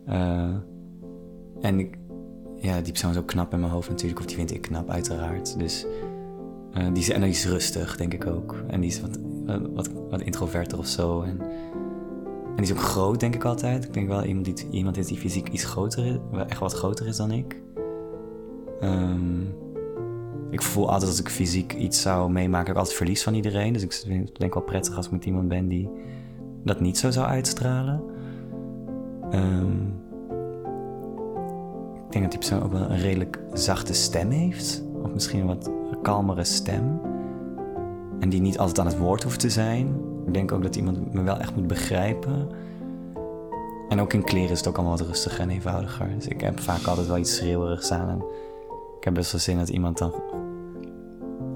Eh, 0.07 0.55
en 1.61 1.79
ik, 1.79 1.99
ja, 2.55 2.81
die 2.81 2.93
persoon 2.93 3.11
is 3.11 3.17
ook 3.17 3.27
knap 3.27 3.53
in 3.53 3.61
mijn 3.61 3.73
hoofd 3.73 3.89
natuurlijk. 3.89 4.21
Of 4.21 4.27
die 4.27 4.37
vind 4.37 4.55
ik 4.55 4.63
knap, 4.63 4.91
uiteraard. 4.91 5.59
Dus 5.59 5.87
eh, 6.73 6.87
die, 6.93 7.03
is, 7.03 7.11
en 7.11 7.21
die 7.21 7.31
is 7.31 7.47
rustig, 7.47 7.97
denk 7.97 8.15
ik 8.15 8.27
ook. 8.27 8.55
En 8.69 8.81
die 8.81 8.91
is 8.91 9.01
wat, 9.01 9.19
wat, 9.75 9.91
wat 10.11 10.21
introverter 10.21 10.79
of 10.79 10.87
zo. 10.87 11.23
En, 11.23 11.41
en 11.41 12.63
die 12.63 12.65
is 12.65 12.73
ook 12.73 12.81
groot, 12.81 13.21
denk 13.21 13.35
ik 13.35 13.45
altijd. 13.45 13.85
Ik 13.85 13.93
denk 13.93 14.09
wel 14.09 14.25
iemand 14.25 14.45
die, 14.45 14.69
iemand 14.71 14.97
is 14.97 15.07
die 15.07 15.19
fysiek 15.19 15.49
iets 15.49 15.65
groter 15.65 16.07
is, 16.07 16.17
echt 16.49 16.61
wat 16.61 16.73
groter 16.73 17.07
is 17.07 17.17
dan 17.17 17.31
ik. 17.31 17.61
Ehm, 18.81 19.41
ik 20.51 20.63
voel 20.63 20.91
altijd 20.91 21.11
als 21.11 21.21
ik 21.21 21.29
fysiek 21.29 21.73
iets 21.73 22.01
zou 22.01 22.31
meemaken, 22.31 22.73
ik 22.73 22.79
altijd 22.79 22.97
verlies 22.97 23.23
van 23.23 23.35
iedereen. 23.35 23.73
Dus 23.73 23.83
ik 23.83 23.93
vind 23.93 24.29
het 24.29 24.39
denk 24.39 24.55
wel 24.55 24.63
prettig 24.63 24.97
als 24.97 25.07
ik 25.07 25.13
met 25.13 25.25
iemand 25.25 25.49
ben 25.49 25.69
die 25.69 25.89
dat 26.65 26.81
niet 26.81 26.99
zo 26.99 27.11
zou 27.11 27.27
uitstralen. 27.27 28.03
Ehm, 29.31 29.83
ik 32.07 32.13
denk 32.13 32.25
dat 32.25 32.31
die 32.31 32.39
persoon 32.39 32.63
ook 32.63 32.73
wel 32.73 32.91
een 32.91 33.01
redelijk 33.01 33.39
zachte 33.53 33.93
stem 33.93 34.31
heeft. 34.31 34.83
Of 35.03 35.13
misschien 35.13 35.41
een 35.41 35.47
wat 35.47 35.71
kalmere 36.03 36.45
stem. 36.45 37.01
En 38.21 38.29
die 38.29 38.41
niet 38.41 38.59
altijd 38.59 38.79
aan 38.79 38.87
het 38.87 38.99
woord 38.99 39.23
hoeft 39.23 39.41
te 39.41 39.51
zijn. 39.51 39.87
Ik 40.27 40.35
denk 40.35 40.53
ook 40.53 40.63
dat 40.63 40.77
iemand 40.77 41.15
me 41.15 41.23
wel 41.23 41.39
echt 41.39 41.57
moet 41.57 41.67
begrijpen. 41.67 42.49
En 43.89 44.01
ook 44.01 44.13
in 44.13 44.25
kleren 44.25 44.51
is 44.51 44.59
het 44.59 44.69
ook 44.69 44.77
allemaal 44.77 44.97
wat 44.97 45.07
rustiger 45.07 45.41
en 45.41 45.51
eenvoudiger. 45.51 46.09
Dus 46.15 46.29
ik 46.29 46.41
heb 46.41 46.61
vaak 46.61 46.87
altijd 46.87 47.07
wel 47.07 47.19
iets 47.19 47.37
schreeuwerigs 47.37 47.91
aan. 47.91 48.23
Ik 48.99 49.05
heb 49.05 49.15
best 49.15 49.33
wel 49.33 49.41
zin 49.41 49.59
dat 49.59 49.69
iemand 49.69 49.99
dan 49.99 50.15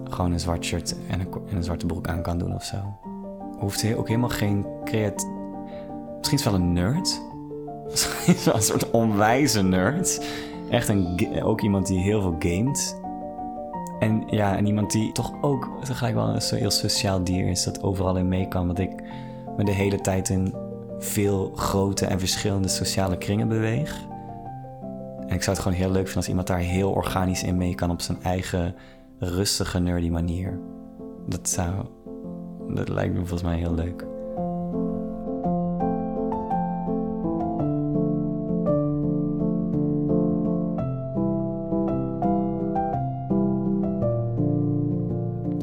gewoon 0.04 0.32
een 0.32 0.40
zwart 0.40 0.64
shirt 0.64 0.96
en 1.08 1.26
een, 1.54 1.64
zwarte 1.64 1.86
broek 1.86 2.06
aan 2.06 2.22
kan 2.22 2.38
doen 2.38 2.54
of 2.54 2.64
zo. 2.64 2.76
Hoeft 3.58 3.94
ook 3.94 4.08
helemaal 4.08 4.28
geen 4.28 4.66
creat... 4.84 5.26
Misschien 6.16 6.38
is 6.38 6.44
het 6.44 6.52
wel 6.52 6.60
een 6.60 6.72
nerd. 6.72 7.22
een 8.54 8.62
soort 8.62 8.90
onwijze 8.90 9.62
nerd. 9.62 10.26
Echt 10.70 10.88
een, 10.88 11.28
ook 11.42 11.60
iemand 11.60 11.86
die 11.86 12.00
heel 12.00 12.20
veel 12.20 12.36
gamet. 12.38 12.98
En 13.98 14.22
ja, 14.26 14.56
en 14.56 14.66
iemand 14.66 14.90
die 14.90 15.12
toch 15.12 15.32
ook 15.40 15.68
tegelijk 15.84 16.14
wel 16.14 16.28
een 16.28 16.58
heel 16.58 16.70
sociaal 16.70 17.24
dier 17.24 17.48
is, 17.48 17.64
dat 17.64 17.82
overal 17.82 18.16
in 18.16 18.28
mee 18.28 18.48
kan. 18.48 18.66
Want 18.66 18.78
ik 18.78 19.02
me 19.56 19.64
de 19.64 19.72
hele 19.72 20.00
tijd 20.00 20.28
in 20.28 20.54
veel 20.98 21.52
grote 21.54 22.06
en 22.06 22.18
verschillende 22.18 22.68
sociale 22.68 23.18
kringen 23.18 23.48
beweeg. 23.48 24.08
En 25.26 25.36
ik 25.36 25.42
zou 25.42 25.56
het 25.56 25.64
gewoon 25.64 25.78
heel 25.78 25.90
leuk 25.90 26.02
vinden 26.02 26.16
als 26.16 26.28
iemand 26.28 26.46
daar 26.46 26.58
heel 26.58 26.90
organisch 26.90 27.42
in 27.42 27.56
mee 27.56 27.74
kan 27.74 27.90
op 27.90 28.00
zijn 28.00 28.22
eigen 28.22 28.74
rustige, 29.18 29.78
nerdy 29.78 30.08
manier. 30.08 30.60
Dat 31.26 31.48
zou. 31.48 31.72
Dat 32.68 32.88
lijkt 32.88 33.12
me 33.12 33.18
volgens 33.18 33.42
mij 33.42 33.58
heel 33.58 33.74
leuk. 33.74 34.09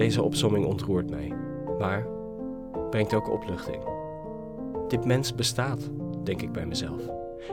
Deze 0.08 0.24
opsomming 0.24 0.66
ontroert 0.66 1.10
mij, 1.10 1.34
maar 1.80 2.08
brengt 2.90 3.14
ook 3.14 3.30
opluchting. 3.30 3.84
Dit 4.88 5.06
mens 5.06 5.36
bestaat, 5.36 5.90
denk 6.24 6.42
ik 6.42 6.52
bij 6.52 6.66
mezelf. 6.66 7.02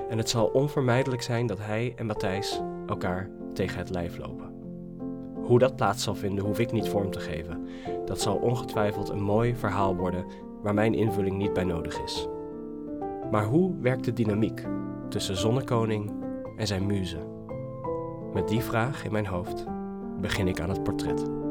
En 0.08 0.18
het 0.18 0.28
zal 0.28 0.46
onvermijdelijk 0.46 1.22
zijn 1.22 1.46
dat 1.46 1.58
hij 1.58 1.92
en 1.96 2.06
Matthijs 2.06 2.60
elkaar 2.86 3.30
tegen 3.54 3.78
het 3.78 3.90
lijf 3.90 4.18
lopen. 4.18 4.52
Hoe 5.42 5.58
dat 5.58 5.76
plaats 5.76 6.02
zal 6.02 6.14
vinden, 6.14 6.44
hoef 6.44 6.58
ik 6.58 6.72
niet 6.72 6.88
vorm 6.88 7.10
te 7.10 7.20
geven. 7.20 7.66
Dat 8.04 8.20
zal 8.20 8.36
ongetwijfeld 8.36 9.08
een 9.08 9.22
mooi 9.22 9.54
verhaal 9.54 9.96
worden 9.96 10.24
waar 10.62 10.74
mijn 10.74 10.94
invulling 10.94 11.36
niet 11.36 11.52
bij 11.52 11.64
nodig 11.64 12.02
is. 12.02 12.28
Maar 13.30 13.44
hoe 13.44 13.74
werkt 13.80 14.04
de 14.04 14.12
dynamiek 14.12 14.66
tussen 15.08 15.36
Zonnekoning 15.36 16.12
en 16.56 16.66
zijn 16.66 16.86
muze? 16.86 17.18
Met 18.32 18.48
die 18.48 18.60
vraag 18.60 19.04
in 19.04 19.12
mijn 19.12 19.26
hoofd 19.26 19.64
begin 20.20 20.48
ik 20.48 20.60
aan 20.60 20.70
het 20.70 20.82
portret. 20.82 21.43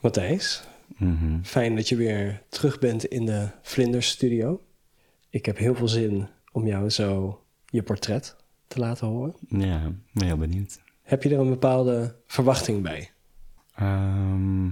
Matthijs, 0.00 0.66
Mhm. 0.96 1.42
fijn 1.42 1.76
dat 1.76 1.88
je 1.88 1.96
weer 1.96 2.42
terug 2.48 2.78
bent 2.78 3.04
in 3.04 3.26
de 3.26 3.48
Vlinders 3.62 4.08
Studio. 4.08 4.62
Ik 5.30 5.46
heb 5.46 5.56
heel 5.58 5.74
veel 5.74 5.88
zin 5.88 6.28
om 6.52 6.66
jou 6.66 6.90
zo 6.90 7.40
je 7.66 7.82
portret 7.82 8.36
te 8.68 8.78
laten 8.78 9.06
horen. 9.06 9.34
Ja, 9.48 9.86
ik 9.86 9.92
ben 10.12 10.26
heel 10.26 10.36
benieuwd. 10.36 10.80
Heb 11.02 11.22
je 11.22 11.28
er 11.30 11.38
een 11.40 11.48
bepaalde 11.48 12.16
verwachting 12.26 12.82
bij? 12.82 13.10
Ehm, 13.74 14.66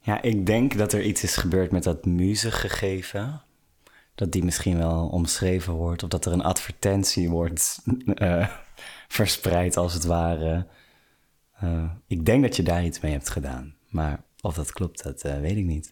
ja, 0.00 0.22
ik 0.22 0.46
denk 0.46 0.78
dat 0.78 0.92
er 0.92 1.02
iets 1.02 1.22
is 1.22 1.36
gebeurd 1.36 1.70
met 1.70 1.82
dat 1.82 2.04
muzengegeven. 2.04 3.40
dat 4.14 4.32
die 4.32 4.44
misschien 4.44 4.78
wel 4.78 5.08
omschreven 5.08 5.72
wordt. 5.72 6.02
Of 6.02 6.08
dat 6.08 6.24
er 6.24 6.32
een 6.32 6.42
advertentie 6.42 7.30
wordt 7.30 7.82
uh, 8.14 8.48
verspreid, 9.08 9.76
als 9.76 9.94
het 9.94 10.04
ware. 10.04 10.66
Uh, 11.64 11.90
ik 12.06 12.24
denk 12.26 12.42
dat 12.42 12.56
je 12.56 12.62
daar 12.62 12.84
iets 12.84 13.00
mee 13.00 13.12
hebt 13.12 13.28
gedaan. 13.28 13.74
Maar 13.96 14.22
of 14.40 14.54
dat 14.54 14.72
klopt, 14.72 15.02
dat 15.02 15.24
uh, 15.24 15.40
weet 15.40 15.56
ik 15.56 15.64
niet. 15.64 15.90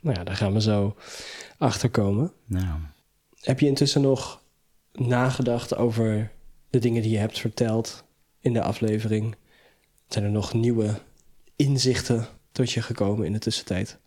Nou 0.00 0.16
ja, 0.18 0.24
daar 0.24 0.36
gaan 0.36 0.52
we 0.52 0.60
zo 0.60 0.96
achter 1.58 1.90
komen. 1.90 2.32
Nou. 2.44 2.78
Heb 3.40 3.60
je 3.60 3.66
intussen 3.66 4.00
nog 4.00 4.42
nagedacht 4.92 5.76
over 5.76 6.32
de 6.70 6.78
dingen 6.78 7.02
die 7.02 7.10
je 7.10 7.18
hebt 7.18 7.38
verteld 7.38 8.04
in 8.40 8.52
de 8.52 8.62
aflevering? 8.62 9.36
Zijn 10.08 10.24
er 10.24 10.30
nog 10.30 10.52
nieuwe 10.52 11.00
inzichten 11.56 12.26
tot 12.52 12.72
je 12.72 12.82
gekomen 12.82 13.26
in 13.26 13.32
de 13.32 13.38
tussentijd? 13.38 13.98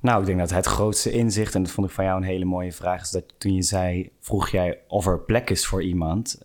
Nou, 0.00 0.20
ik 0.20 0.26
denk 0.26 0.38
dat 0.38 0.50
het 0.50 0.66
grootste 0.66 1.10
inzicht, 1.10 1.54
en 1.54 1.62
dat 1.62 1.72
vond 1.72 1.86
ik 1.86 1.92
van 1.92 2.04
jou 2.04 2.16
een 2.16 2.28
hele 2.28 2.44
mooie 2.44 2.72
vraag, 2.72 3.02
is 3.02 3.10
dat 3.10 3.24
toen 3.38 3.54
je 3.54 3.62
zei, 3.62 4.10
vroeg 4.20 4.50
jij 4.50 4.80
of 4.88 5.06
er 5.06 5.20
plek 5.20 5.50
is 5.50 5.66
voor 5.66 5.82
iemand, 5.82 6.40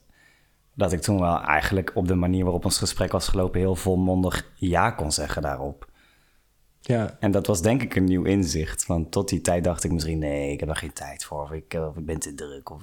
dat 0.75 0.91
ik 0.91 1.01
toen 1.01 1.19
wel 1.19 1.41
eigenlijk 1.41 1.91
op 1.93 2.07
de 2.07 2.15
manier 2.15 2.43
waarop 2.43 2.65
ons 2.65 2.77
gesprek 2.77 3.11
was 3.11 3.27
gelopen 3.27 3.59
heel 3.59 3.75
volmondig 3.75 4.51
ja 4.55 4.91
kon 4.91 5.11
zeggen 5.11 5.41
daarop. 5.41 5.89
Ja. 6.81 7.17
En 7.19 7.31
dat 7.31 7.47
was 7.47 7.61
denk 7.61 7.81
ik 7.81 7.95
een 7.95 8.03
nieuw 8.03 8.23
inzicht. 8.23 8.85
Want 8.85 9.11
tot 9.11 9.29
die 9.29 9.41
tijd 9.41 9.63
dacht 9.63 9.83
ik 9.83 9.91
misschien, 9.91 10.19
nee, 10.19 10.51
ik 10.51 10.59
heb 10.59 10.69
er 10.69 10.75
geen 10.75 10.93
tijd 10.93 11.23
voor. 11.23 11.41
Of 11.41 11.51
ik, 11.51 11.73
of 11.89 11.97
ik 11.97 12.05
ben 12.05 12.19
te 12.19 12.33
druk. 12.33 12.69
Of, 12.69 12.81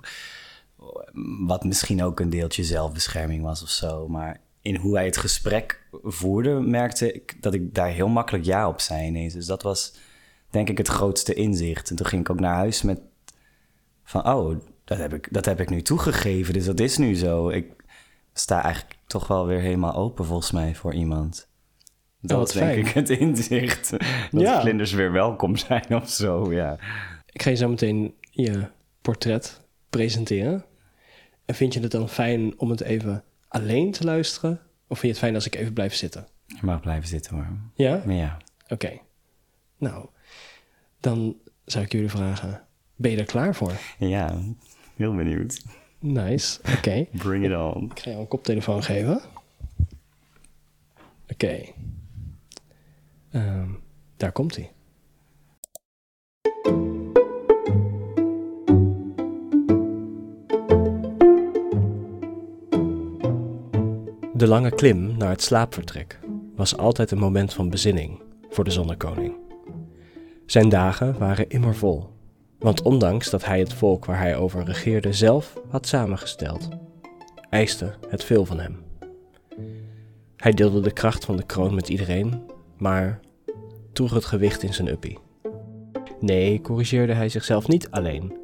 wat 1.46 1.64
misschien 1.64 2.02
ook 2.02 2.20
een 2.20 2.30
deeltje 2.30 2.64
zelfbescherming 2.64 3.42
was 3.42 3.62
of 3.62 3.68
zo. 3.68 4.08
Maar 4.08 4.40
in 4.60 4.76
hoe 4.76 4.94
hij 4.94 5.04
het 5.04 5.16
gesprek 5.16 5.86
voerde, 6.02 6.60
merkte 6.60 7.12
ik 7.12 7.42
dat 7.42 7.54
ik 7.54 7.74
daar 7.74 7.88
heel 7.88 8.08
makkelijk 8.08 8.44
ja 8.44 8.68
op 8.68 8.80
zei 8.80 9.06
ineens. 9.06 9.34
Dus 9.34 9.46
dat 9.46 9.62
was 9.62 9.94
denk 10.50 10.68
ik 10.68 10.78
het 10.78 10.88
grootste 10.88 11.34
inzicht. 11.34 11.90
En 11.90 11.96
toen 11.96 12.06
ging 12.06 12.20
ik 12.20 12.30
ook 12.30 12.40
naar 12.40 12.54
huis 12.54 12.82
met 12.82 13.00
van, 14.04 14.28
oh, 14.28 14.56
dat 14.84 14.98
heb 14.98 15.14
ik, 15.14 15.28
dat 15.30 15.44
heb 15.44 15.60
ik 15.60 15.70
nu 15.70 15.82
toegegeven. 15.82 16.54
Dus 16.54 16.64
dat 16.64 16.80
is 16.80 16.96
nu 16.96 17.14
zo. 17.14 17.48
Ik 17.48 17.81
sta 18.32 18.62
eigenlijk 18.62 18.96
toch 19.06 19.26
wel 19.26 19.46
weer 19.46 19.60
helemaal 19.60 19.94
open 19.94 20.24
volgens 20.24 20.50
mij 20.50 20.74
voor 20.74 20.94
iemand. 20.94 21.48
Dat 22.20 22.48
is 22.48 22.54
denk 22.54 22.86
ik 22.86 22.94
het 22.94 23.10
inzicht. 23.10 23.90
Dat 24.30 24.40
ja. 24.40 24.60
vlinders 24.60 24.92
weer 24.92 25.12
welkom 25.12 25.56
zijn 25.56 25.94
of 25.94 26.10
zo, 26.10 26.52
ja. 26.52 26.76
Ik 27.26 27.42
ga 27.42 27.50
je 27.50 27.56
zo 27.56 27.68
meteen 27.68 28.14
je 28.30 28.66
portret 29.00 29.60
presenteren. 29.90 30.64
En 31.44 31.54
vind 31.54 31.74
je 31.74 31.80
het 31.80 31.90
dan 31.90 32.08
fijn 32.08 32.58
om 32.58 32.70
het 32.70 32.80
even 32.80 33.24
alleen 33.48 33.90
te 33.90 34.04
luisteren? 34.04 34.60
Of 34.86 34.98
vind 34.98 35.00
je 35.00 35.08
het 35.08 35.18
fijn 35.18 35.34
als 35.34 35.46
ik 35.46 35.54
even 35.54 35.72
blijf 35.72 35.94
zitten? 35.94 36.26
Je 36.46 36.58
mag 36.60 36.80
blijven 36.80 37.08
zitten 37.08 37.34
hoor. 37.34 37.46
Ja? 37.74 38.02
Ja. 38.06 38.36
Oké. 38.68 38.98
Nou, 39.78 40.06
dan 41.00 41.36
zou 41.64 41.84
ik 41.84 41.92
jullie 41.92 42.10
vragen, 42.10 42.66
ben 42.96 43.10
je 43.10 43.16
er 43.16 43.24
klaar 43.24 43.54
voor? 43.54 43.72
Ja, 43.98 44.38
heel 44.96 45.14
benieuwd. 45.14 45.62
Nice, 46.02 46.60
oké. 46.76 47.06
Bring 47.12 47.44
it 47.44 47.56
on. 47.56 47.90
Ik 47.90 48.00
ga 48.00 48.10
jou 48.10 48.22
een 48.22 48.28
koptelefoon 48.28 48.82
geven. 48.82 49.20
Oké. 51.32 51.60
Um, 53.32 53.80
daar 54.16 54.32
komt 54.32 54.56
hij. 54.56 54.72
De 64.34 64.46
lange 64.46 64.70
klim 64.70 65.16
naar 65.16 65.30
het 65.30 65.42
slaapvertrek 65.42 66.18
was 66.54 66.76
altijd 66.76 67.10
een 67.10 67.18
moment 67.18 67.54
van 67.54 67.70
bezinning 67.70 68.20
voor 68.50 68.64
de 68.64 68.70
zonnekoning. 68.70 69.34
Zijn 70.46 70.68
dagen 70.68 71.18
waren 71.18 71.48
immer 71.48 71.74
vol, 71.74 72.11
want 72.62 72.82
ondanks 72.82 73.30
dat 73.30 73.44
hij 73.44 73.58
het 73.58 73.72
volk 73.72 74.04
waar 74.04 74.18
hij 74.18 74.36
over 74.36 74.64
regeerde 74.64 75.12
zelf 75.12 75.60
had 75.68 75.86
samengesteld, 75.86 76.68
eiste 77.50 77.94
het 78.08 78.24
veel 78.24 78.44
van 78.44 78.60
hem. 78.60 78.82
Hij 80.36 80.52
deelde 80.52 80.80
de 80.80 80.92
kracht 80.92 81.24
van 81.24 81.36
de 81.36 81.46
kroon 81.46 81.74
met 81.74 81.88
iedereen, 81.88 82.42
maar 82.76 83.20
droeg 83.92 84.14
het 84.14 84.24
gewicht 84.24 84.62
in 84.62 84.74
zijn 84.74 84.88
uppie. 84.88 85.18
Nee, 86.20 86.60
corrigeerde 86.60 87.12
hij 87.12 87.28
zichzelf 87.28 87.68
niet 87.68 87.90
alleen. 87.90 88.36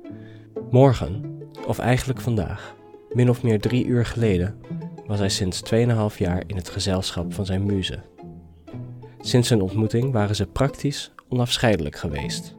Morgen, 0.70 1.40
of 1.66 1.78
eigenlijk 1.78 2.20
vandaag, 2.20 2.74
min 3.12 3.31
of 3.31 3.42
meer 3.42 3.61
drie 3.61 3.85
uur 3.87 4.07
geleden, 4.07 4.59
was 5.07 5.18
hij 5.18 5.28
sinds 5.28 5.62
2,5 5.74 6.16
jaar 6.18 6.42
in 6.46 6.57
het 6.57 6.68
gezelschap 6.68 7.35
van 7.35 7.46
zijn 7.46 7.66
muze. 7.66 7.98
Sinds 9.20 9.48
hun 9.48 9.61
ontmoeting 9.61 10.12
waren 10.12 10.37
ze 10.37 10.46
praktisch 10.46 11.12
onafscheidelijk 11.28 11.96
geweest. 11.96 12.57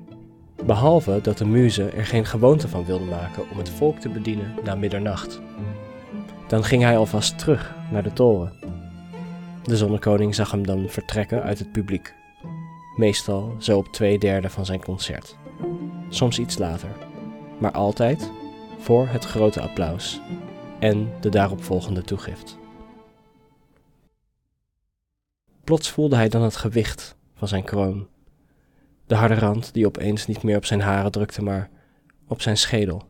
Behalve 0.65 1.19
dat 1.21 1.37
de 1.37 1.45
muze 1.45 1.83
er 1.83 2.05
geen 2.05 2.25
gewoonte 2.25 2.67
van 2.67 2.85
wilde 2.85 3.05
maken 3.05 3.49
om 3.51 3.57
het 3.57 3.69
volk 3.69 3.99
te 3.99 4.09
bedienen 4.09 4.53
na 4.63 4.75
middernacht. 4.75 5.41
Dan 6.47 6.63
ging 6.63 6.83
hij 6.83 6.97
alvast 6.97 7.39
terug 7.39 7.75
naar 7.91 8.03
de 8.03 8.13
toren. 8.13 8.53
De 9.63 9.77
zonnekoning 9.77 10.35
zag 10.35 10.51
hem 10.51 10.65
dan 10.65 10.89
vertrekken 10.89 11.43
uit 11.43 11.59
het 11.59 11.71
publiek. 11.71 12.13
Meestal 12.95 13.55
zo 13.59 13.77
op 13.77 13.87
twee 13.87 14.19
derde 14.19 14.49
van 14.49 14.65
zijn 14.65 14.83
concert. 14.83 15.37
Soms 16.09 16.39
iets 16.39 16.57
later, 16.57 16.89
maar 17.57 17.71
altijd 17.71 18.31
voor 18.79 19.07
het 19.07 19.25
grote 19.25 19.61
applaus 19.61 20.21
en 20.79 21.11
de 21.19 21.29
daaropvolgende 21.29 22.01
toegift. 22.01 22.57
Plots 25.63 25.89
voelde 25.89 26.15
hij 26.15 26.29
dan 26.29 26.41
het 26.41 26.55
gewicht 26.55 27.15
van 27.33 27.47
zijn 27.47 27.63
kroon 27.63 28.07
de 29.09 29.15
harde 29.15 29.35
rand 29.35 29.73
die 29.73 29.85
opeens 29.85 30.27
niet 30.27 30.43
meer 30.43 30.55
op 30.55 30.65
zijn 30.65 30.81
haren 30.81 31.11
drukte, 31.11 31.43
maar 31.43 31.69
op 32.27 32.41
zijn 32.41 32.57
schedel. 32.57 33.03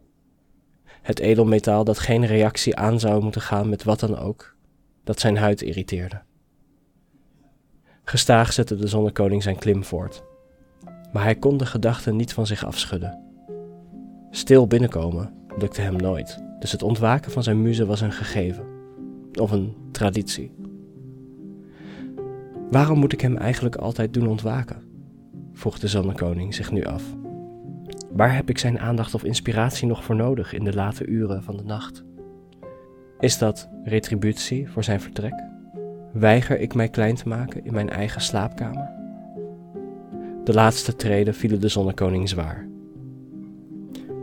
Het 1.01 1.19
edelmetaal 1.19 1.83
dat 1.83 1.99
geen 1.99 2.25
reactie 2.25 2.75
aan 2.75 2.99
zou 2.99 3.23
moeten 3.23 3.41
gaan 3.41 3.69
met 3.69 3.83
wat 3.83 3.99
dan 3.99 4.17
ook, 4.17 4.55
dat 5.03 5.19
zijn 5.19 5.37
huid 5.37 5.61
irriteerde. 5.61 6.21
Gestaag 8.03 8.53
zette 8.53 8.75
de 8.75 8.87
zonnekoning 8.87 9.43
zijn 9.43 9.57
klim 9.57 9.83
voort, 9.83 10.23
maar 11.11 11.23
hij 11.23 11.35
kon 11.35 11.57
de 11.57 11.65
gedachten 11.65 12.15
niet 12.15 12.33
van 12.33 12.47
zich 12.47 12.65
afschudden. 12.65 13.23
Stil 14.31 14.67
binnenkomen 14.67 15.33
lukte 15.57 15.81
hem 15.81 15.95
nooit, 15.95 16.43
dus 16.59 16.71
het 16.71 16.83
ontwaken 16.83 17.31
van 17.31 17.43
zijn 17.43 17.61
muze 17.61 17.85
was 17.85 18.01
een 18.01 18.13
gegeven, 18.13 18.65
of 19.33 19.51
een 19.51 19.75
traditie. 19.91 20.55
Waarom 22.71 22.99
moet 22.99 23.13
ik 23.13 23.21
hem 23.21 23.37
eigenlijk 23.37 23.75
altijd 23.75 24.13
doen 24.13 24.27
ontwaken? 24.27 24.88
Vroeg 25.59 25.79
de 25.79 25.87
zonnekoning 25.87 26.55
zich 26.55 26.71
nu 26.71 26.83
af. 26.83 27.03
Waar 28.11 28.35
heb 28.35 28.49
ik 28.49 28.57
zijn 28.57 28.79
aandacht 28.79 29.13
of 29.13 29.23
inspiratie 29.23 29.87
nog 29.87 30.03
voor 30.03 30.15
nodig 30.15 30.53
in 30.53 30.63
de 30.63 30.73
late 30.73 31.05
uren 31.05 31.43
van 31.43 31.57
de 31.57 31.63
nacht? 31.63 32.03
Is 33.19 33.37
dat 33.37 33.69
retributie 33.83 34.69
voor 34.69 34.83
zijn 34.83 35.01
vertrek? 35.01 35.33
Weiger 36.13 36.59
ik 36.59 36.73
mij 36.73 36.89
klein 36.89 37.15
te 37.15 37.27
maken 37.27 37.65
in 37.65 37.73
mijn 37.73 37.89
eigen 37.89 38.21
slaapkamer? 38.21 38.89
De 40.43 40.53
laatste 40.53 40.95
treden 40.95 41.33
vielen 41.33 41.61
de 41.61 41.67
zonnekoning 41.67 42.29
zwaar. 42.29 42.67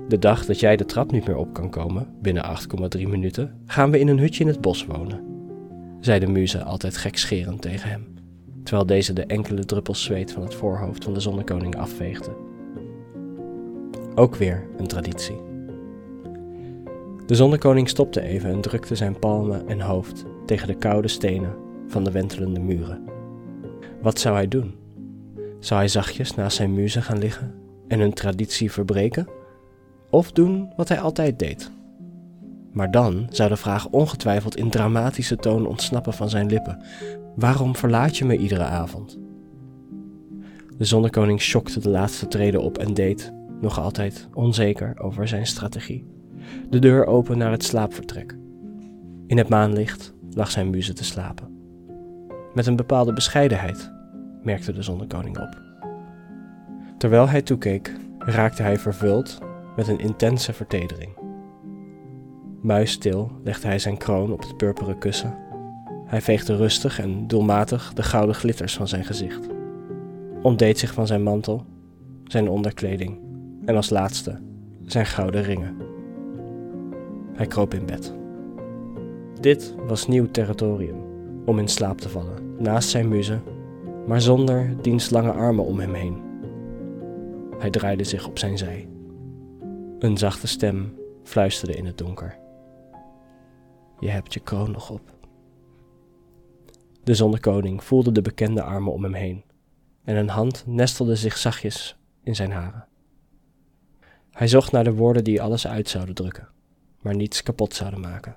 De 0.09 0.19
dag 0.19 0.47
dat 0.47 0.61
jij 0.61 0.77
de 0.77 0.85
trap 0.85 1.11
niet 1.11 1.27
meer 1.27 1.37
op 1.37 1.53
kan 1.53 1.71
komen, 1.71 2.07
binnen 2.23 2.45
8,3 2.97 3.03
minuten, 3.09 3.55
gaan 3.67 3.91
we 3.91 3.99
in 3.99 4.09
een 4.09 4.19
hutje 4.19 4.45
in 4.45 4.51
het 4.51 4.61
bos 4.61 4.87
wonen, 4.87 5.21
zei 6.01 6.21
de 6.21 6.29
muze 6.29 6.63
altijd 6.63 6.97
gekscherend 6.97 7.63
tegen 7.63 7.91
hem 7.91 8.16
terwijl 8.67 8.87
deze 8.87 9.13
de 9.13 9.27
enkele 9.27 9.65
druppels 9.65 10.03
zweet 10.03 10.33
van 10.33 10.43
het 10.43 10.55
voorhoofd 10.55 11.05
van 11.05 11.15
de 11.15 11.21
zonnekoning 11.21 11.77
afveegde. 11.77 12.37
Ook 14.15 14.37
weer 14.37 14.67
een 14.77 14.87
traditie. 14.87 15.41
De 17.27 17.35
zonnekoning 17.35 17.89
stopte 17.89 18.21
even 18.21 18.51
en 18.51 18.61
drukte 18.61 18.95
zijn 18.95 19.19
palmen 19.19 19.69
en 19.69 19.81
hoofd 19.81 20.25
tegen 20.47 20.67
de 20.67 20.75
koude 20.75 21.09
stenen 21.09 21.55
van 21.87 22.05
de 22.05 22.11
wentelende 22.11 22.61
muren. 22.61 23.05
Wat 24.03 24.19
zou 24.19 24.35
hij 24.35 24.49
doen? 24.49 24.75
Zou 25.59 25.81
hij 25.81 25.89
zachtjes 25.89 26.35
naast 26.35 26.57
zijn 26.57 26.75
muzen 26.75 27.03
gaan 27.03 27.19
liggen 27.19 27.55
en 27.89 28.01
hun 28.01 28.13
traditie 28.13 28.73
verbreken? 28.73 29.29
Of 30.11 30.33
doen 30.33 30.73
wat 30.77 30.89
hij 30.89 31.01
altijd 31.01 31.39
deed? 31.39 31.71
Maar 32.77 32.91
dan 32.91 33.27
zou 33.31 33.49
de 33.49 33.57
vraag 33.57 33.89
ongetwijfeld 33.89 34.57
in 34.57 34.71
dramatische 34.71 35.37
toon 35.37 35.67
ontsnappen 35.67 36.13
van 36.13 36.29
zijn 36.29 36.47
lippen: 36.47 36.83
Waarom 37.35 37.77
verlaat 37.77 38.17
je 38.17 38.25
me 38.25 38.37
iedere 38.37 38.65
avond? 38.65 39.19
De 40.77 40.85
zonnekoning 40.85 41.43
schokte 41.43 41.81
de 41.81 41.89
laatste 41.89 42.29
treden 42.29 42.63
op 42.63 42.79
en 42.79 42.95
deed, 42.95 43.33
nog 43.61 43.81
altijd 43.81 44.29
onzeker 44.35 45.01
over 45.01 45.29
zijn 45.29 45.47
strategie, 45.47 46.07
de 46.71 46.79
deur 46.79 47.07
open 47.07 47.39
naar 47.39 47.51
het 47.51 47.65
slaapvertrek. 47.65 48.37
In 49.27 49.39
het 49.39 49.49
maanlicht 49.49 50.15
lag 50.31 50.51
zijn 50.51 50.71
muze 50.71 50.93
te 50.93 51.05
slapen. 51.05 51.49
Met 52.55 52.67
een 52.67 52.77
bepaalde 52.77 53.13
bescheidenheid, 53.13 53.93
merkte 54.43 54.73
de 54.73 54.83
zonnekoning 54.83 55.39
op. 55.39 55.63
Terwijl 56.99 57.29
hij 57.29 57.43
toekeek, 57.43 57.93
raakte 58.19 58.63
hij 58.63 58.79
vervuld 58.79 59.39
met 59.77 59.89
een 59.89 60.01
intense 60.01 60.53
vertedering. 60.53 61.26
Muisstil 62.67 63.31
legde 63.45 63.67
hij 63.67 63.79
zijn 63.79 63.97
kroon 63.97 64.33
op 64.33 64.41
het 64.41 64.57
purperen 64.57 64.99
kussen 64.99 65.45
hij 66.07 66.21
veegde 66.21 66.57
rustig 66.57 67.01
en 67.01 67.27
doelmatig 67.27 67.93
de 67.95 68.03
gouden 68.03 68.35
glitters 68.35 68.77
van 68.77 68.89
zijn 68.89 69.05
gezicht, 69.05 69.47
ontdeed 70.43 70.79
zich 70.79 70.93
van 70.93 71.07
zijn 71.07 71.23
mantel 71.23 71.65
zijn 72.25 72.49
onderkleding 72.49 73.19
en 73.65 73.77
als 73.77 73.91
laatste 73.91 74.39
zijn 74.85 75.07
gouden 75.07 75.43
ringen. 75.43 75.77
Hij 77.33 77.47
kroop 77.47 77.75
in 77.75 77.87
bed. 77.87 78.15
Dit 79.41 79.75
was 79.87 80.07
nieuw 80.07 80.31
territorium 80.31 80.97
om 81.45 81.59
in 81.59 81.69
slaap 81.69 82.01
te 82.01 82.09
vallen 82.09 82.55
naast 82.59 82.89
zijn 82.89 83.09
muze, 83.09 83.39
maar 84.07 84.21
zonder 84.21 84.77
diens 84.83 85.11
lange 85.11 85.33
armen 85.33 85.65
om 85.65 85.79
hem 85.79 85.95
heen. 85.95 86.23
Hij 87.59 87.71
draaide 87.71 88.05
zich 88.05 88.27
op 88.27 88.39
zijn 88.39 88.59
zij. 88.59 88.89
Een 89.99 90.19
zachte 90.19 90.47
stem 90.47 90.95
fluisterde 91.23 91.75
in 91.75 91.87
het 91.87 91.99
donker. 91.99 92.46
Je 94.01 94.09
hebt 94.09 94.35
je 94.35 94.41
kroon 94.41 94.71
nog 94.71 94.91
op. 94.91 95.15
De 97.05 97.15
zonnekoning 97.15 97.85
voelde 97.85 98.13
de 98.13 98.23
bekende 98.23 98.63
armen 98.63 98.93
om 98.93 99.03
hem 99.03 99.15
heen 99.15 99.45
en 100.05 100.17
een 100.17 100.29
hand 100.29 100.67
nestelde 100.67 101.17
zich 101.17 101.37
zachtjes 101.37 101.97
in 102.23 102.35
zijn 102.35 102.51
haren. 102.51 102.89
Hij 104.31 104.49
zocht 104.49 104.73
naar 104.73 104.85
de 104.85 104.95
woorden 104.95 105.25
die 105.25 105.43
alles 105.43 105.67
uit 105.67 105.89
zouden 105.89 106.15
drukken, 106.15 106.49
maar 107.01 107.15
niets 107.15 107.43
kapot 107.43 107.75
zouden 107.75 108.01
maken. 108.01 108.37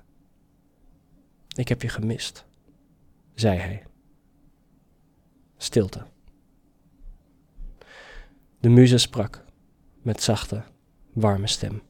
Ik 1.56 1.68
heb 1.68 1.82
je 1.82 1.88
gemist, 1.88 2.44
zei 3.34 3.58
hij. 3.58 3.86
Stilte. 5.56 6.06
De 8.60 8.68
muze 8.68 8.98
sprak 8.98 9.44
met 10.02 10.22
zachte, 10.22 10.62
warme 11.12 11.46
stem. 11.46 11.82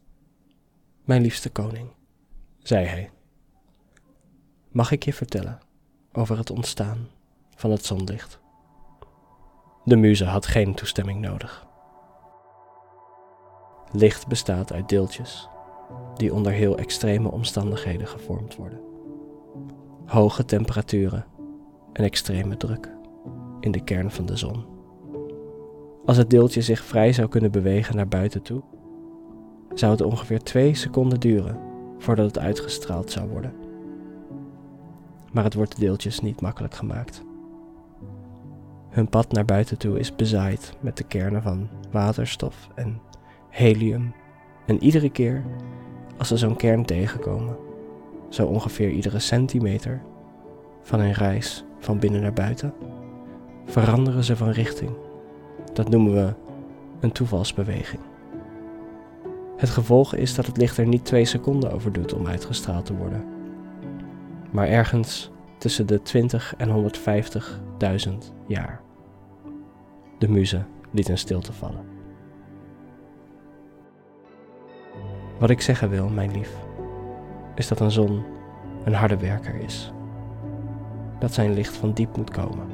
Mijn 1.05 1.23
liefste 1.23 1.51
koning, 1.51 1.91
zei 2.59 2.87
hij. 2.87 3.11
Mag 4.71 4.91
ik 4.91 5.03
je 5.03 5.13
vertellen 5.13 5.59
over 6.13 6.39
het 6.39 6.51
ontstaan 6.51 7.09
van 7.57 7.71
het 7.71 7.85
zonlicht? 7.85 8.41
De 9.85 9.97
muze 9.97 10.25
had 10.25 10.47
geen 10.47 10.75
toestemming 10.75 11.21
nodig. 11.21 11.67
Licht 13.93 14.27
bestaat 14.27 14.73
uit 14.73 14.89
deeltjes 14.89 15.49
die 16.15 16.35
onder 16.35 16.53
heel 16.53 16.79
extreme 16.79 17.31
omstandigheden 17.31 18.07
gevormd 18.07 18.57
worden. 18.57 18.81
Hoge 20.07 20.45
temperaturen 20.45 21.27
en 21.93 22.05
extreme 22.05 22.57
druk 22.57 22.93
in 23.61 23.71
de 23.71 23.85
kern 23.85 24.11
van 24.11 24.27
de 24.27 24.37
zon. 24.37 24.65
Als 26.05 26.17
het 26.17 26.31
deeltje 26.31 26.63
zich 26.63 26.85
vrij 26.85 27.13
zou 27.13 27.29
kunnen 27.29 27.51
bewegen 27.51 27.97
naar 27.97 28.09
buiten 28.09 28.43
toe, 28.43 28.63
zou 29.75 29.93
het 29.93 30.01
ongeveer 30.01 30.43
twee 30.43 30.75
seconden 30.75 31.21
duren 31.21 31.61
voordat 31.99 32.27
het 32.27 32.39
uitgestraald 32.39 33.11
zou 33.11 33.29
worden. 33.29 33.60
Maar 35.31 35.45
het 35.45 35.55
wordt 35.55 35.75
de 35.75 35.81
deeltjes 35.81 36.21
niet 36.21 36.41
makkelijk 36.41 36.75
gemaakt. 36.75 37.23
Hun 38.89 39.09
pad 39.09 39.33
naar 39.33 39.45
buiten 39.45 39.79
toe 39.79 39.99
is 39.99 40.17
bezaaid 40.17 40.77
met 40.81 40.97
de 40.97 41.05
kernen 41.05 41.43
van 41.43 41.69
waterstof 41.91 42.69
en 42.75 43.01
helium. 43.49 44.15
En 44.67 44.83
iedere 44.83 45.11
keer 45.11 45.45
als 46.19 46.29
ze 46.29 46.37
zo'n 46.37 46.57
kern 46.57 46.85
tegenkomen, 46.85 47.57
zo 48.29 48.47
ongeveer 48.47 48.91
iedere 48.91 49.19
centimeter 49.19 50.03
van 50.83 51.01
een 51.01 51.13
reis 51.13 51.65
van 51.79 51.99
binnen 51.99 52.21
naar 52.21 52.33
buiten, 52.33 52.75
veranderen 53.65 54.25
ze 54.25 54.37
van 54.37 54.51
richting. 54.51 54.91
Dat 55.73 55.89
noemen 55.89 56.15
we 56.15 56.35
een 57.01 57.13
toevalsbeweging. 57.13 58.03
Het 59.57 59.71
gevolg 59.71 60.15
is 60.15 60.35
dat 60.35 60.47
het 60.47 60.57
licht 60.57 60.77
er 60.77 60.87
niet 60.87 61.05
twee 61.05 61.25
seconden 61.25 61.73
over 61.73 61.93
doet 61.93 62.15
om 62.15 62.27
uitgestraald 62.27 62.87
te 62.87 62.97
worden, 62.97 63.25
maar 64.51 64.69
ergens 64.69 65.31
tussen 65.59 65.87
de 65.87 66.03
20 66.03 66.55
en 66.57 66.93
150.000 68.09 68.13
jaar. 68.47 68.81
De 70.19 70.29
muze 70.29 70.65
liet 70.91 71.09
een 71.09 71.19
stilte 71.19 71.53
vallen. 71.53 71.85
Wat 75.39 75.51
ik 75.51 75.61
zeggen 75.61 75.91
wil, 75.91 76.09
mijn 76.09 76.33
lief, 76.33 76.53
is 77.55 77.69
dat 77.69 77.81
een 77.81 77.91
zon 77.91 78.25
een 78.85 78.95
harde 78.95 79.17
werker 79.17 79.55
is. 79.55 79.93
Dat 81.19 81.33
zijn 81.33 81.55
licht 81.55 81.77
van 81.77 81.93
diep 81.93 82.17
moet 82.17 82.31
komen. 82.31 82.67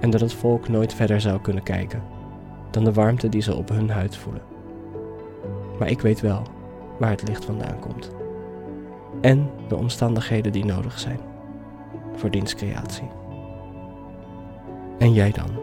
En 0.00 0.10
dat 0.10 0.20
het 0.20 0.32
volk 0.32 0.68
nooit 0.68 0.94
verder 0.94 1.20
zou 1.20 1.40
kunnen 1.40 1.62
kijken 1.62 2.02
dan 2.70 2.84
de 2.84 2.92
warmte 2.92 3.28
die 3.28 3.42
ze 3.42 3.54
op 3.54 3.68
hun 3.68 3.90
huid 3.90 4.16
voelen. 4.16 4.42
Maar 5.78 5.90
ik 5.90 6.00
weet 6.00 6.20
wel 6.20 6.42
waar 6.98 7.10
het 7.10 7.28
licht 7.28 7.44
vandaan 7.44 7.78
komt. 7.78 8.10
En 9.20 9.50
de 9.68 9.76
omstandigheden 9.76 10.52
die 10.52 10.64
nodig 10.64 10.98
zijn 10.98 11.20
voor 12.14 12.30
diens 12.30 12.54
creatie. 12.54 13.08
En 14.98 15.12
jij 15.12 15.30
dan? 15.30 15.62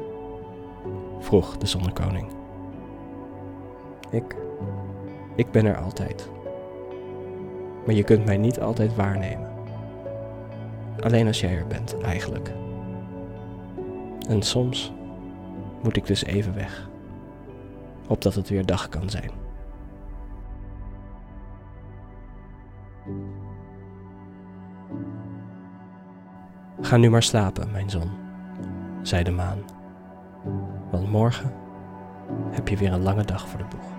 vroeg 1.20 1.58
de 1.58 1.66
zonnekoning. 1.66 2.28
Ik 4.10 4.36
ik 5.36 5.52
ben 5.52 5.66
er 5.66 5.78
altijd. 5.78 6.30
Maar 7.86 7.96
je 7.96 8.04
kunt 8.04 8.26
mij 8.26 8.38
niet 8.38 8.60
altijd 8.60 8.96
waarnemen. 8.96 9.50
Alleen 11.00 11.28
als 11.28 11.40
jij 11.40 11.56
er 11.56 11.68
bent, 11.68 12.02
eigenlijk. 12.02 12.52
En 14.28 14.42
soms 14.42 14.94
moet 15.84 15.96
ik 15.96 16.06
dus 16.06 16.24
even 16.24 16.54
weg, 16.54 16.90
opdat 18.08 18.36
het 18.36 18.50
weer 18.50 18.66
dag 18.66 18.90
kan 18.90 19.10
zijn. 19.10 19.32
Ga 26.82 26.98
nu 26.98 27.10
maar 27.10 27.24
slapen, 27.24 27.72
mijn 27.72 27.90
zon, 27.90 28.12
zei 29.02 29.24
de 29.24 29.32
maan. 29.32 29.60
Want 30.92 31.12
morgen 31.12 31.54
heb 32.52 32.68
je 32.68 32.78
weer 32.78 32.94
een 32.94 33.04
lange 33.04 33.26
dag 33.26 33.48
voor 33.48 33.60
de 33.60 33.66
boeg. 33.70 33.90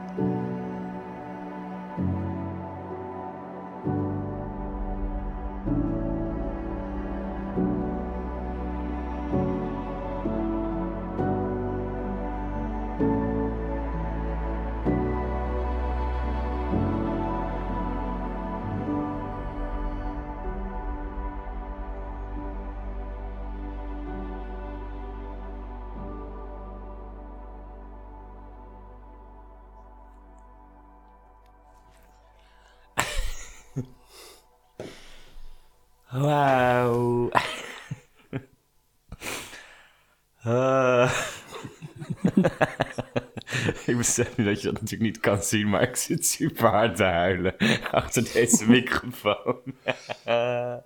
dat 44.37 44.37
je 44.37 44.71
dat 44.73 44.81
natuurlijk 44.81 45.01
niet 45.03 45.21
kan 45.21 45.43
zien, 45.43 45.69
maar 45.69 45.83
ik 45.83 45.97
zit 45.97 46.27
super 46.27 46.69
hard 46.69 46.97
te 46.97 47.05
huilen 47.05 47.57
achter 47.91 48.33
deze 48.33 48.67
microfoon. 48.67 49.61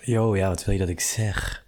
Yo, 0.00 0.36
ja, 0.36 0.48
wat 0.48 0.64
wil 0.64 0.74
je 0.74 0.80
dat 0.80 0.88
ik 0.88 1.00
zeg? 1.00 1.64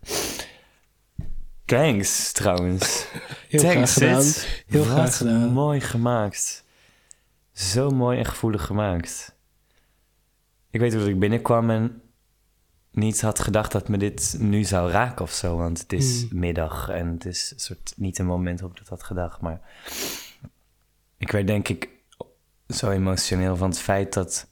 Thanks, 1.65 2.33
trouwens. 2.33 3.07
Heel 3.49 3.61
Thanks, 3.61 3.95
graag 3.95 4.23
gedaan. 4.25 4.33
Heel 4.67 4.85
Wat 4.85 4.93
graag 4.93 5.17
gedaan. 5.17 5.53
mooi 5.53 5.81
gemaakt. 5.81 6.65
Zo 7.53 7.91
mooi 7.91 8.19
en 8.19 8.25
gevoelig 8.25 8.65
gemaakt. 8.65 9.37
Ik 10.71 10.81
weet 10.81 10.93
dat 10.93 11.07
ik 11.07 11.19
binnenkwam 11.19 11.71
en 11.71 12.03
niet 12.93 13.21
had 13.21 13.39
gedacht 13.41 13.73
dat 13.73 13.89
me 13.89 13.97
dit 13.99 14.37
nu 14.39 14.65
zou 14.65 14.91
raken 14.91 15.25
of 15.25 15.33
zo. 15.33 15.57
Want 15.57 15.79
het 15.81 15.93
is 15.93 16.23
Mm. 16.31 16.39
middag 16.39 16.89
en 16.89 17.07
het 17.07 17.25
is 17.25 17.51
een 17.55 17.61
soort, 17.61 17.93
niet 17.97 18.19
een 18.19 18.27
moment 18.27 18.61
waarop 18.61 18.79
ik 18.79 18.83
dat 18.89 18.99
had 18.99 19.07
gedacht. 19.07 19.41
Maar 19.41 19.61
ik 21.17 21.31
werd 21.33 21.47
denk 21.47 21.69
ik 21.69 21.89
zo 22.69 22.91
emotioneel 22.91 23.57
van 23.57 23.69
het 23.69 23.79
feit 23.79 24.13
dat, 24.13 24.47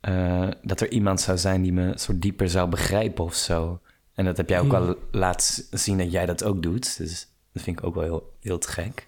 eh, 0.00 0.48
dat 0.62 0.80
er 0.80 0.90
iemand 0.90 1.20
zou 1.20 1.38
zijn 1.38 1.62
die 1.62 1.72
me 1.72 1.92
soort 1.98 2.22
dieper 2.22 2.48
zou 2.50 2.68
begrijpen 2.68 3.24
of 3.24 3.34
zo. 3.34 3.80
En 4.14 4.24
dat 4.24 4.36
heb 4.36 4.48
jij 4.48 4.58
ook 4.58 4.64
Mm. 4.64 4.70
wel 4.70 4.96
laten 5.10 5.64
zien 5.70 5.98
dat 5.98 6.12
jij 6.12 6.26
dat 6.26 6.44
ook 6.44 6.62
doet. 6.62 6.96
Dus 6.98 7.28
dat 7.52 7.62
vind 7.62 7.78
ik 7.78 7.84
ook 7.84 7.94
wel 7.94 8.04
heel, 8.04 8.32
heel 8.40 8.58
te 8.58 8.68
gek. 8.68 9.04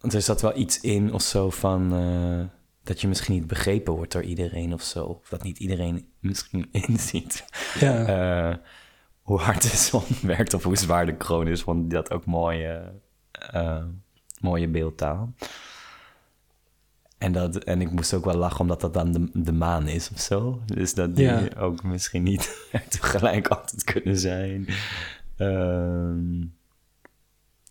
Want 0.00 0.14
er 0.14 0.22
zat 0.22 0.40
wel 0.40 0.56
iets 0.56 0.80
in 0.80 1.12
of 1.12 1.22
zo 1.22 1.50
van 1.50 1.92
eh, 1.94 2.44
dat 2.82 3.00
je 3.00 3.08
misschien 3.08 3.34
niet 3.34 3.46
begrepen 3.46 3.92
wordt 3.92 4.12
door 4.12 4.22
iedereen 4.22 4.72
of 4.72 4.82
zo. 4.82 5.04
Of 5.04 5.28
dat 5.28 5.42
niet 5.42 5.58
iedereen 5.58 6.08
misschien 6.20 6.68
inziet 6.88 7.44
Ja, 7.80 8.04
eh, 8.50 8.56
hoe 9.22 9.38
hard 9.38 9.62
de 9.62 9.76
zon 9.76 10.02
werkt 10.22 10.54
of 10.54 10.62
hoe 10.62 10.76
zwaar 10.76 11.06
de 11.06 11.16
kroon 11.16 11.48
is. 11.48 11.64
Ik 11.64 11.90
dat 11.90 12.10
ook 12.10 12.24
mooie, 12.24 12.92
eh, 13.30 13.84
mooie 14.40 14.68
beeldtaal. 14.68 15.32
En, 17.18 17.32
dat, 17.32 17.56
en 17.56 17.80
ik 17.80 17.90
moest 17.90 18.14
ook 18.14 18.24
wel 18.24 18.34
lachen 18.36 18.60
omdat 18.60 18.80
dat 18.80 18.94
dan 18.94 19.12
de, 19.12 19.30
de 19.32 19.52
maan 19.52 19.88
is 19.88 20.10
of 20.10 20.20
zo. 20.20 20.60
Dus 20.66 20.94
dat 20.94 21.16
die 21.16 21.24
Ja. 21.26 21.48
ook 21.58 21.82
misschien 21.82 22.22
niet 22.22 22.68
tegelijk 22.88 23.48
altijd 23.48 23.84
kunnen 23.84 24.18
zijn. 24.18 24.66
Ehm, 25.36 26.44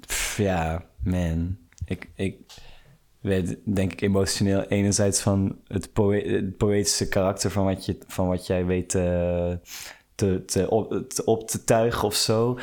pff, 0.05 0.37
ja, 0.37 0.85
man. 1.03 1.57
Ik, 1.85 2.09
ik 2.15 2.39
weet 3.21 3.57
denk 3.65 3.91
ik 3.91 4.01
emotioneel 4.01 4.61
enerzijds 4.63 5.21
van 5.21 5.59
het, 5.67 5.93
poë- 5.93 6.23
het 6.35 6.57
poëtische 6.57 7.07
karakter 7.07 7.51
van 7.51 7.65
wat, 7.65 7.85
je, 7.85 7.97
van 8.07 8.27
wat 8.27 8.47
jij 8.47 8.65
weet 8.65 8.95
eh, 8.95 9.51
te, 10.15 10.43
te, 10.45 10.69
op, 10.69 11.09
te, 11.09 11.25
op 11.25 11.47
te 11.49 11.63
tuigen 11.63 12.03
of 12.07 12.15
zo. 12.15 12.59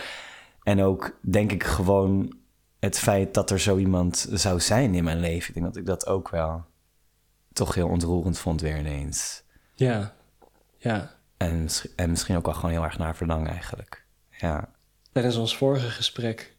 En 0.62 0.82
ook 0.82 1.18
denk 1.20 1.52
ik 1.52 1.64
gewoon 1.64 2.36
het 2.80 2.98
feit 2.98 3.34
dat 3.34 3.50
er 3.50 3.60
zo 3.60 3.76
iemand 3.76 4.28
zou 4.32 4.60
zijn 4.60 4.94
in 4.94 5.04
mijn 5.04 5.20
leven. 5.20 5.48
Ik 5.48 5.54
denk 5.54 5.66
dat 5.66 5.76
ik 5.76 5.86
dat 5.86 6.06
ook 6.06 6.28
wel 6.30 6.64
toch 7.52 7.74
heel 7.74 7.88
ontroerend 7.88 8.38
vond 8.38 8.60
weer 8.60 8.78
ineens. 8.78 9.42
Ja, 9.74 10.14
ja. 10.78 11.16
En, 11.36 11.62
misschien- 11.62 11.92
en 11.96 12.10
misschien 12.10 12.36
ook 12.36 12.44
wel 12.44 12.54
gewoon 12.54 12.70
heel 12.70 12.82
erg 12.84 12.98
naar 12.98 13.16
verlang 13.16 13.48
eigenlijk. 13.48 14.06
Ja, 14.30 14.68
Tijdens 15.12 15.36
ons 15.36 15.56
vorige 15.56 15.88
gesprek, 15.90 16.56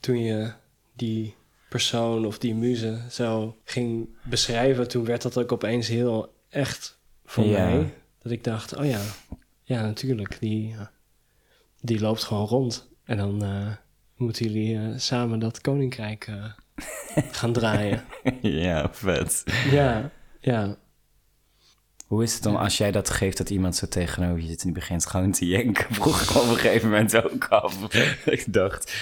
toen 0.00 0.22
je 0.22 0.52
die 0.92 1.36
persoon 1.70 2.26
of 2.26 2.38
die 2.38 2.54
muze 2.54 3.00
zo 3.10 3.56
ging 3.64 4.08
beschrijven, 4.22 4.88
toen 4.88 5.04
werd 5.04 5.22
dat 5.22 5.38
ook 5.38 5.52
opeens 5.52 5.88
heel 5.88 6.34
echt 6.48 6.98
voor 7.24 7.44
Ja. 7.44 7.64
mij. 7.68 7.94
Dat 8.22 8.32
ik 8.32 8.44
dacht, 8.44 8.76
oh 8.76 8.86
ja, 8.86 9.00
ja 9.62 9.82
natuurlijk, 9.82 10.36
die, 10.40 10.74
die 11.80 12.00
loopt 12.00 12.24
gewoon 12.24 12.46
rond. 12.46 12.88
En 13.04 13.16
dan 13.16 13.42
eh, 13.44 13.66
moeten 14.16 14.44
jullie 14.46 14.76
eh, 14.78 14.88
samen 14.96 15.38
dat 15.38 15.60
koninkrijk 15.60 16.26
eh, 16.26 16.44
gaan 17.38 17.52
draaien. 17.52 18.04
ja 18.42 18.88
vet. 18.92 19.44
ja, 19.70 20.10
ja. 20.40 20.76
Hoe 22.06 22.22
is 22.22 22.34
het 22.34 22.42
dan 22.42 22.56
als 22.56 22.76
jij 22.78 22.90
dat 22.90 23.10
geeft 23.10 23.36
dat 23.38 23.50
iemand 23.50 23.76
zo 23.76 23.86
tegenover 23.88 24.40
je 24.40 24.46
zit 24.48 24.58
en 24.58 24.64
die 24.64 24.72
begint 24.74 25.06
gewoon 25.06 25.32
te 25.32 25.46
jenken? 25.46 25.94
Vroeg 25.94 26.22
ik 26.22 26.30
op 26.36 26.42
een 26.48 26.56
gegeven 26.56 26.88
moment 26.88 27.16
ook 27.24 27.44
af. 27.48 27.94
ik 28.24 28.52
dacht, 28.52 28.94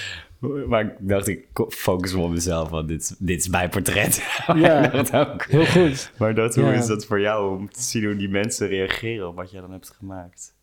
maar 0.67 0.85
ik 0.85 0.93
dacht, 0.99 1.27
ik 1.27 1.47
focus 1.69 2.13
me 2.13 2.21
op 2.21 2.29
mezelf, 2.31 2.69
want 2.69 2.87
dit, 2.87 3.01
is- 3.01 3.15
dit 3.19 3.39
is 3.39 3.47
mijn 3.47 3.69
portret. 3.69 4.23
Ja. 4.55 4.91
Ook. 5.13 5.43
Heel 5.45 5.65
goed. 5.65 6.11
Maar 6.17 6.35
dat, 6.35 6.55
hoe 6.55 6.63
Ja. 6.63 6.73
is 6.73 6.87
dat 6.87 7.05
voor 7.05 7.19
jou 7.19 7.57
om 7.57 7.69
te 7.71 7.81
zien 7.81 8.05
hoe 8.05 8.15
die 8.15 8.29
mensen 8.29 8.67
reageren 8.67 9.27
op 9.27 9.35
wat 9.35 9.51
jij 9.51 9.61
dan 9.61 9.71
hebt 9.71 9.89
gemaakt? 9.89 10.53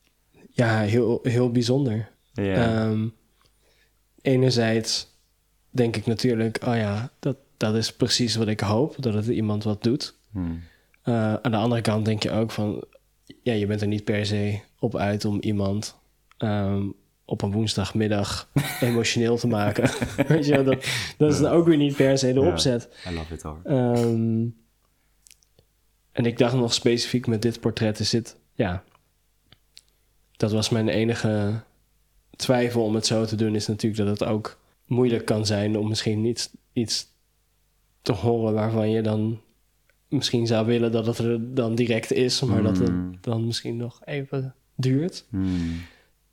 Ja, 0.51 0.81
heel, 0.81 1.19
heel 1.23 1.51
bijzonder. 1.51 2.09
Ja. 2.33 2.55
Ehm, 2.55 3.07
enerzijds 4.23 5.15
denk 5.71 5.97
ik 5.97 6.07
natuurlijk, 6.07 6.59
oh 6.67 6.77
ja, 6.77 7.11
dat, 7.19 7.37
dat 7.57 7.75
is 7.75 7.93
precies 7.93 8.37
wat 8.37 8.49
ik 8.49 8.61
hoop, 8.61 8.95
dat 8.99 9.15
het 9.15 9.27
iemand 9.27 9.65
wat 9.65 9.83
doet. 9.83 10.15
Hmm. 10.33 10.63
Eh, 11.03 11.35
aan 11.35 11.51
de 11.51 11.57
andere 11.57 11.81
kant 11.81 12.05
denk 12.05 12.23
je 12.23 12.31
ook 12.31 12.51
van, 12.51 12.85
ja, 13.43 13.53
je 13.53 13.67
bent 13.67 13.81
er 13.81 13.87
niet 13.87 14.05
per 14.05 14.27
se 14.27 14.59
op 14.79 14.97
uit 14.97 15.25
om 15.25 15.41
iemand 15.41 15.97
ehm, 16.39 16.83
op 17.27 17.43
een 17.43 17.53
woensdagmiddag 17.53 18.51
emotioneel 18.81 19.37
te 19.37 19.47
maken. 19.47 19.91
Weet 20.29 20.47
je, 20.47 20.63
dat, 20.63 20.87
dat 21.17 21.33
is 21.33 21.39
dan 21.39 21.53
ook 21.53 21.67
weer 21.67 21.77
niet 21.77 21.97
per 21.97 22.19
se 22.19 22.33
de 22.33 22.41
opzet. 22.41 22.89
I 23.09 23.15
love 23.15 23.35
it 23.35 23.43
hoor. 23.43 23.61
Ehm, 23.65 24.47
en 26.13 26.25
ik 26.25 26.39
dacht 26.39 26.55
nog 26.55 26.75
specifiek 26.75 27.27
met 27.27 27.43
dit 27.43 27.61
portret 27.61 27.99
is 27.99 28.11
dit, 28.11 28.37
ja, 28.55 28.83
dat 30.37 30.53
was 30.53 30.69
mijn 30.69 30.89
enige 30.89 31.61
twijfel 32.37 32.85
om 32.85 32.95
het 32.95 33.07
zo 33.07 33.25
te 33.25 33.37
doen, 33.37 33.55
is 33.55 33.67
natuurlijk 33.67 34.09
dat 34.09 34.19
het 34.19 34.29
ook 34.29 34.59
moeilijk 34.85 35.25
kan 35.25 35.47
zijn 35.47 35.79
om 35.79 35.89
misschien 35.89 36.25
iets, 36.25 36.51
iets 36.73 37.07
te 38.03 38.13
horen 38.13 38.55
waarvan 38.55 38.91
je 38.91 39.03
dan 39.03 39.41
misschien 40.09 40.47
zou 40.47 40.67
willen 40.67 40.93
dat 40.93 41.07
het 41.07 41.19
er 41.19 41.55
dan 41.55 41.75
direct 41.75 42.13
is, 42.13 42.41
maar 42.43 42.63
dat 42.63 42.79
het 42.79 42.93
dan 43.21 43.47
misschien 43.47 43.77
nog 43.77 44.01
even 44.05 44.55
duurt. 44.75 45.25
Hmm. 45.29 45.81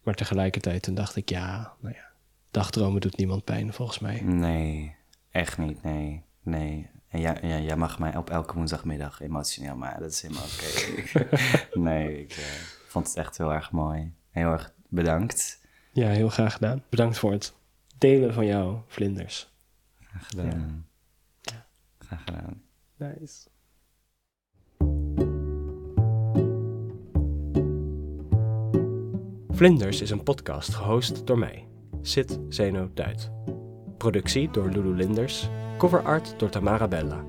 Maar 0.03 0.13
tegelijkertijd 0.13 0.83
toen 0.83 0.95
dacht 0.95 1.15
ik, 1.15 1.29
ja, 1.29 1.73
nou 1.79 1.95
ja, 1.95 2.11
dagdromen 2.51 3.01
doet 3.01 3.17
niemand 3.17 3.43
pijn 3.43 3.73
volgens 3.73 3.99
mij. 3.99 4.21
Nee, 4.21 4.95
echt 5.31 5.57
niet, 5.57 5.83
nee. 5.83 6.23
Nee. 6.41 6.89
En 7.07 7.19
ja, 7.19 7.37
ja, 7.41 7.59
jij 7.59 7.75
mag 7.75 7.99
mij 7.99 8.17
op 8.17 8.29
elke 8.29 8.53
woensdagmiddag 8.55 9.21
emotioneel 9.21 9.75
maken. 9.75 10.01
Dat 10.01 10.11
is 10.11 10.21
helemaal 10.21 10.43
oké. 10.43 11.39
nee, 11.89 12.21
ik 12.21 12.31
eh, 12.31 12.43
vond 12.87 13.07
het 13.07 13.15
echt 13.15 13.37
heel 13.37 13.53
erg 13.53 13.71
mooi. 13.71 14.13
Heel 14.29 14.51
erg 14.51 14.73
bedankt. 14.89 15.61
Ja, 15.91 16.09
heel 16.09 16.29
graag 16.29 16.53
gedaan. 16.53 16.83
Bedankt 16.89 17.17
voor 17.17 17.31
het 17.31 17.53
delen 17.97 18.33
van 18.33 18.45
jouw 18.45 18.83
vlinders. 18.87 19.53
Graag 19.99 20.27
gedaan. 20.27 20.87
Graag 21.97 22.23
gedaan. 22.23 22.61
Nice. 22.97 23.47
Vlinders 29.63 30.01
is 30.01 30.09
een 30.09 30.23
podcast 30.23 30.73
gehost 30.73 31.27
door 31.27 31.39
mij, 31.39 31.67
Sid 32.01 32.39
Zeno 32.49 32.89
Duit. 32.93 33.31
Productie 33.97 34.49
door 34.51 34.69
Lulu 34.69 34.95
Linders, 34.95 35.49
cover 35.77 36.01
art 36.01 36.33
door 36.37 36.49
Tamara 36.49 36.87
Bella. 36.87 37.23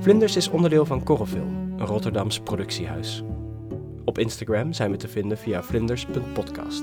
Vlinders 0.00 0.36
is 0.36 0.48
onderdeel 0.48 0.86
van 0.86 1.02
Correlfilm, 1.02 1.74
een 1.78 1.86
Rotterdams 1.86 2.40
productiehuis. 2.40 3.22
Op 4.04 4.18
Instagram 4.18 4.72
zijn 4.72 4.90
we 4.90 4.96
te 4.96 5.08
vinden 5.08 5.38
via 5.38 5.62
vlinders.podcast. 5.62 6.82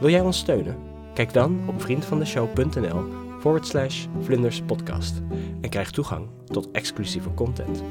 Wil 0.00 0.10
jij 0.10 0.20
ons 0.20 0.38
steunen? 0.38 0.76
Kijk 1.14 1.32
dan 1.32 1.60
op 1.66 1.82
vriendvandeshow.nl 1.82 3.04
forward 3.40 3.66
slash 3.66 4.06
vlinderspodcast 4.20 5.22
en 5.60 5.70
krijg 5.70 5.90
toegang 5.90 6.28
tot 6.44 6.70
exclusieve 6.70 7.34
content. 7.34 7.82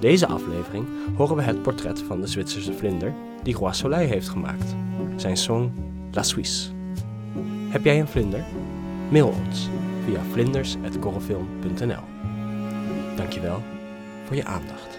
Deze 0.00 0.26
aflevering 0.26 0.86
horen 1.16 1.36
we 1.36 1.42
het 1.42 1.62
portret 1.62 2.02
van 2.02 2.20
de 2.20 2.26
Zwitserse 2.26 2.72
vlinder 2.72 3.14
die 3.44 3.54
Roi 3.54 3.74
Soleil 3.74 4.08
heeft 4.08 4.28
gemaakt. 4.28 4.74
Zijn 5.16 5.36
song 5.36 5.72
La 6.12 6.22
Suisse. 6.22 6.70
Heb 7.68 7.84
jij 7.84 8.00
een 8.00 8.08
vlinder? 8.08 8.44
Mail 9.10 9.28
ons 9.28 9.68
via 10.04 10.20
vlinders.correlfilm.nl 10.32 12.02
Dankjewel 13.16 13.62
voor 14.24 14.36
je 14.36 14.44
aandacht. 14.44 14.98